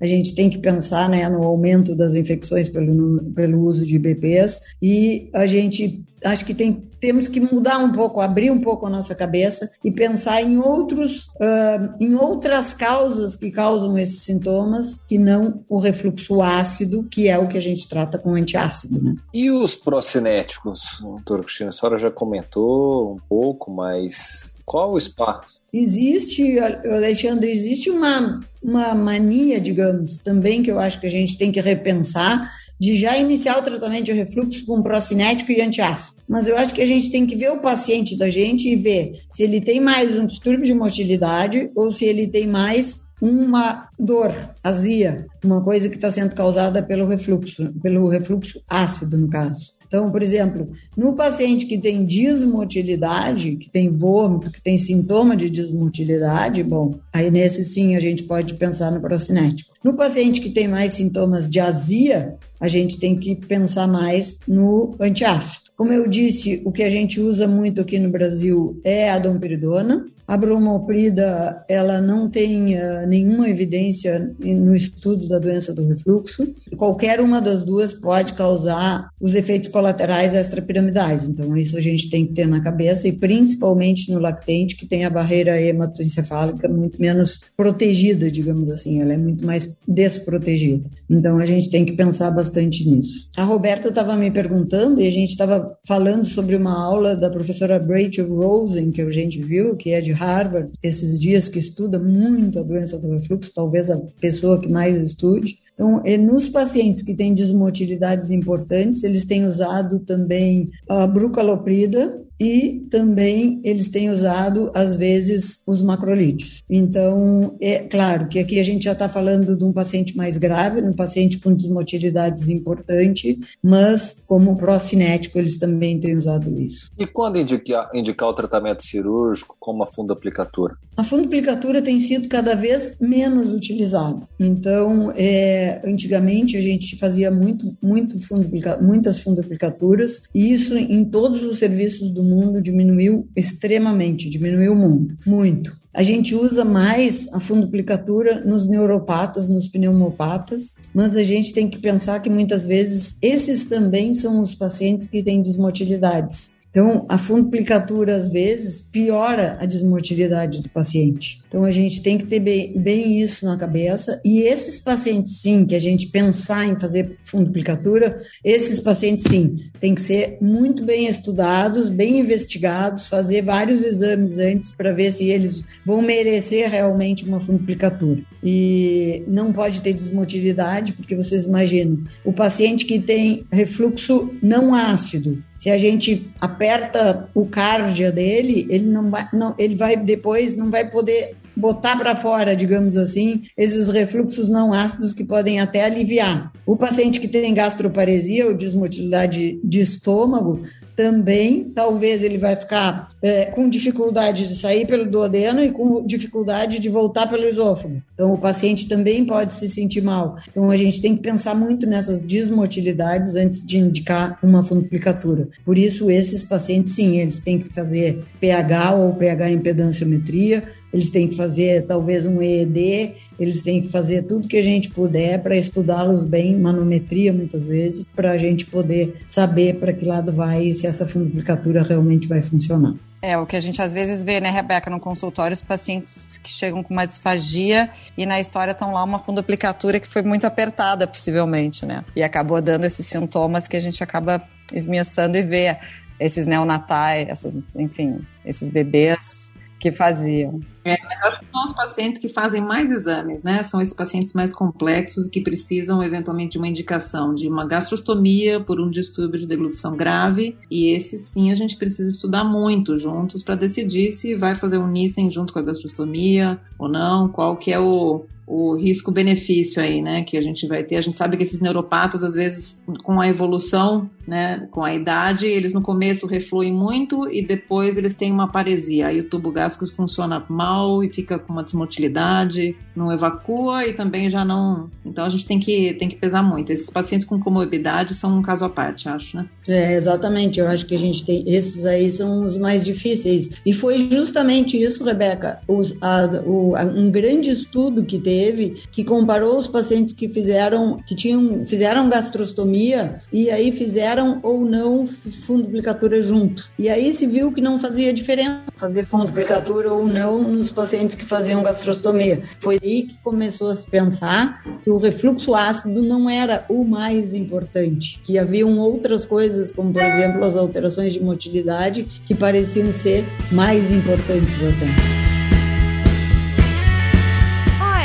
a 0.00 0.06
gente 0.06 0.34
tem 0.34 0.50
que 0.50 0.58
pensar 0.58 1.08
né, 1.08 1.28
no 1.28 1.42
aumento 1.42 1.94
das 1.94 2.14
infecções 2.14 2.68
pelo, 2.68 3.22
pelo 3.32 3.60
uso 3.60 3.84
de 3.84 3.98
BPs 3.98 4.60
e 4.80 5.30
a 5.32 5.46
gente 5.46 6.04
acho 6.24 6.44
que 6.44 6.54
tem, 6.54 6.88
temos 7.00 7.28
que 7.28 7.40
mudar 7.40 7.78
um 7.78 7.92
pouco, 7.92 8.20
abrir 8.20 8.50
um 8.50 8.60
pouco 8.60 8.86
a 8.86 8.90
nossa 8.90 9.14
cabeça 9.14 9.70
e 9.84 9.90
pensar 9.90 10.42
em 10.42 10.58
outros, 10.58 11.28
uh, 11.36 11.94
em 12.00 12.14
outras 12.14 12.74
causas 12.74 13.36
que 13.36 13.50
causam 13.50 13.96
esses 13.98 14.22
sintomas, 14.22 15.00
que 15.06 15.18
não 15.18 15.64
o 15.68 15.78
refluxo 15.78 16.42
ácido, 16.42 17.04
que 17.04 17.28
é 17.28 17.38
o 17.38 17.48
que 17.48 17.58
a 17.58 17.62
gente 17.62 17.88
trata 17.88 18.18
com 18.18 18.34
antiácido, 18.34 19.02
né? 19.02 19.14
E 19.32 19.50
os 19.50 19.74
procinéticos, 19.74 20.98
doutor 21.00 21.44
Cristina, 21.44 21.70
a 21.70 21.72
senhora 21.72 21.98
já 21.98 22.10
comentou 22.10 23.14
um 23.14 23.18
pouco, 23.28 23.70
mas 23.70 24.55
qual 24.66 24.92
o 24.92 24.98
espaço? 24.98 25.62
Existe, 25.72 26.58
Alexandre, 26.58 27.48
existe 27.48 27.88
uma, 27.88 28.40
uma 28.60 28.94
mania, 28.96 29.60
digamos, 29.60 30.16
também 30.16 30.60
que 30.60 30.70
eu 30.70 30.80
acho 30.80 31.00
que 31.00 31.06
a 31.06 31.10
gente 31.10 31.38
tem 31.38 31.52
que 31.52 31.60
repensar, 31.60 32.50
de 32.78 32.96
já 32.96 33.16
iniciar 33.16 33.58
o 33.58 33.62
tratamento 33.62 34.06
de 34.06 34.12
refluxo 34.12 34.66
com 34.66 34.82
procinético 34.82 35.52
e 35.52 35.62
antiácido. 35.62 36.16
Mas 36.28 36.48
eu 36.48 36.58
acho 36.58 36.74
que 36.74 36.82
a 36.82 36.86
gente 36.86 37.10
tem 37.10 37.24
que 37.24 37.36
ver 37.36 37.52
o 37.52 37.60
paciente 37.60 38.18
da 38.18 38.28
gente 38.28 38.68
e 38.68 38.76
ver 38.76 39.20
se 39.30 39.44
ele 39.44 39.60
tem 39.60 39.80
mais 39.80 40.18
um 40.18 40.26
distúrbio 40.26 40.64
de 40.64 40.74
motilidade 40.74 41.70
ou 41.74 41.92
se 41.92 42.04
ele 42.04 42.26
tem 42.26 42.46
mais 42.46 43.06
uma 43.22 43.88
dor, 43.98 44.34
azia, 44.62 45.24
uma 45.42 45.62
coisa 45.62 45.88
que 45.88 45.94
está 45.94 46.12
sendo 46.12 46.34
causada 46.34 46.82
pelo 46.82 47.06
refluxo, 47.06 47.72
pelo 47.80 48.08
refluxo 48.08 48.60
ácido, 48.68 49.16
no 49.16 49.30
caso. 49.30 49.75
Então, 49.86 50.10
por 50.10 50.22
exemplo, 50.22 50.68
no 50.96 51.14
paciente 51.14 51.66
que 51.66 51.78
tem 51.78 52.04
desmotilidade, 52.04 53.56
que 53.56 53.70
tem 53.70 53.90
vômito, 53.90 54.50
que 54.50 54.60
tem 54.60 54.76
sintoma 54.76 55.36
de 55.36 55.48
desmotilidade, 55.48 56.62
bom, 56.62 56.98
aí 57.12 57.30
nesse 57.30 57.64
sim 57.64 57.94
a 57.94 58.00
gente 58.00 58.24
pode 58.24 58.54
pensar 58.54 58.90
no 58.90 59.00
procinético. 59.00 59.74
No 59.84 59.94
paciente 59.94 60.40
que 60.40 60.50
tem 60.50 60.66
mais 60.66 60.92
sintomas 60.92 61.48
de 61.48 61.60
azia, 61.60 62.34
a 62.60 62.68
gente 62.68 62.98
tem 62.98 63.16
que 63.16 63.36
pensar 63.36 63.86
mais 63.86 64.38
no 64.46 64.96
antiácido. 65.00 65.66
Como 65.76 65.92
eu 65.92 66.08
disse, 66.08 66.62
o 66.64 66.72
que 66.72 66.82
a 66.82 66.90
gente 66.90 67.20
usa 67.20 67.46
muito 67.46 67.82
aqui 67.82 67.98
no 67.98 68.08
Brasil 68.08 68.80
é 68.82 69.10
a 69.10 69.18
domperidona, 69.18 70.06
a 70.26 70.36
bromoprida, 70.36 71.64
ela 71.68 72.00
não 72.00 72.28
tem 72.28 72.76
uh, 72.76 73.06
nenhuma 73.06 73.48
evidência 73.48 74.34
no 74.40 74.74
estudo 74.74 75.28
da 75.28 75.38
doença 75.38 75.72
do 75.72 75.86
refluxo. 75.86 76.48
Qualquer 76.76 77.20
uma 77.20 77.40
das 77.40 77.62
duas 77.62 77.92
pode 77.92 78.32
causar 78.32 79.08
os 79.20 79.34
efeitos 79.34 79.68
colaterais 79.68 80.34
extrapiramidais. 80.34 81.24
Então, 81.24 81.56
isso 81.56 81.76
a 81.76 81.80
gente 81.80 82.10
tem 82.10 82.26
que 82.26 82.32
ter 82.32 82.46
na 82.46 82.60
cabeça, 82.60 83.06
e 83.06 83.12
principalmente 83.12 84.10
no 84.10 84.18
lactente, 84.18 84.76
que 84.76 84.86
tem 84.86 85.04
a 85.04 85.10
barreira 85.10 85.60
hematoencefálica 85.60 86.68
muito 86.68 87.00
menos 87.00 87.40
protegida, 87.56 88.30
digamos 88.30 88.68
assim, 88.68 89.00
ela 89.00 89.12
é 89.12 89.18
muito 89.18 89.46
mais 89.46 89.70
desprotegida. 89.86 90.90
Então, 91.08 91.38
a 91.38 91.46
gente 91.46 91.70
tem 91.70 91.84
que 91.84 91.92
pensar 91.92 92.30
bastante 92.32 92.88
nisso. 92.88 93.28
A 93.36 93.44
Roberta 93.44 93.88
estava 93.88 94.16
me 94.16 94.30
perguntando, 94.30 95.00
e 95.00 95.06
a 95.06 95.12
gente 95.12 95.30
estava 95.30 95.76
falando 95.86 96.24
sobre 96.24 96.56
uma 96.56 96.76
aula 96.76 97.14
da 97.14 97.30
professora 97.30 97.78
Rachel 97.78 98.34
Rosen, 98.34 98.90
que 98.90 99.00
a 99.00 99.10
gente 99.10 99.40
viu, 99.40 99.76
que 99.76 99.92
é 99.92 100.00
de 100.00 100.15
Harvard, 100.16 100.72
esses 100.82 101.18
dias 101.18 101.48
que 101.48 101.58
estuda 101.58 101.98
muito 101.98 102.58
a 102.58 102.62
doença 102.62 102.98
do 102.98 103.10
refluxo, 103.10 103.52
talvez 103.54 103.90
a 103.90 103.98
pessoa 104.20 104.60
que 104.60 104.68
mais 104.68 104.96
estude. 104.96 105.58
Então, 105.74 106.02
nos 106.20 106.48
pacientes 106.48 107.02
que 107.02 107.14
têm 107.14 107.34
desmotilidades 107.34 108.30
importantes, 108.30 109.04
eles 109.04 109.24
têm 109.24 109.46
usado 109.46 109.98
também 110.00 110.70
a 110.88 111.06
brucaloprida 111.06 112.18
e 112.38 112.86
também 112.90 113.60
eles 113.64 113.88
têm 113.88 114.10
usado, 114.10 114.70
às 114.74 114.96
vezes, 114.96 115.62
os 115.66 115.82
macrolídeos. 115.82 116.62
Então, 116.68 117.56
é 117.60 117.78
claro 117.78 118.28
que 118.28 118.38
aqui 118.38 118.60
a 118.60 118.62
gente 118.62 118.84
já 118.84 118.92
está 118.92 119.08
falando 119.08 119.56
de 119.56 119.64
um 119.64 119.72
paciente 119.72 120.16
mais 120.16 120.38
grave, 120.38 120.80
um 120.80 120.92
paciente 120.92 121.38
com 121.38 121.54
desmotilidades 121.54 122.48
importante, 122.48 123.38
mas 123.62 124.22
como 124.26 124.56
pró-cinético 124.56 125.38
eles 125.38 125.58
também 125.58 125.98
têm 125.98 126.16
usado 126.16 126.58
isso. 126.60 126.90
E 126.98 127.06
quando 127.06 127.38
indicar, 127.38 127.90
indicar 127.94 128.28
o 128.28 128.34
tratamento 128.34 128.84
cirúrgico 128.84 129.56
como 129.58 129.82
a 129.82 129.86
fundoaplicatura? 129.86 130.76
A 130.96 131.04
fundoaplicatura 131.04 131.82
tem 131.82 132.00
sido 132.00 132.28
cada 132.28 132.54
vez 132.54 132.96
menos 133.00 133.52
utilizada. 133.52 134.26
Então, 134.40 135.12
é, 135.14 135.82
antigamente 135.84 136.56
a 136.56 136.60
gente 136.60 136.96
fazia 136.98 137.30
muito, 137.30 137.76
muito 137.82 138.18
fundo, 138.18 138.48
muitas 138.80 139.20
fundaplicaturas 139.20 140.22
e 140.34 140.52
isso 140.52 140.76
em 140.76 141.04
todos 141.04 141.42
os 141.44 141.58
serviços 141.58 142.10
do 142.10 142.25
mundo 142.26 142.60
diminuiu 142.60 143.28
extremamente, 143.34 144.28
diminuiu 144.28 144.74
muito, 144.74 145.16
muito. 145.26 145.76
A 145.96 146.02
gente 146.02 146.34
usa 146.34 146.62
mais 146.62 147.26
a 147.32 147.40
fundoplicatura 147.40 148.44
nos 148.44 148.66
neuropatas, 148.66 149.48
nos 149.48 149.66
pneumopatas, 149.66 150.74
mas 150.92 151.16
a 151.16 151.24
gente 151.24 151.54
tem 151.54 151.70
que 151.70 151.78
pensar 151.78 152.20
que 152.20 152.28
muitas 152.28 152.66
vezes 152.66 153.16
esses 153.22 153.64
também 153.64 154.12
são 154.12 154.42
os 154.42 154.54
pacientes 154.54 155.06
que 155.06 155.22
têm 155.22 155.40
desmotilidades. 155.40 156.50
Então, 156.76 157.06
a 157.08 157.16
fundoplicatura, 157.16 158.14
às 158.16 158.28
vezes, 158.28 158.82
piora 158.82 159.56
a 159.58 159.64
desmotilidade 159.64 160.60
do 160.60 160.68
paciente. 160.68 161.40
Então, 161.48 161.64
a 161.64 161.70
gente 161.70 162.02
tem 162.02 162.18
que 162.18 162.26
ter 162.26 162.38
bem, 162.38 162.78
bem, 162.78 163.22
isso 163.22 163.46
na 163.46 163.56
cabeça. 163.56 164.20
E 164.22 164.42
esses 164.42 164.78
pacientes, 164.78 165.40
sim, 165.40 165.64
que 165.64 165.74
a 165.74 165.80
gente 165.80 166.08
pensar 166.08 166.66
em 166.66 166.78
fazer 166.78 167.16
fundoplicatura, 167.22 168.20
esses 168.44 168.78
pacientes, 168.78 169.24
sim, 169.26 169.56
tem 169.80 169.94
que 169.94 170.02
ser 170.02 170.36
muito 170.38 170.84
bem 170.84 171.08
estudados, 171.08 171.88
bem 171.88 172.18
investigados, 172.18 173.06
fazer 173.06 173.40
vários 173.40 173.82
exames 173.82 174.36
antes 174.36 174.70
para 174.70 174.92
ver 174.92 175.10
se 175.12 175.24
eles 175.24 175.64
vão 175.82 176.02
merecer 176.02 176.70
realmente 176.70 177.24
uma 177.24 177.40
fundoplicatura. 177.40 178.20
E 178.44 179.24
não 179.26 179.50
pode 179.50 179.80
ter 179.80 179.94
desmotilidade, 179.94 180.92
porque 180.92 181.16
vocês 181.16 181.46
imaginam, 181.46 182.04
o 182.22 182.34
paciente 182.34 182.84
que 182.84 183.00
tem 183.00 183.46
refluxo 183.50 184.30
não 184.42 184.74
ácido, 184.74 185.42
se 185.58 185.70
a 185.70 185.78
gente 185.78 186.30
aperta 186.40 187.28
o 187.34 187.46
cardia 187.46 188.12
dele, 188.12 188.66
ele 188.68 188.86
não 188.86 189.10
vai, 189.10 189.28
não, 189.32 189.54
ele 189.58 189.74
vai 189.74 189.96
depois 189.96 190.56
não 190.56 190.70
vai 190.70 190.88
poder 190.90 191.36
botar 191.56 191.96
para 191.96 192.14
fora, 192.14 192.54
digamos 192.54 192.96
assim, 192.96 193.44
esses 193.56 193.88
refluxos 193.88 194.48
não 194.48 194.74
ácidos 194.74 195.14
que 195.14 195.24
podem 195.24 195.58
até 195.58 195.84
aliviar. 195.84 196.52
O 196.66 196.76
paciente 196.76 197.18
que 197.18 197.26
tem 197.26 197.54
gastroparesia 197.54 198.46
ou 198.46 198.54
desmotilidade 198.54 199.58
de 199.64 199.80
estômago, 199.80 200.60
também 200.96 201.70
talvez 201.74 202.24
ele 202.24 202.38
vai 202.38 202.56
ficar 202.56 203.10
é, 203.22 203.44
com 203.46 203.68
dificuldade 203.68 204.48
de 204.48 204.56
sair 204.56 204.86
pelo 204.86 205.04
duodeno 205.04 205.62
e 205.62 205.70
com 205.70 206.04
dificuldade 206.04 206.78
de 206.78 206.88
voltar 206.88 207.28
pelo 207.28 207.44
esôfago. 207.44 208.02
Então, 208.14 208.32
o 208.32 208.38
paciente 208.38 208.88
também 208.88 209.24
pode 209.26 209.54
se 209.54 209.68
sentir 209.68 210.02
mal. 210.02 210.36
Então, 210.48 210.70
a 210.70 210.76
gente 210.76 211.02
tem 211.02 211.14
que 211.14 211.22
pensar 211.22 211.54
muito 211.54 211.86
nessas 211.86 212.22
desmotilidades 212.22 213.36
antes 213.36 213.64
de 213.64 213.78
indicar 213.78 214.38
uma 214.42 214.62
fundoplicatura. 214.62 215.48
Por 215.64 215.76
isso, 215.76 216.10
esses 216.10 216.42
pacientes, 216.42 216.92
sim, 216.92 217.18
eles 217.18 217.40
têm 217.40 217.58
que 217.58 217.68
fazer 217.68 218.24
pH 218.40 218.94
ou 218.94 219.14
pH 219.14 219.50
impedanciometria, 219.50 220.64
eles 220.92 221.10
têm 221.10 221.28
que 221.28 221.36
fazer 221.36 221.82
talvez 221.82 222.24
um 222.24 222.40
EED, 222.40 223.14
eles 223.38 223.62
têm 223.62 223.82
que 223.82 223.88
fazer 223.88 224.22
tudo 224.22 224.48
que 224.48 224.56
a 224.56 224.62
gente 224.62 224.90
puder 224.90 225.42
para 225.42 225.56
estudá-los 225.56 226.24
bem, 226.24 226.56
manometria 226.56 227.32
muitas 227.32 227.66
vezes, 227.66 228.06
para 228.14 228.32
a 228.32 228.38
gente 228.38 228.66
poder 228.66 229.22
saber 229.28 229.76
para 229.76 229.92
que 229.92 230.04
lado 230.04 230.32
vai 230.32 230.64
e 230.64 230.74
se 230.74 230.86
essa 230.86 231.06
fundoplicatura 231.06 231.82
realmente 231.82 232.26
vai 232.26 232.42
funcionar. 232.42 232.94
É, 233.22 233.36
o 233.36 233.46
que 233.46 233.56
a 233.56 233.60
gente 233.60 233.80
às 233.80 233.92
vezes 233.92 234.22
vê, 234.22 234.40
né, 234.40 234.50
Rebeca, 234.50 234.90
no 234.90 235.00
consultório, 235.00 235.54
os 235.54 235.62
pacientes 235.62 236.38
que 236.38 236.50
chegam 236.50 236.82
com 236.82 236.92
uma 236.92 237.06
disfagia 237.06 237.90
e 238.16 238.24
na 238.26 238.38
história 238.38 238.72
estão 238.72 238.92
lá 238.92 239.02
uma 239.02 239.18
fundoplicatura 239.18 239.98
que 239.98 240.06
foi 240.06 240.22
muito 240.22 240.46
apertada, 240.46 241.06
possivelmente, 241.06 241.84
né? 241.84 242.04
E 242.14 242.22
acabou 242.22 242.60
dando 242.60 242.84
esses 242.84 243.06
sintomas 243.06 243.66
que 243.66 243.76
a 243.76 243.80
gente 243.80 244.02
acaba 244.04 244.42
esmiuçando 244.72 245.36
e 245.36 245.42
vê 245.42 245.76
esses 246.20 246.46
neonatais, 246.46 247.26
essas, 247.28 247.54
enfim, 247.76 248.20
esses 248.44 248.70
bebês 248.70 249.52
que 249.78 249.90
faziam. 249.90 250.60
É, 250.86 250.96
mas 251.02 251.20
acho 251.24 251.40
que 251.40 251.46
são 251.50 251.66
os 251.66 251.72
pacientes 251.72 252.20
que 252.20 252.28
fazem 252.28 252.62
mais 252.62 252.92
exames, 252.92 253.42
né? 253.42 253.64
São 253.64 253.80
esses 253.80 253.92
pacientes 253.92 254.32
mais 254.32 254.52
complexos 254.52 255.26
que 255.26 255.40
precisam 255.40 256.00
eventualmente 256.00 256.52
de 256.52 256.58
uma 256.58 256.68
indicação 256.68 257.34
de 257.34 257.48
uma 257.48 257.66
gastrostomia 257.66 258.60
por 258.60 258.80
um 258.80 258.88
distúrbio 258.88 259.40
de 259.40 259.46
deglutição 259.46 259.96
grave. 259.96 260.56
E 260.70 260.94
esse 260.94 261.18
sim 261.18 261.50
a 261.50 261.56
gente 261.56 261.76
precisa 261.76 262.08
estudar 262.08 262.44
muito 262.44 262.96
juntos 262.98 263.42
para 263.42 263.56
decidir 263.56 264.12
se 264.12 264.36
vai 264.36 264.54
fazer 264.54 264.78
um 264.78 264.86
Nissen 264.86 265.28
junto 265.28 265.52
com 265.52 265.58
a 265.58 265.62
gastrostomia 265.62 266.60
ou 266.78 266.88
não, 266.88 267.28
qual 267.28 267.56
que 267.56 267.72
é 267.72 267.80
o, 267.80 268.24
o 268.46 268.76
risco-benefício 268.76 269.82
aí, 269.82 270.00
né, 270.00 270.22
que 270.22 270.36
a 270.36 270.42
gente 270.42 270.68
vai 270.68 270.84
ter. 270.84 270.96
A 270.96 271.00
gente 271.00 271.18
sabe 271.18 271.36
que 271.36 271.42
esses 271.42 271.60
neuropatas, 271.60 272.22
às 272.22 272.32
vezes, 272.32 272.78
com 273.02 273.20
a 273.20 273.26
evolução, 273.26 274.08
né, 274.26 274.68
com 274.70 274.84
a 274.84 274.94
idade, 274.94 275.46
eles 275.46 275.72
no 275.72 275.82
começo 275.82 276.26
refluem 276.26 276.72
muito 276.72 277.28
e 277.28 277.44
depois 277.44 277.98
eles 277.98 278.14
têm 278.14 278.30
uma 278.30 278.46
paresia. 278.46 279.08
Aí 279.08 279.20
o 279.20 279.28
tubo 279.28 279.50
gástrico 279.50 279.92
funciona 279.92 280.44
mal 280.48 280.75
e 281.04 281.10
fica 281.10 281.38
com 281.38 281.52
uma 281.52 281.62
desmotilidade, 281.62 282.76
não 282.94 283.12
evacua 283.12 283.86
e 283.86 283.92
também 283.92 284.30
já 284.30 284.44
não. 284.44 284.90
Então 285.04 285.24
a 285.24 285.30
gente 285.30 285.46
tem 285.46 285.58
que, 285.58 285.94
tem 285.94 286.08
que 286.08 286.16
pesar 286.16 286.42
muito. 286.42 286.70
Esses 286.70 286.90
pacientes 286.90 287.26
com 287.26 287.38
comorbidade 287.38 288.14
são 288.14 288.30
um 288.30 288.42
caso 288.42 288.64
à 288.64 288.68
parte, 288.68 289.08
acho, 289.08 289.36
né? 289.36 289.46
É, 289.68 289.94
exatamente. 289.94 290.60
Eu 290.60 290.68
acho 290.68 290.86
que 290.86 290.94
a 290.94 290.98
gente 290.98 291.24
tem. 291.24 291.44
Esses 291.46 291.84
aí 291.84 292.08
são 292.10 292.46
os 292.46 292.56
mais 292.56 292.84
difíceis. 292.84 293.50
E 293.64 293.72
foi 293.72 293.98
justamente 293.98 294.80
isso, 294.80 295.04
Rebeca, 295.04 295.60
os, 295.68 295.94
a, 296.00 296.26
o, 296.44 296.74
um 296.76 297.10
grande 297.10 297.50
estudo 297.50 298.04
que 298.04 298.18
teve 298.18 298.46
teve 298.46 298.82
que 298.90 299.04
comparou 299.04 299.58
os 299.58 299.68
pacientes 299.68 300.14
que 300.14 300.28
fizeram 300.28 300.98
que 301.06 301.14
tinham 301.14 301.64
fizeram 301.64 302.08
gastrostomia 302.08 303.20
e 303.32 303.50
aí 303.50 303.72
fizeram 303.72 304.40
ou 304.42 304.64
não 304.64 305.06
fundoplicatura 305.06 306.22
junto. 306.22 306.68
E 306.78 306.88
aí 306.88 307.12
se 307.12 307.26
viu 307.26 307.52
que 307.52 307.60
não 307.60 307.78
fazia 307.78 308.12
diferença 308.12 308.66
fazer 308.76 309.04
fundoplicatura 309.04 309.92
ou 309.92 310.06
não 310.06 310.65
nos 310.66 310.72
pacientes 310.72 311.14
que 311.14 311.24
faziam 311.24 311.62
gastrostomia. 311.62 312.42
Foi 312.60 312.78
aí 312.82 313.02
que 313.04 313.16
começou 313.22 313.70
a 313.70 313.76
se 313.76 313.88
pensar 313.88 314.62
que 314.82 314.90
o 314.90 314.98
refluxo 314.98 315.54
ácido 315.54 316.02
não 316.02 316.28
era 316.28 316.64
o 316.68 316.84
mais 316.84 317.34
importante, 317.34 318.20
que 318.24 318.38
haviam 318.38 318.78
outras 318.78 319.24
coisas, 319.24 319.72
como 319.72 319.92
por 319.92 320.02
exemplo 320.02 320.44
as 320.44 320.56
alterações 320.56 321.12
de 321.12 321.22
motilidade, 321.22 322.04
que 322.26 322.34
pareciam 322.34 322.92
ser 322.92 323.24
mais 323.52 323.92
importantes 323.92 324.56
até. 324.56 324.86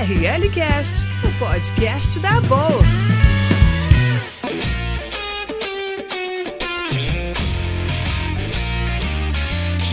RLCast, 0.03 0.93
o 1.24 1.39
podcast 1.39 2.20
da 2.20 2.41
Boa. 2.41 3.20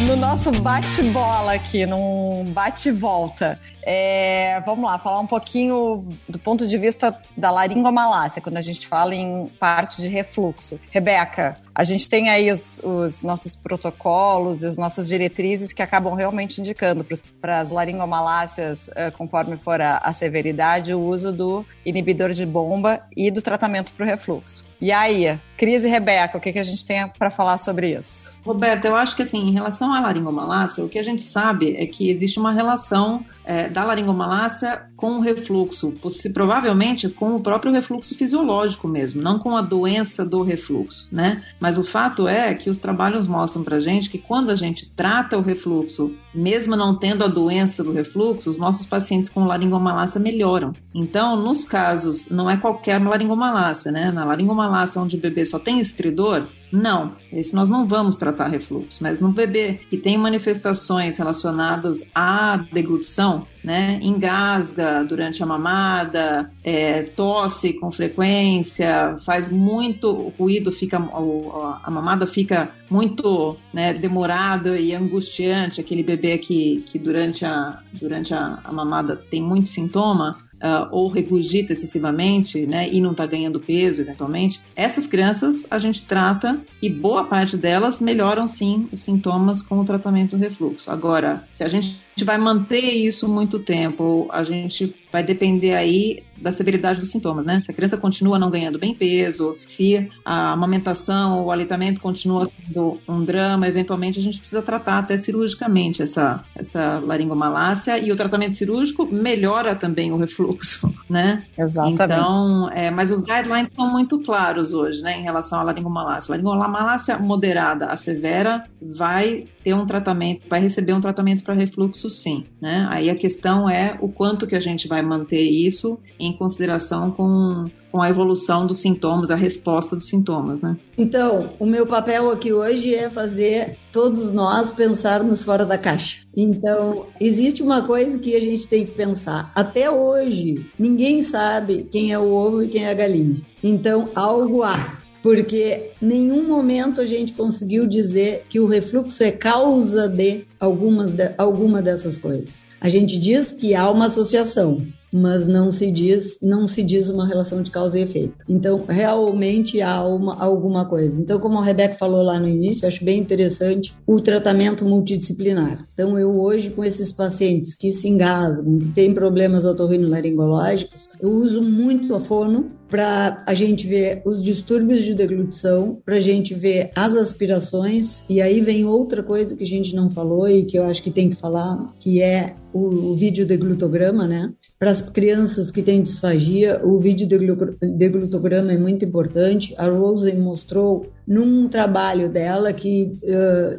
No 0.06 0.14
nosso 0.14 0.52
bate-bola 0.52 1.54
aqui, 1.54 1.84
num 1.84 2.44
bate-volta, 2.52 3.58
é, 3.82 4.60
vamos 4.66 4.84
lá, 4.84 4.98
falar 4.98 5.20
um 5.20 5.26
pouquinho 5.26 6.06
do 6.28 6.38
ponto 6.38 6.66
de 6.66 6.76
vista 6.76 7.16
da 7.36 7.50
laringomalácia, 7.50 8.42
quando 8.42 8.58
a 8.58 8.62
gente 8.62 8.86
fala 8.86 9.14
em 9.14 9.46
parte 9.58 10.02
de 10.02 10.08
refluxo. 10.08 10.78
Rebeca, 10.90 11.56
a 11.74 11.84
gente 11.84 12.08
tem 12.08 12.28
aí 12.28 12.50
os, 12.50 12.80
os 12.82 13.22
nossos 13.22 13.54
protocolos, 13.54 14.64
as 14.64 14.76
nossas 14.76 15.08
diretrizes 15.08 15.72
que 15.72 15.82
acabam 15.82 16.14
realmente 16.14 16.60
indicando 16.60 17.06
para 17.40 17.60
as 17.60 17.70
laringomalácias, 17.70 18.88
uh, 18.88 19.16
conforme 19.16 19.56
for 19.56 19.80
a, 19.80 19.98
a 19.98 20.12
severidade, 20.12 20.92
o 20.92 21.00
uso 21.00 21.32
do 21.32 21.64
inibidor 21.84 22.30
de 22.30 22.44
bomba 22.44 23.02
e 23.16 23.30
do 23.30 23.40
tratamento 23.40 23.92
para 23.92 24.04
o 24.04 24.08
refluxo. 24.08 24.66
E 24.80 24.92
aí, 24.92 25.38
Cris 25.56 25.82
e 25.82 25.88
Rebeca, 25.88 26.38
o 26.38 26.40
que, 26.40 26.52
que 26.52 26.58
a 26.58 26.64
gente 26.64 26.86
tem 26.86 27.06
para 27.08 27.30
falar 27.30 27.58
sobre 27.58 27.96
isso? 27.98 28.32
Roberta, 28.44 28.86
eu 28.86 28.94
acho 28.94 29.16
que 29.16 29.22
assim, 29.22 29.48
em 29.48 29.52
relação 29.52 29.92
à 29.92 30.00
laringomalácia, 30.00 30.84
o 30.84 30.88
que 30.88 30.98
a 30.98 31.02
gente 31.02 31.24
sabe 31.24 31.76
é 31.76 31.84
que 31.84 32.08
existe 32.10 32.38
uma 32.38 32.52
relação 32.52 33.24
é, 33.44 33.67
da 33.70 33.84
laringomalácia 33.84 34.87
com 34.98 35.12
o 35.12 35.20
refluxo, 35.20 35.94
provavelmente 36.34 37.08
com 37.08 37.36
o 37.36 37.40
próprio 37.40 37.72
refluxo 37.72 38.16
fisiológico 38.16 38.88
mesmo, 38.88 39.22
não 39.22 39.38
com 39.38 39.56
a 39.56 39.62
doença 39.62 40.26
do 40.26 40.42
refluxo, 40.42 41.08
né? 41.12 41.44
Mas 41.60 41.78
o 41.78 41.84
fato 41.84 42.26
é 42.26 42.52
que 42.52 42.68
os 42.68 42.78
trabalhos 42.78 43.28
mostram 43.28 43.62
pra 43.62 43.78
gente 43.78 44.10
que 44.10 44.18
quando 44.18 44.50
a 44.50 44.56
gente 44.56 44.90
trata 44.90 45.38
o 45.38 45.40
refluxo, 45.40 46.12
mesmo 46.34 46.74
não 46.74 46.98
tendo 46.98 47.22
a 47.22 47.28
doença 47.28 47.84
do 47.84 47.92
refluxo, 47.92 48.50
os 48.50 48.58
nossos 48.58 48.86
pacientes 48.86 49.30
com 49.30 49.44
laringomalácia 49.44 50.20
melhoram. 50.20 50.72
Então, 50.92 51.36
nos 51.36 51.64
casos, 51.64 52.28
não 52.28 52.50
é 52.50 52.56
qualquer 52.56 53.00
laringomalácia, 53.00 53.92
né? 53.92 54.10
Na 54.10 54.24
laringomalácia 54.24 55.00
onde 55.00 55.16
o 55.16 55.20
bebê 55.20 55.46
só 55.46 55.60
tem 55.60 55.78
estridor, 55.78 56.48
Não, 56.70 57.16
esse 57.32 57.54
nós 57.54 57.68
não 57.68 57.86
vamos 57.86 58.16
tratar 58.16 58.48
refluxo, 58.48 59.02
mas 59.02 59.20
no 59.20 59.30
bebê 59.32 59.80
que 59.88 59.96
tem 59.96 60.18
manifestações 60.18 61.16
relacionadas 61.16 62.02
à 62.14 62.58
deglutição, 62.72 63.46
né, 63.64 63.98
engasga 64.02 64.87
durante 65.02 65.42
a 65.42 65.46
mamada, 65.46 66.50
é, 66.62 67.02
tosse 67.02 67.72
com 67.74 67.90
frequência, 67.90 69.16
faz 69.24 69.50
muito 69.50 70.32
ruído, 70.38 70.70
fica 70.72 70.96
a 70.98 71.90
mamada 71.90 72.26
fica 72.26 72.70
muito 72.90 73.56
né, 73.72 73.92
demorado 73.92 74.76
e 74.76 74.94
angustiante, 74.94 75.80
aquele 75.80 76.02
bebê 76.02 76.38
que, 76.38 76.82
que 76.86 76.98
durante, 76.98 77.44
a, 77.44 77.80
durante 77.92 78.34
a, 78.34 78.60
a 78.64 78.72
mamada 78.72 79.16
tem 79.16 79.42
muito 79.42 79.68
sintoma, 79.68 80.38
uh, 80.62 80.88
ou 80.90 81.08
regurgita 81.08 81.72
excessivamente, 81.72 82.66
né, 82.66 82.88
e 82.90 83.00
não 83.00 83.12
está 83.12 83.26
ganhando 83.26 83.60
peso 83.60 84.00
eventualmente, 84.00 84.60
essas 84.74 85.06
crianças 85.06 85.66
a 85.70 85.78
gente 85.78 86.04
trata 86.04 86.60
e 86.82 86.88
boa 86.88 87.24
parte 87.24 87.56
delas 87.56 88.00
melhoram 88.00 88.46
sim 88.46 88.88
os 88.92 89.02
sintomas 89.02 89.62
com 89.62 89.78
o 89.78 89.84
tratamento 89.84 90.36
do 90.36 90.42
refluxo. 90.42 90.90
Agora, 90.90 91.46
se 91.54 91.64
a 91.64 91.68
gente 91.68 92.00
vai 92.24 92.38
manter 92.38 92.80
isso 92.80 93.28
muito 93.28 93.58
tempo, 93.58 94.28
a 94.30 94.44
gente 94.44 94.94
vai 95.12 95.22
depender 95.22 95.74
aí 95.74 96.22
da 96.40 96.52
severidade 96.52 97.00
dos 97.00 97.10
sintomas, 97.10 97.44
né? 97.44 97.60
Se 97.64 97.70
a 97.70 97.74
criança 97.74 97.96
continua 97.96 98.38
não 98.38 98.48
ganhando 98.48 98.78
bem 98.78 98.94
peso, 98.94 99.56
se 99.66 100.08
a 100.24 100.52
amamentação 100.52 101.38
ou 101.38 101.46
o 101.46 101.50
aleitamento 101.50 102.00
continua 102.00 102.48
sendo 102.48 103.00
um 103.08 103.24
drama, 103.24 103.66
eventualmente 103.66 104.18
a 104.18 104.22
gente 104.22 104.38
precisa 104.38 104.62
tratar 104.62 104.98
até 104.98 105.16
cirurgicamente 105.16 106.02
essa, 106.02 106.44
essa 106.54 107.00
laringomalácia 107.00 107.98
e 107.98 108.12
o 108.12 108.16
tratamento 108.16 108.56
cirúrgico 108.56 109.06
melhora 109.06 109.74
também 109.74 110.12
o 110.12 110.16
refluxo, 110.16 110.94
né? 111.10 111.42
Exatamente. 111.56 112.02
Então, 112.02 112.70
é, 112.70 112.90
mas 112.90 113.10
os 113.10 113.20
guidelines 113.20 113.70
são 113.74 113.90
muito 113.90 114.20
claros 114.20 114.72
hoje, 114.72 115.02
né, 115.02 115.18
em 115.18 115.22
relação 115.22 115.58
à 115.58 115.62
laringomalácia. 115.62 116.30
Laringomalácia 116.30 117.18
moderada 117.18 117.86
a 117.86 117.96
severa 117.96 118.64
vai 118.80 119.46
ter 119.64 119.74
um 119.74 119.86
tratamento, 119.86 120.48
vai 120.48 120.60
receber 120.60 120.92
um 120.92 121.00
tratamento 121.00 121.42
para 121.42 121.54
refluxo 121.54 122.07
sim, 122.10 122.44
né? 122.60 122.78
Aí 122.90 123.10
a 123.10 123.16
questão 123.16 123.68
é 123.68 123.96
o 124.00 124.08
quanto 124.08 124.46
que 124.46 124.56
a 124.56 124.60
gente 124.60 124.88
vai 124.88 125.02
manter 125.02 125.42
isso 125.42 125.98
em 126.18 126.32
consideração 126.32 127.10
com, 127.10 127.66
com 127.90 128.02
a 128.02 128.08
evolução 128.08 128.66
dos 128.66 128.78
sintomas, 128.78 129.30
a 129.30 129.36
resposta 129.36 129.96
dos 129.96 130.08
sintomas, 130.08 130.60
né? 130.60 130.76
Então, 130.96 131.50
o 131.58 131.66
meu 131.66 131.86
papel 131.86 132.30
aqui 132.30 132.52
hoje 132.52 132.94
é 132.94 133.08
fazer 133.08 133.76
todos 133.92 134.30
nós 134.30 134.70
pensarmos 134.70 135.42
fora 135.42 135.64
da 135.64 135.78
caixa. 135.78 136.26
Então, 136.36 137.06
existe 137.20 137.62
uma 137.62 137.82
coisa 137.82 138.18
que 138.18 138.34
a 138.34 138.40
gente 138.40 138.68
tem 138.68 138.84
que 138.84 138.92
pensar. 138.92 139.50
Até 139.54 139.90
hoje, 139.90 140.66
ninguém 140.78 141.22
sabe 141.22 141.88
quem 141.90 142.12
é 142.12 142.18
o 142.18 142.30
ovo 142.30 142.62
e 142.62 142.68
quem 142.68 142.84
é 142.84 142.90
a 142.90 142.94
galinha. 142.94 143.40
Então, 143.62 144.10
algo 144.14 144.62
há 144.62 144.97
porque 145.28 145.90
nenhum 146.00 146.42
momento 146.48 147.02
a 147.02 147.04
gente 147.04 147.34
conseguiu 147.34 147.86
dizer 147.86 148.46
que 148.48 148.58
o 148.58 148.66
refluxo 148.66 149.22
é 149.22 149.30
causa 149.30 150.08
de 150.08 150.46
algumas 150.58 151.12
de, 151.12 151.34
alguma 151.36 151.82
dessas 151.82 152.16
coisas. 152.16 152.64
A 152.80 152.88
gente 152.88 153.18
diz 153.18 153.52
que 153.52 153.74
há 153.74 153.90
uma 153.90 154.06
associação, 154.06 154.82
mas 155.12 155.46
não 155.46 155.70
se 155.70 155.90
diz 155.90 156.38
não 156.42 156.68
se 156.68 156.82
diz 156.82 157.08
uma 157.08 157.26
relação 157.26 157.62
de 157.62 157.70
causa 157.70 157.98
e 157.98 158.02
efeito. 158.02 158.34
Então, 158.48 158.84
realmente 158.88 159.80
há 159.80 160.04
uma, 160.04 160.36
alguma 160.42 160.84
coisa. 160.84 161.20
Então, 161.20 161.38
como 161.38 161.58
a 161.58 161.64
Rebeca 161.64 161.94
falou 161.94 162.22
lá 162.22 162.38
no 162.38 162.48
início, 162.48 162.86
acho 162.86 163.04
bem 163.04 163.18
interessante 163.18 163.92
o 164.06 164.20
tratamento 164.20 164.84
multidisciplinar. 164.84 165.86
Então, 165.94 166.18
eu 166.18 166.40
hoje 166.40 166.70
com 166.70 166.84
esses 166.84 167.12
pacientes 167.12 167.74
que 167.74 167.92
se 167.92 168.08
engasgam, 168.08 168.78
que 168.78 168.88
têm 168.90 169.14
problemas 169.14 169.64
otorrinolaringológicos, 169.64 171.10
eu 171.20 171.32
uso 171.32 171.62
muito 171.62 172.14
a 172.14 172.20
fono 172.20 172.78
para 172.88 173.42
a 173.46 173.54
gente 173.54 173.86
ver 173.86 174.22
os 174.24 174.42
distúrbios 174.42 175.04
de 175.04 175.14
deglutição, 175.14 176.00
para 176.04 176.16
a 176.16 176.20
gente 176.20 176.54
ver 176.54 176.90
as 176.96 177.14
aspirações, 177.14 178.22
e 178.28 178.40
aí 178.40 178.60
vem 178.60 178.86
outra 178.86 179.22
coisa 179.22 179.54
que 179.54 179.62
a 179.62 179.66
gente 179.66 179.94
não 179.94 180.08
falou 180.08 180.48
e 180.48 180.64
que 180.64 180.78
eu 180.78 180.84
acho 180.84 181.02
que 181.02 181.10
tem 181.10 181.28
que 181.28 181.36
falar, 181.36 181.92
que 182.00 182.22
é 182.22 182.54
o, 182.72 183.10
o 183.10 183.14
vídeo 183.14 183.46
deglutograma, 183.46 184.26
né? 184.26 184.52
Para 184.78 184.92
as 184.92 185.00
crianças 185.00 185.72
que 185.72 185.82
têm 185.82 186.02
disfagia, 186.02 186.80
o 186.84 186.96
vídeo 186.98 187.26
deglutograma 187.26 188.72
é 188.72 188.78
muito 188.78 189.04
importante. 189.04 189.74
A 189.76 189.88
Rosen 189.88 190.38
mostrou 190.38 191.10
num 191.26 191.68
trabalho 191.68 192.30
dela 192.30 192.72
que 192.72 193.18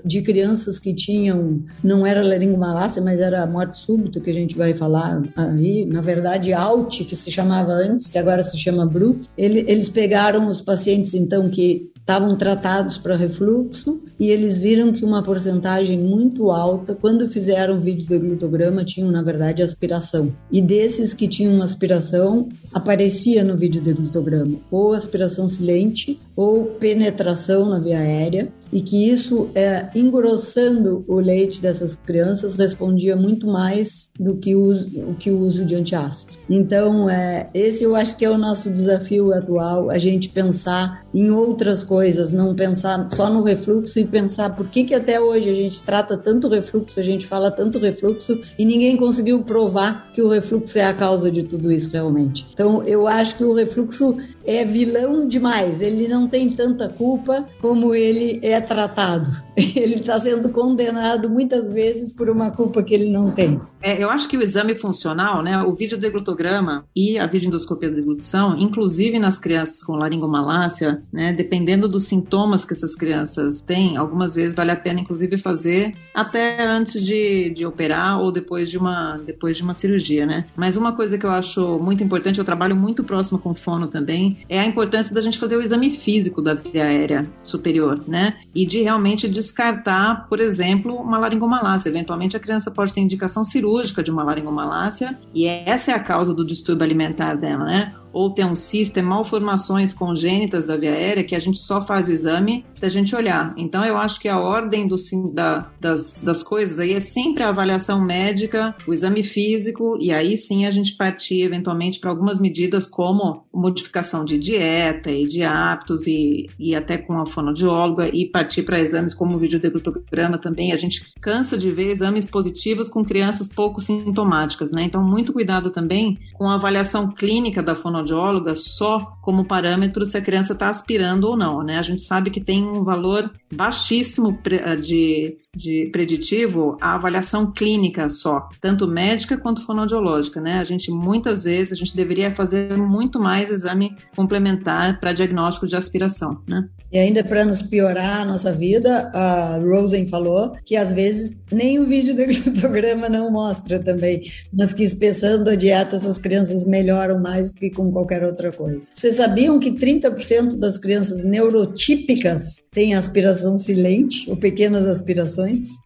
de 0.04 0.22
crianças 0.22 0.78
que 0.78 0.94
tinham 0.94 1.64
não 1.82 2.06
era 2.06 2.22
laringomalácia, 2.22 3.02
mas 3.02 3.22
era 3.22 3.46
morte 3.48 3.80
súbita 3.80 4.20
que 4.20 4.30
a 4.30 4.34
gente 4.34 4.58
vai 4.58 4.74
falar 4.74 5.24
aí, 5.38 5.86
na 5.86 6.02
verdade 6.02 6.52
ALT 6.54 7.06
que 7.06 7.16
se 7.16 7.32
chamava 7.32 7.72
antes, 7.72 8.08
que 8.08 8.18
agora 8.18 8.44
se 8.44 8.58
chama 8.58 8.86
BRU. 8.86 9.22
Ele, 9.38 9.64
eles 9.68 9.88
pegaram 9.88 10.48
os 10.48 10.62
pacientes 10.62 11.14
então 11.14 11.50
que 11.50 11.90
estavam 12.10 12.36
tratados 12.36 12.98
para 12.98 13.16
refluxo 13.16 14.02
e 14.20 14.32
eles 14.32 14.58
viram 14.58 14.92
que 14.92 15.06
uma 15.06 15.22
porcentagem 15.22 16.00
muito 16.00 16.50
alta, 16.50 16.96
quando 16.96 17.30
fizeram 17.30 17.76
o 17.76 17.80
vídeo 17.80 18.08
do 18.08 18.20
glutograma, 18.20 18.84
tinham 18.84 19.12
na 19.12 19.22
verdade 19.22 19.62
aspiração. 19.62 20.34
E 20.52 20.60
desses 20.60 21.14
que 21.14 21.28
tinham 21.28 21.62
aspiração, 21.62 22.50
aparecia 22.74 23.44
no 23.44 23.56
vídeo 23.56 23.80
do 23.80 23.94
glutograma 23.94 24.58
ou 24.72 24.94
aspiração 24.94 25.48
silente 25.48 26.20
ou 26.36 26.66
penetração 26.66 27.70
na 27.70 27.78
via 27.78 28.00
aérea 28.00 28.52
e 28.72 28.82
que 28.82 29.10
isso, 29.10 29.50
é, 29.56 29.88
engrossando 29.96 31.04
o 31.08 31.20
leite 31.20 31.62
dessas 31.62 31.96
crianças, 31.96 32.56
respondia 32.56 33.16
muito 33.16 33.48
mais 33.48 34.12
do 34.20 34.36
que 34.36 34.56
o 34.56 35.16
que 35.20 35.32
o 35.32 35.40
uso 35.40 35.66
de 35.66 35.76
antiácido. 35.76 36.34
Então, 36.50 37.10
é, 37.10 37.50
esse 37.54 37.84
eu 37.84 37.96
acho 37.96 38.18
que 38.18 38.26
é 38.26 38.30
o 38.30 38.38
nosso 38.38 38.70
desafio 38.70 39.34
atual, 39.34 39.90
a 39.90 39.98
gente 39.98 40.30
pensar 40.30 41.06
em 41.14 41.30
outras 41.32 41.84
coisas, 41.84 42.32
não 42.32 42.56
pensar 42.56 43.10
só 43.10 43.30
no 43.30 43.44
refluxo 43.44 44.00
e 44.00 44.06
pensar 44.06 44.56
por 44.56 44.68
que, 44.68 44.84
que 44.84 44.94
até 44.94 45.20
hoje 45.20 45.50
a 45.50 45.54
gente 45.54 45.82
trata 45.82 46.18
tanto 46.18 46.48
refluxo, 46.48 47.00
a 47.00 47.04
gente 47.04 47.26
fala 47.26 47.52
tanto 47.52 47.80
refluxo 47.80 48.40
e 48.58 48.66
ninguém 48.66 48.98
conseguiu 48.98 49.42
provar 49.42 50.12
que 50.14 50.22
o 50.22 50.30
refluxo 50.30 50.78
é 50.78 50.84
a 50.84 50.94
causa 50.94 51.32
de 51.32 51.44
tudo 51.44 51.72
isso 51.72 51.90
realmente. 51.92 52.46
Então, 52.54 52.84
eu 52.84 53.08
acho 53.08 53.38
que 53.38 53.44
o 53.44 53.54
refluxo 53.54 54.18
é 54.46 54.66
vilão 54.66 55.28
demais, 55.28 55.82
ele 55.82 56.08
não 56.08 56.28
tem 56.28 56.50
tanta 56.50 56.90
culpa 56.90 57.48
como 57.62 57.94
ele 57.94 58.40
é 58.42 58.59
tratado. 58.62 59.30
Ele 59.56 59.96
está 59.96 60.20
sendo 60.20 60.50
condenado 60.50 61.30
muitas 61.30 61.72
vezes 61.72 62.12
por 62.12 62.30
uma 62.30 62.52
culpa 62.52 62.82
que 62.82 62.94
ele 62.94 63.10
não 63.10 63.32
tem. 63.32 63.60
É, 63.82 64.02
eu 64.02 64.10
acho 64.10 64.28
que 64.28 64.38
o 64.38 64.42
exame 64.42 64.76
funcional, 64.76 65.42
né, 65.42 65.62
o 65.64 65.74
vídeo 65.74 65.98
deglutograma 65.98 66.86
e 66.96 67.18
a 67.18 67.26
videoendoscopia 67.26 67.90
da 67.90 67.96
deglutição, 67.96 68.58
inclusive 68.58 69.18
nas 69.20 69.40
crianças 69.40 69.84
com 69.84 69.94
laringomalácia, 69.94 71.02
né, 71.12 71.32
dependendo 71.32 71.88
dos 71.88 72.04
sintomas 72.04 72.66
que 72.66 72.74
essas 72.74 72.96
crianças 72.96 73.62
têm, 73.62 73.96
algumas 73.96 74.36
vezes 74.36 74.54
vale 74.54 74.72
a 74.72 74.76
pena 74.76 75.00
inclusive 75.00 75.38
fazer 75.38 75.94
até 76.14 76.62
antes 76.66 77.04
de, 77.04 77.52
de 77.52 77.66
operar 77.66 78.20
ou 78.20 78.32
depois 78.32 78.70
de 78.70 78.78
uma 78.78 79.18
depois 79.26 79.58
de 79.58 79.64
uma 79.64 79.74
cirurgia, 79.74 80.26
né? 80.26 80.46
Mas 80.56 80.76
uma 80.76 80.94
coisa 80.94 81.18
que 81.18 81.26
eu 81.26 81.32
acho 81.32 81.80
muito 81.80 82.04
importante, 82.04 82.40
eu 82.40 82.46
trabalho 82.46 82.76
muito 82.76 83.04
próximo 83.04 83.40
com 83.40 83.54
fono 83.54 83.88
também, 83.88 84.38
é 84.50 84.60
a 84.60 84.66
importância 84.66 85.14
da 85.14 85.22
gente 85.22 85.38
fazer 85.38 85.56
o 85.56 85.62
exame 85.62 85.92
físico 85.92 86.42
da 86.42 86.54
via 86.54 86.86
aérea 86.86 87.30
superior, 87.44 88.02
né? 88.08 88.38
E 88.54 88.66
de 88.66 88.82
realmente 88.82 89.30
descartar, 89.30 90.28
por 90.28 90.40
exemplo, 90.40 90.96
uma 90.96 91.20
laringomalácia. 91.20 91.90
Eventualmente 91.90 92.36
a 92.36 92.40
criança 92.40 92.72
pode 92.72 92.94
ter 92.94 93.02
indicação 93.02 93.44
cirúrgica 93.44 94.02
de 94.02 94.10
uma 94.10 94.24
laringomalácia 94.24 95.18
e 95.34 95.46
essa 95.46 95.92
é 95.92 95.94
a 95.94 96.00
causa 96.00 96.34
do 96.34 96.46
distúrbio 96.46 96.84
alimentar 96.84 97.36
dela, 97.36 97.66
né? 97.66 97.94
Ou 98.12 98.32
tem 98.34 98.46
um 98.46 98.56
cisto, 98.56 98.94
tem 98.94 99.04
malformações 99.04 99.94
congênitas 99.94 100.66
da 100.66 100.78
via 100.78 100.92
aérea 100.92 101.24
que 101.24 101.36
a 101.36 101.40
gente 101.40 101.60
só 101.60 101.82
faz 101.82 102.08
o 102.08 102.12
exame 102.12 102.66
se 102.76 102.86
a 102.86 102.90
gente 102.90 103.16
olhar. 103.16 103.54
Então 103.58 103.84
eu 103.86 103.98
acho 103.98 104.20
que 104.20 104.28
a 104.28 104.40
ordem 104.40 104.88
do, 104.88 104.96
da, 105.34 105.70
das, 105.80 106.20
das 106.20 106.44
coisas 106.44 106.80
aí 106.80 106.94
é 106.94 107.00
sempre 107.00 107.44
a 107.44 107.50
avaliação 107.50 108.04
médica, 108.04 108.76
o 108.88 108.94
exame 108.94 109.24
físico 109.24 109.98
e 110.00 110.12
aí 110.12 110.38
sim 110.38 110.66
a 110.66 110.72
gente 110.72 110.96
partir 110.96 111.42
eventualmente 111.42 112.00
para 112.00 112.10
algumas 112.10 112.40
medidas 112.40 112.86
como 112.86 113.46
modificação 113.54 114.24
de 114.24 114.38
dieta 114.38 115.12
e 115.12 115.28
de 115.28 115.44
hábitos 115.44 116.08
e, 116.08 116.48
e 116.58 116.76
até 116.76 116.98
com 116.98 117.20
a 117.20 117.26
fonoaudióloga 117.26 118.10
e 118.14 118.26
partir 118.26 118.64
para 118.64 118.80
exames 118.80 119.14
como 119.14 119.36
o 119.36 119.40
videodeglutograma 119.40 120.38
também. 120.38 120.72
A 120.72 120.78
gente 120.78 121.14
cansa 121.22 121.58
de 121.58 121.72
ver 121.72 121.88
exames 121.88 122.26
positivos 122.28 122.90
com 122.90 123.04
crianças 123.04 123.48
pouco 123.48 123.82
sintomáticas, 123.82 124.72
né? 124.72 124.84
Então 124.84 125.04
muito 125.04 125.34
cuidado 125.34 125.72
também 125.72 126.18
com 126.40 126.48
a 126.50 126.54
avaliação 126.54 127.12
clínica 127.12 127.62
da 127.62 127.76
fonoaudióloga 127.76 128.56
só 128.56 129.12
como 129.22 129.44
parâmetro 129.44 130.06
se 130.06 130.18
a 130.18 130.22
criança 130.22 130.54
está 130.54 130.70
aspirando 130.70 131.26
ou 131.26 131.36
não, 131.36 131.62
né? 131.62 131.78
A 131.78 131.82
gente 131.82 132.02
sabe 132.02 132.32
que 132.32 132.40
tem 132.40 132.66
um 132.66 132.82
valor 132.82 133.30
baixíssimo 133.54 134.40
de 134.82 135.38
de 135.56 135.90
preditivo 135.92 136.78
a 136.80 136.94
avaliação 136.94 137.52
clínica 137.52 138.10
só, 138.10 138.48
tanto 138.62 138.88
médica 138.88 139.38
quanto 139.38 139.66
fonoaudiológica, 139.66 140.40
né? 140.40 140.60
A 140.60 140.64
gente 140.64 140.92
muitas 140.92 141.44
vezes 141.44 141.74
a 141.74 141.76
gente 141.76 141.96
deveria 141.96 142.32
fazer 142.32 142.78
muito 142.78 143.20
mais 143.20 143.50
exame 143.50 143.96
complementar 144.16 145.00
para 145.00 145.12
diagnóstico 145.14 145.68
de 145.68 145.76
aspiração, 145.76 146.42
né? 146.48 146.70
E 146.92 146.98
ainda 146.98 147.24
para 147.24 147.46
nos 147.46 147.62
piorar 147.62 148.22
a 148.22 148.26
nossa 148.26 148.52
vida, 148.52 149.12
a 149.14 149.60
Rosen 149.60 150.08
falou 150.08 150.54
que 150.66 150.76
às 150.76 150.92
vezes 150.92 151.32
nem 151.52 151.80
o 151.80 151.86
vídeo 151.86 152.16
do 152.16 152.26
glutograma 152.26 153.08
não 153.08 153.32
mostra 153.32 153.80
também, 153.80 154.24
mas 154.52 154.74
que 154.74 154.84
espessando 154.84 155.50
a 155.50 155.56
dieta 155.56 155.98
essas 155.98 156.18
crianças 156.18 156.66
melhoram 156.66 157.20
mais 157.20 157.52
do 157.52 157.60
que 157.60 157.70
com 157.70 157.92
qualquer 157.92 158.24
outra 158.24 158.52
coisa. 158.52 158.92
Vocês 158.96 159.16
sabiam 159.16 159.60
que 159.60 159.72
30% 159.72 160.58
das 160.58 160.78
crianças 160.80 161.24
neurotípicas 161.24 162.64
têm 162.72 162.96
aspiração 162.96 163.56
silente 163.56 164.30
ou 164.30 164.36
pequenas 164.36 164.86
aspirações? 164.86 165.40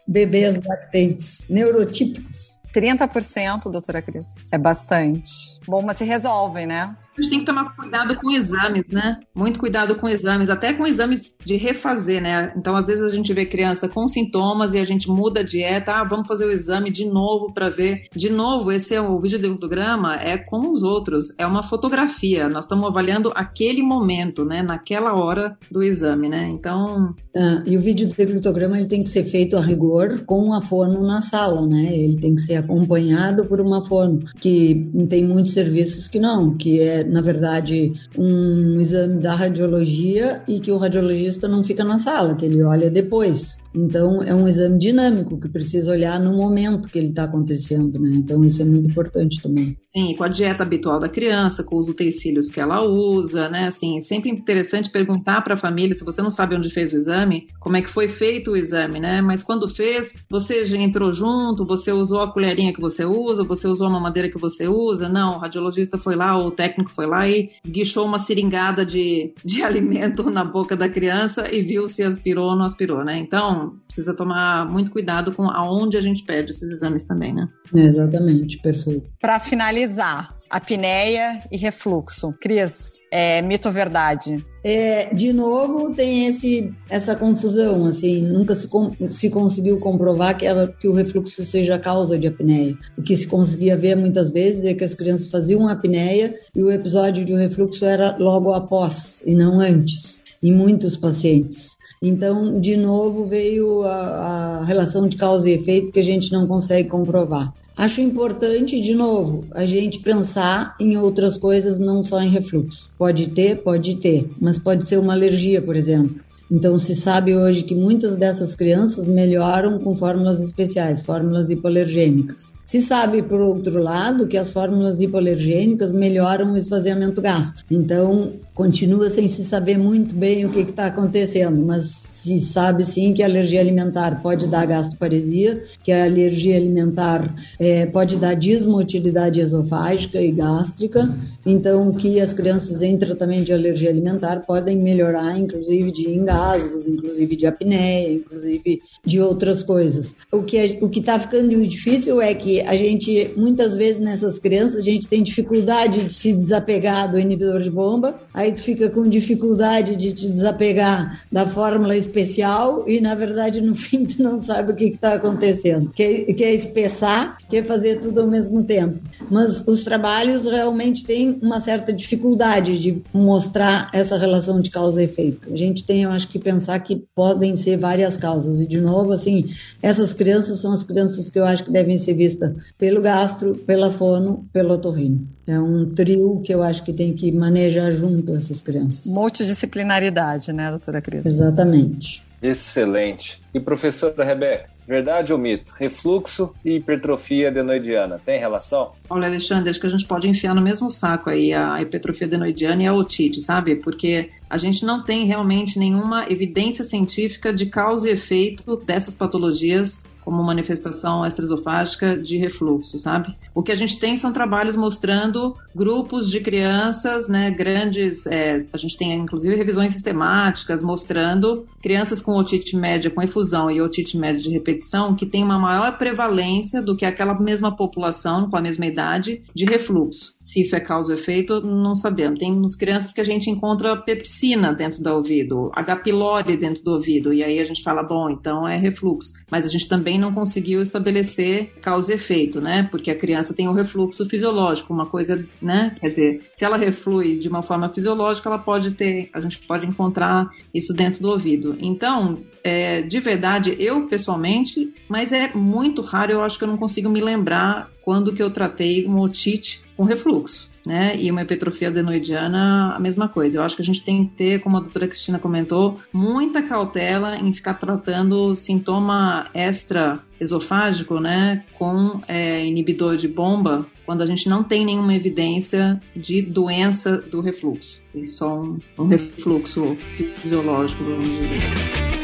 Bebês 0.07 0.59
lactentes, 0.65 1.43
neurotípicos. 1.49 2.61
30%, 2.73 3.71
doutora 3.71 4.01
Cris. 4.01 4.25
É 4.51 4.57
bastante. 4.57 5.31
Bom, 5.67 5.81
mas 5.81 5.97
se 5.97 6.03
resolvem, 6.03 6.65
né? 6.65 6.95
A 7.17 7.21
gente 7.21 7.29
tem 7.29 7.39
que 7.39 7.45
tomar 7.45 7.75
cuidado 7.75 8.15
com 8.15 8.31
exames, 8.31 8.89
né? 8.89 9.19
Muito 9.35 9.59
cuidado 9.59 9.95
com 9.95 10.09
exames, 10.09 10.49
até 10.49 10.73
com 10.73 10.85
exames 10.85 11.35
de 11.45 11.55
refazer, 11.57 12.21
né? 12.21 12.51
Então, 12.57 12.75
às 12.75 12.87
vezes 12.87 13.03
a 13.03 13.15
gente 13.15 13.31
vê 13.33 13.45
criança 13.45 13.87
com 13.87 14.07
sintomas 14.07 14.73
e 14.73 14.79
a 14.79 14.85
gente 14.85 15.07
muda 15.07 15.41
a 15.41 15.43
dieta, 15.43 15.93
ah, 15.93 16.03
vamos 16.03 16.27
fazer 16.27 16.45
o 16.45 16.51
exame 16.51 16.91
de 16.91 17.05
novo 17.05 17.53
para 17.53 17.69
ver. 17.69 18.07
De 18.15 18.29
novo, 18.29 18.71
esse 18.71 18.95
é 18.95 19.01
o 19.01 19.19
vídeo 19.19 19.37
de 19.37 19.47
fotograma, 19.47 20.15
é 20.15 20.37
como 20.37 20.71
os 20.71 20.81
outros, 20.81 21.27
é 21.37 21.45
uma 21.45 21.63
fotografia. 21.63 22.49
Nós 22.49 22.65
estamos 22.65 22.87
avaliando 22.87 23.31
aquele 23.35 23.83
momento, 23.83 24.43
né? 24.43 24.63
Naquela 24.63 25.13
hora 25.13 25.55
do 25.69 25.83
exame, 25.83 26.29
né? 26.29 26.47
Então. 26.47 27.13
Ah, 27.35 27.61
e 27.65 27.77
o 27.77 27.81
vídeo 27.81 28.07
de 28.07 28.25
glutograma 28.25 28.77
ele 28.77 28.87
tem 28.87 29.03
que 29.03 29.09
ser 29.09 29.23
feito 29.23 29.55
a 29.55 29.61
rigor 29.61 30.23
com 30.25 30.53
a 30.53 30.61
fono 30.61 31.05
na 31.05 31.21
sala, 31.21 31.67
né? 31.67 31.95
Ele 31.95 32.17
tem 32.19 32.33
que 32.35 32.41
ser 32.41 32.55
acompanhado 32.55 33.45
por 33.45 33.61
uma 33.61 33.85
fono, 33.85 34.19
que 34.39 34.89
tem 35.07 35.23
muitos 35.23 35.53
serviços 35.53 36.07
que 36.07 36.19
não, 36.19 36.55
que 36.55 36.79
é 36.79 37.02
na 37.03 37.21
verdade, 37.21 37.93
um 38.17 38.79
exame 38.79 39.21
da 39.21 39.35
radiologia 39.35 40.41
e 40.47 40.59
que 40.59 40.71
o 40.71 40.77
radiologista 40.77 41.47
não 41.47 41.63
fica 41.63 41.83
na 41.83 41.99
sala, 41.99 42.35
que 42.35 42.45
ele 42.45 42.63
olha 42.63 42.89
depois. 42.89 43.62
Então, 43.73 44.21
é 44.23 44.33
um 44.33 44.47
exame 44.47 44.77
dinâmico 44.77 45.39
que 45.39 45.49
precisa 45.49 45.91
olhar 45.91 46.19
no 46.19 46.33
momento 46.33 46.87
que 46.87 46.97
ele 46.97 47.09
está 47.09 47.23
acontecendo, 47.23 47.99
né? 47.99 48.09
Então, 48.13 48.43
isso 48.43 48.61
é 48.61 48.65
muito 48.65 48.89
importante 48.89 49.41
também. 49.41 49.77
Sim, 49.89 50.15
com 50.15 50.23
a 50.23 50.27
dieta 50.27 50.63
habitual 50.63 50.99
da 50.99 51.09
criança, 51.09 51.63
com 51.63 51.77
os 51.77 51.87
utensílios 51.87 52.49
que 52.49 52.59
ela 52.59 52.81
usa, 52.81 53.49
né? 53.49 53.67
Assim, 53.67 53.99
sempre 54.01 54.29
interessante 54.29 54.89
perguntar 54.89 55.41
para 55.41 55.55
a 55.55 55.57
família, 55.57 55.95
se 55.95 56.03
você 56.03 56.21
não 56.21 56.31
sabe 56.31 56.55
onde 56.55 56.69
fez 56.69 56.93
o 56.93 56.97
exame, 56.97 57.47
como 57.59 57.77
é 57.77 57.81
que 57.81 57.89
foi 57.89 58.07
feito 58.07 58.51
o 58.51 58.57
exame, 58.57 58.99
né? 58.99 59.21
Mas 59.21 59.43
quando 59.43 59.67
fez, 59.67 60.15
você 60.29 60.65
já 60.65 60.77
entrou 60.77 61.11
junto, 61.11 61.65
você 61.65 61.91
usou 61.91 62.21
a 62.21 62.31
colherinha 62.31 62.73
que 62.73 62.81
você 62.81 63.05
usa, 63.05 63.43
você 63.43 63.67
usou 63.67 63.87
a 63.87 63.89
mamadeira 63.89 64.29
que 64.29 64.39
você 64.39 64.67
usa? 64.67 65.09
Não, 65.09 65.35
o 65.35 65.39
radiologista 65.39 65.97
foi 65.97 66.15
lá, 66.15 66.37
ou 66.37 66.47
o 66.47 66.51
técnico 66.51 66.91
foi 66.91 67.05
lá 67.05 67.27
e 67.27 67.51
esguichou 67.63 68.05
uma 68.05 68.19
seringada 68.19 68.85
de, 68.85 69.33
de 69.43 69.61
alimento 69.63 70.29
na 70.29 70.43
boca 70.43 70.75
da 70.75 70.89
criança 70.89 71.53
e 71.53 71.61
viu 71.61 71.87
se 71.87 72.03
aspirou 72.03 72.49
ou 72.49 72.55
não 72.55 72.65
aspirou, 72.65 73.03
né? 73.03 73.17
Então, 73.17 73.62
precisa 73.85 74.13
tomar 74.13 74.65
muito 74.69 74.91
cuidado 74.91 75.31
com 75.33 75.49
aonde 75.49 75.97
a 75.97 76.01
gente 76.01 76.23
pede 76.23 76.51
esses 76.51 76.69
exames 76.69 77.03
também, 77.03 77.33
né? 77.33 77.47
exatamente, 77.73 78.57
perfeito. 78.61 79.09
Para 79.19 79.39
finalizar, 79.39 80.35
apneia 80.49 81.41
e 81.51 81.57
refluxo. 81.57 82.33
Cris, 82.39 82.93
é 83.11 83.41
mito 83.41 83.67
ou 83.67 83.73
verdade? 83.73 84.43
É, 84.63 85.13
de 85.13 85.31
novo, 85.33 85.93
tem 85.93 86.25
esse, 86.25 86.69
essa 86.89 87.15
confusão, 87.15 87.85
assim, 87.85 88.21
nunca 88.21 88.55
se, 88.55 88.67
se 89.09 89.29
conseguiu 89.29 89.79
comprovar 89.79 90.37
que, 90.37 90.45
ela, 90.45 90.67
que 90.67 90.87
o 90.87 90.93
refluxo 90.93 91.45
seja 91.45 91.75
a 91.75 91.79
causa 91.79 92.17
de 92.17 92.27
apneia. 92.27 92.77
O 92.97 93.03
que 93.03 93.15
se 93.15 93.27
conseguia 93.27 93.77
ver 93.77 93.95
muitas 93.95 94.29
vezes 94.29 94.65
é 94.65 94.73
que 94.73 94.83
as 94.83 94.95
crianças 94.95 95.27
faziam 95.27 95.67
apneia 95.67 96.35
e 96.55 96.63
o 96.63 96.71
episódio 96.71 97.25
de 97.25 97.33
um 97.33 97.37
refluxo 97.37 97.85
era 97.85 98.17
logo 98.17 98.53
após 98.53 99.21
e 99.25 99.35
não 99.35 99.59
antes, 99.59 100.23
em 100.41 100.51
muitos 100.51 100.97
pacientes. 100.97 101.77
Então, 102.05 102.59
de 102.59 102.75
novo, 102.75 103.23
veio 103.23 103.83
a, 103.83 104.59
a 104.59 104.65
relação 104.65 105.07
de 105.07 105.15
causa 105.15 105.49
e 105.49 105.53
efeito 105.53 105.93
que 105.93 106.01
a 106.01 106.03
gente 106.03 106.33
não 106.33 106.45
consegue 106.45 106.89
comprovar. 106.89 107.53
Acho 107.77 108.01
importante, 108.01 108.81
de 108.81 108.93
novo, 108.93 109.45
a 109.51 109.65
gente 109.65 109.99
pensar 109.99 110.75
em 110.81 110.97
outras 110.97 111.37
coisas, 111.37 111.79
não 111.79 112.03
só 112.03 112.21
em 112.21 112.29
refluxo. 112.29 112.89
Pode 112.97 113.29
ter, 113.29 113.63
pode 113.63 113.95
ter, 113.95 114.29
mas 114.39 114.59
pode 114.59 114.85
ser 114.85 114.99
uma 114.99 115.13
alergia, 115.13 115.61
por 115.61 115.77
exemplo. 115.77 116.17
Então, 116.53 116.77
se 116.77 116.95
sabe 116.95 117.35
hoje 117.35 117.63
que 117.63 117.73
muitas 117.73 118.15
dessas 118.15 118.53
crianças 118.53 119.07
melhoram 119.07 119.79
com 119.79 119.95
fórmulas 119.95 120.39
especiais, 120.39 121.01
fórmulas 121.01 121.49
hipoalergênicas. 121.49 122.53
Se 122.63 122.79
sabe, 122.79 123.23
por 123.23 123.41
outro 123.41 123.81
lado, 123.81 124.27
que 124.27 124.37
as 124.37 124.51
fórmulas 124.51 125.01
hipoalergênicas 125.01 125.91
melhoram 125.91 126.53
o 126.53 126.55
esvaziamento 126.57 127.19
gástrico. 127.23 127.73
Então, 127.73 128.33
continua 128.53 129.09
sem 129.09 129.27
se 129.27 129.43
saber 129.43 129.79
muito 129.79 130.13
bem 130.13 130.45
o 130.45 130.51
que 130.51 130.59
está 130.59 130.85
acontecendo, 130.85 131.59
mas 131.65 132.12
se 132.23 132.39
sabe 132.39 132.85
sim 132.85 133.13
que 133.13 133.21
a 133.21 133.25
alergia 133.25 133.59
alimentar 133.59 134.21
pode 134.21 134.47
dar 134.47 134.65
gastroparesia, 134.65 135.61
que 135.83 135.91
a 135.91 136.05
alergia 136.05 136.55
alimentar 136.55 137.35
é, 137.59 137.85
pode 137.85 138.17
dar 138.17 138.33
desmotilidade 138.33 139.41
esofágica 139.41 140.21
e 140.21 140.31
gástrica, 140.31 141.13
então 141.45 141.91
que 141.91 142.21
as 142.21 142.33
crianças 142.33 142.81
em 142.81 142.97
tratamento 142.97 143.47
de 143.47 143.53
alergia 143.53 143.89
alimentar 143.89 144.39
podem 144.47 144.77
melhorar, 144.77 145.37
inclusive 145.37 145.91
de 145.91 146.09
engasgos, 146.09 146.87
inclusive 146.87 147.35
de 147.35 147.45
apneia, 147.45 148.13
inclusive 148.13 148.81
de 149.05 149.19
outras 149.19 149.61
coisas. 149.61 150.15
O 150.31 150.43
que 150.43 150.79
o 150.81 150.87
que 150.87 151.01
está 151.01 151.19
ficando 151.19 151.61
difícil 151.67 152.21
é 152.21 152.33
que 152.33 152.61
a 152.61 152.77
gente 152.77 153.31
muitas 153.35 153.75
vezes 153.75 153.99
nessas 153.99 154.39
crianças 154.39 154.77
a 154.77 154.81
gente 154.81 155.09
tem 155.09 155.21
dificuldade 155.21 156.05
de 156.05 156.13
se 156.13 156.31
desapegar 156.31 157.11
do 157.11 157.19
inibidor 157.19 157.61
de 157.61 157.69
bomba, 157.69 158.17
aí 158.33 158.53
tu 158.53 158.61
fica 158.61 158.89
com 158.89 159.03
dificuldade 159.03 159.97
de 159.97 160.13
te 160.13 160.29
desapegar 160.29 161.21
da 161.29 161.45
fórmula 161.45 161.97
especial 162.13 162.83
e, 162.87 163.01
na 163.01 163.15
verdade, 163.15 163.59
no 163.59 163.73
fim, 163.75 164.05
tu 164.05 164.21
não 164.21 164.39
sabe 164.39 164.71
o 164.71 164.75
que 164.75 164.85
está 164.85 165.15
acontecendo. 165.15 165.91
Quer, 165.93 166.25
quer 166.33 166.53
espessar, 166.53 167.37
quer 167.49 167.65
fazer 167.65 167.99
tudo 167.99 168.21
ao 168.21 168.27
mesmo 168.27 168.63
tempo. 168.63 168.99
Mas 169.29 169.67
os 169.67 169.83
trabalhos 169.83 170.45
realmente 170.45 171.03
têm 171.03 171.39
uma 171.41 171.59
certa 171.59 171.91
dificuldade 171.91 172.79
de 172.79 173.01
mostrar 173.13 173.89
essa 173.91 174.17
relação 174.17 174.61
de 174.61 174.69
causa 174.69 175.01
e 175.01 175.05
efeito. 175.05 175.51
A 175.51 175.57
gente 175.57 175.83
tem, 175.83 176.03
eu 176.03 176.11
acho, 176.11 176.27
que 176.27 176.39
pensar 176.39 176.79
que 176.79 177.03
podem 177.13 177.55
ser 177.55 177.77
várias 177.77 178.15
causas. 178.15 178.61
E, 178.61 178.67
de 178.67 178.79
novo, 178.79 179.11
assim, 179.11 179.49
essas 179.81 180.13
crianças 180.13 180.59
são 180.59 180.71
as 180.71 180.83
crianças 180.83 181.29
que 181.29 181.39
eu 181.39 181.45
acho 181.45 181.65
que 181.65 181.71
devem 181.71 181.97
ser 181.97 182.13
vistas 182.13 182.55
pelo 182.77 183.01
gastro, 183.01 183.55
pela 183.55 183.91
fono, 183.91 184.47
pelo 184.53 184.73
otorrino. 184.73 185.27
É 185.45 185.59
um 185.59 185.93
trio 185.93 186.41
que 186.45 186.53
eu 186.53 186.63
acho 186.63 186.83
que 186.83 186.93
tem 186.93 187.13
que 187.13 187.31
manejar 187.31 187.91
junto 187.91 188.33
essas 188.33 188.61
crianças. 188.61 189.05
Multidisciplinaridade, 189.05 190.53
né, 190.53 190.69
doutora 190.69 191.01
Cris? 191.01 191.25
Exatamente. 191.25 192.23
Excelente. 192.41 193.41
E 193.53 193.59
professora 193.59 194.23
Rebeca, 194.23 194.69
verdade 194.85 195.31
ou 195.31 195.39
mito? 195.39 195.73
Refluxo 195.77 196.53
e 196.63 196.75
hipertrofia 196.75 197.47
adenoidiana, 197.47 198.19
tem 198.25 198.37
relação? 198.37 198.91
Olha, 199.09 199.27
Alexandre, 199.27 199.69
acho 199.69 199.79
que 199.79 199.87
a 199.87 199.89
gente 199.89 200.05
pode 200.05 200.27
enfiar 200.27 200.53
no 200.53 200.61
mesmo 200.61 200.91
saco 200.91 201.29
aí 201.29 201.53
a 201.53 201.81
hipertrofia 201.81 202.27
adenoidiana 202.27 202.83
e 202.83 202.87
a 202.87 202.93
otite, 202.93 203.39
sabe? 203.39 203.77
Porque 203.77 204.29
a 204.49 204.57
gente 204.57 204.85
não 204.85 205.03
tem 205.03 205.25
realmente 205.25 205.79
nenhuma 205.79 206.29
evidência 206.29 206.83
científica 206.83 207.53
de 207.53 207.65
causa 207.65 208.09
e 208.09 208.13
efeito 208.13 208.75
dessas 208.77 209.15
patologias 209.15 210.07
como 210.23 210.43
manifestação 210.43 211.25
extraesofágica 211.25 212.17
de 212.17 212.37
refluxo, 212.37 212.99
sabe? 212.99 213.35
O 213.53 213.61
que 213.61 213.71
a 213.71 213.75
gente 213.75 213.99
tem 213.99 214.17
são 214.17 214.31
trabalhos 214.31 214.75
mostrando 214.75 215.55
grupos 215.75 216.29
de 216.29 216.39
crianças, 216.39 217.27
né, 217.27 217.49
grandes, 217.51 218.25
é, 218.27 218.65
a 218.71 218.77
gente 218.77 218.97
tem 218.97 219.13
inclusive 219.13 219.55
revisões 219.55 219.93
sistemáticas 219.93 220.83
mostrando 220.83 221.65
crianças 221.81 222.21
com 222.21 222.37
otite 222.37 222.75
média 222.75 223.09
com 223.09 223.21
efusão 223.21 223.69
e 223.69 223.81
otite 223.81 224.17
média 224.17 224.41
de 224.41 224.49
repetição 224.49 225.15
que 225.15 225.25
tem 225.25 225.43
uma 225.43 225.59
maior 225.59 225.97
prevalência 225.97 226.81
do 226.81 226.95
que 226.95 227.05
aquela 227.05 227.33
mesma 227.39 227.75
população 227.75 228.49
com 228.49 228.57
a 228.57 228.61
mesma 228.61 228.85
idade 228.85 229.41
de 229.53 229.65
refluxo. 229.65 230.32
Se 230.43 230.61
isso 230.61 230.75
é 230.75 230.79
causa 230.79 231.13
ou 231.13 231.17
efeito, 231.17 231.61
não 231.61 231.95
sabemos. 231.95 232.37
Tem 232.37 232.51
uns 232.51 232.75
crianças 232.75 233.13
que 233.13 233.21
a 233.21 233.23
gente 233.23 233.49
encontra 233.49 233.95
pepsina 233.95 234.73
dentro 234.73 235.01
do 235.01 235.09
ouvido, 235.09 235.71
H. 235.73 235.95
pylori 235.97 236.57
dentro 236.57 236.83
do 236.83 236.91
ouvido, 236.91 237.33
e 237.33 237.43
aí 237.43 237.59
a 237.59 237.65
gente 237.65 237.81
fala, 237.81 238.03
bom, 238.03 238.29
então 238.29 238.67
é 238.67 238.77
refluxo. 238.77 239.33
Mas 239.49 239.65
a 239.65 239.69
gente 239.69 239.87
também 239.87 240.19
não 240.19 240.33
conseguiu 240.33 240.81
estabelecer 240.81 241.73
causa 241.81 242.11
e 242.11 242.15
efeito, 242.15 242.59
né? 242.59 242.87
Porque 242.91 243.09
a 243.09 243.15
criança 243.15 243.53
tem 243.53 243.67
o 243.67 243.71
um 243.71 243.73
refluxo 243.73 244.25
fisiológico, 244.25 244.93
uma 244.93 245.05
coisa, 245.05 245.45
né? 245.61 245.95
Quer 245.99 246.09
dizer, 246.09 246.41
se 246.51 246.65
ela 246.65 246.77
reflui 246.77 247.37
de 247.37 247.47
uma 247.47 247.61
forma 247.61 247.89
fisiológica, 247.89 248.49
ela 248.49 248.59
pode 248.59 248.91
ter, 248.91 249.29
a 249.33 249.39
gente 249.39 249.59
pode 249.59 249.85
encontrar 249.85 250.49
isso 250.73 250.93
dentro 250.93 251.21
do 251.21 251.31
ouvido. 251.31 251.77
Então, 251.79 252.43
é, 252.63 253.01
de 253.01 253.19
verdade, 253.19 253.75
eu 253.79 254.07
pessoalmente, 254.07 254.93
mas 255.07 255.31
é 255.31 255.53
muito 255.53 256.01
raro, 256.01 256.31
eu 256.31 256.41
acho 256.41 256.57
que 256.57 256.63
eu 256.63 256.67
não 256.67 256.77
consigo 256.77 257.09
me 257.09 257.21
lembrar 257.21 257.91
quando 258.03 258.33
que 258.33 258.43
eu 258.43 258.51
tratei 258.51 259.05
uma 259.05 259.21
otite 259.21 259.83
com 260.03 260.09
refluxo. 260.09 260.69
né? 260.85 261.15
E 261.17 261.31
uma 261.31 261.41
hipertrofia 261.41 261.87
adenoidiana, 261.87 262.93
a 262.93 262.99
mesma 262.99 263.29
coisa. 263.29 263.57
Eu 263.57 263.63
acho 263.63 263.73
que 263.73 263.81
a 263.81 263.85
gente 263.85 264.03
tem 264.03 264.25
que 264.25 264.35
ter, 264.35 264.59
como 264.59 264.75
a 264.75 264.81
doutora 264.81 265.07
Cristina 265.07 265.39
comentou, 265.39 265.97
muita 266.11 266.61
cautela 266.61 267.37
em 267.37 267.53
ficar 267.53 267.75
tratando 267.75 268.53
sintoma 268.53 269.47
extra 269.53 270.19
esofágico, 270.41 271.21
né, 271.21 271.63
com 271.75 272.19
é, 272.27 272.65
inibidor 272.65 273.15
de 273.15 273.29
bomba, 273.29 273.85
quando 274.05 274.23
a 274.23 274.25
gente 274.25 274.49
não 274.49 274.61
tem 274.61 274.83
nenhuma 274.83 275.15
evidência 275.15 276.01
de 276.13 276.41
doença 276.41 277.17
do 277.17 277.39
refluxo. 277.39 278.01
Tem 278.11 278.25
só 278.25 278.61
um, 278.61 278.77
um 278.99 279.07
refluxo 279.07 279.97
fisiológico, 280.35 281.01
vamos 281.01 281.29
dizer. 281.29 282.22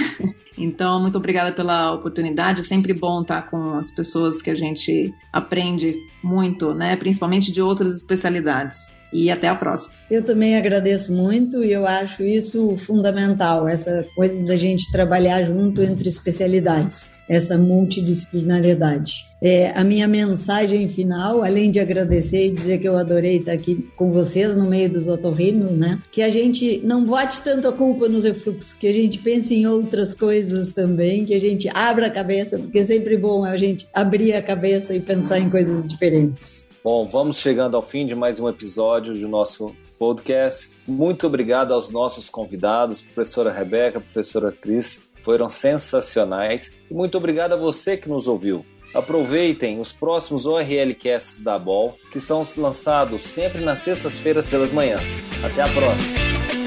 Então, 0.59 1.01
muito 1.01 1.19
obrigada 1.19 1.53
pela 1.53 1.93
oportunidade. 1.93 2.61
É 2.61 2.63
sempre 2.63 2.95
bom 2.95 3.23
estar 3.23 3.43
com 3.43 3.75
as 3.75 3.91
pessoas 3.91 4.41
que 4.41 4.51
a 4.51 4.55
gente 4.55 5.13
aprende 5.33 5.97
muito, 6.23 6.75
né? 6.75 6.97
Principalmente 6.97 7.53
de 7.53 7.61
outras 7.61 7.95
especialidades. 7.95 8.96
E 9.17 9.31
até 9.31 9.49
a 9.49 9.55
próxima. 9.55 9.95
Eu 10.11 10.23
também 10.23 10.57
agradeço 10.57 11.13
muito 11.13 11.65
e 11.65 11.73
eu 11.73 11.87
acho 11.87 12.23
isso 12.23 12.77
fundamental, 12.77 13.67
essa 13.67 14.07
coisa 14.15 14.45
da 14.45 14.57
gente 14.57 14.93
trabalhar 14.93 15.43
junto 15.43 15.83
entre 15.83 16.09
especialidades, 16.09 17.11
essa 17.29 17.57
multidisciplinariedade. 17.57 19.27
É, 19.41 19.71
a 19.75 19.83
minha 19.83 20.07
mensagem 20.07 20.87
final, 20.87 21.43
além 21.43 21.71
de 21.71 21.81
agradecer 21.81 22.47
e 22.47 22.53
dizer 22.53 22.79
que 22.79 22.89
eu 22.89 22.97
adorei 22.97 23.39
estar 23.39 23.53
aqui 23.53 23.89
com 23.97 24.11
vocês 24.11 24.55
no 24.55 24.67
meio 24.67 24.91
dos 24.91 25.09
otorrinos, 25.09 25.73
né? 25.73 26.01
Que 26.13 26.23
a 26.23 26.29
gente 26.29 26.81
não 26.85 27.05
bote 27.05 27.43
tanto 27.43 27.67
a 27.67 27.73
culpa 27.73 28.09
no 28.09 28.21
refluxo, 28.21 28.77
que 28.79 28.87
a 28.87 28.93
gente 28.93 29.19
pense 29.19 29.55
em 29.55 29.67
outras 29.67 30.15
coisas 30.15 30.73
também, 30.73 31.25
que 31.25 31.35
a 31.35 31.41
gente 31.41 31.69
abra 31.75 32.07
a 32.07 32.11
cabeça, 32.11 32.59
porque 32.59 32.81
é 32.81 32.87
sempre 32.87 33.17
bom 33.17 33.45
a 33.45 33.57
gente 33.57 33.89
abrir 33.93 34.35
a 34.35 34.43
cabeça 34.43 34.95
e 34.95 35.01
pensar 35.01 35.39
em 35.39 35.51
coisas 35.51 35.87
diferentes. 35.87 36.66
Bom, 36.87 37.05
vamos 37.05 37.39
chegando 37.39 37.77
ao 37.77 37.83
fim 37.83 38.07
de 38.07 38.15
mais 38.15 38.39
um 38.39 38.49
episódio 38.49 39.13
do 39.13 39.27
nosso 39.27 39.75
podcast. 39.99 40.71
Muito 40.87 41.27
obrigado 41.27 41.75
aos 41.75 41.91
nossos 41.91 42.29
convidados, 42.29 43.01
professora 43.03 43.53
Rebeca, 43.53 43.99
professora 44.01 44.53
Cris, 44.53 45.05
foram 45.21 45.49
sensacionais. 45.49 46.77
E 46.89 46.95
muito 46.95 47.19
obrigado 47.19 47.55
a 47.55 47.57
você 47.57 47.97
que 47.97 48.09
nos 48.09 48.29
ouviu. 48.29 48.65
Aproveitem 48.95 49.81
os 49.81 49.93
próximos 49.93 50.47
ORL 50.47 50.95
Casts 50.95 51.41
da 51.41 51.59
BOL, 51.59 51.99
que 52.13 52.21
são 52.21 52.41
lançados 52.57 53.25
sempre 53.25 53.65
nas 53.65 53.81
sextas-feiras 53.81 54.49
pelas 54.49 54.71
manhãs. 54.71 55.29
Até 55.43 55.63
a 55.63 55.69
próxima! 55.69 56.66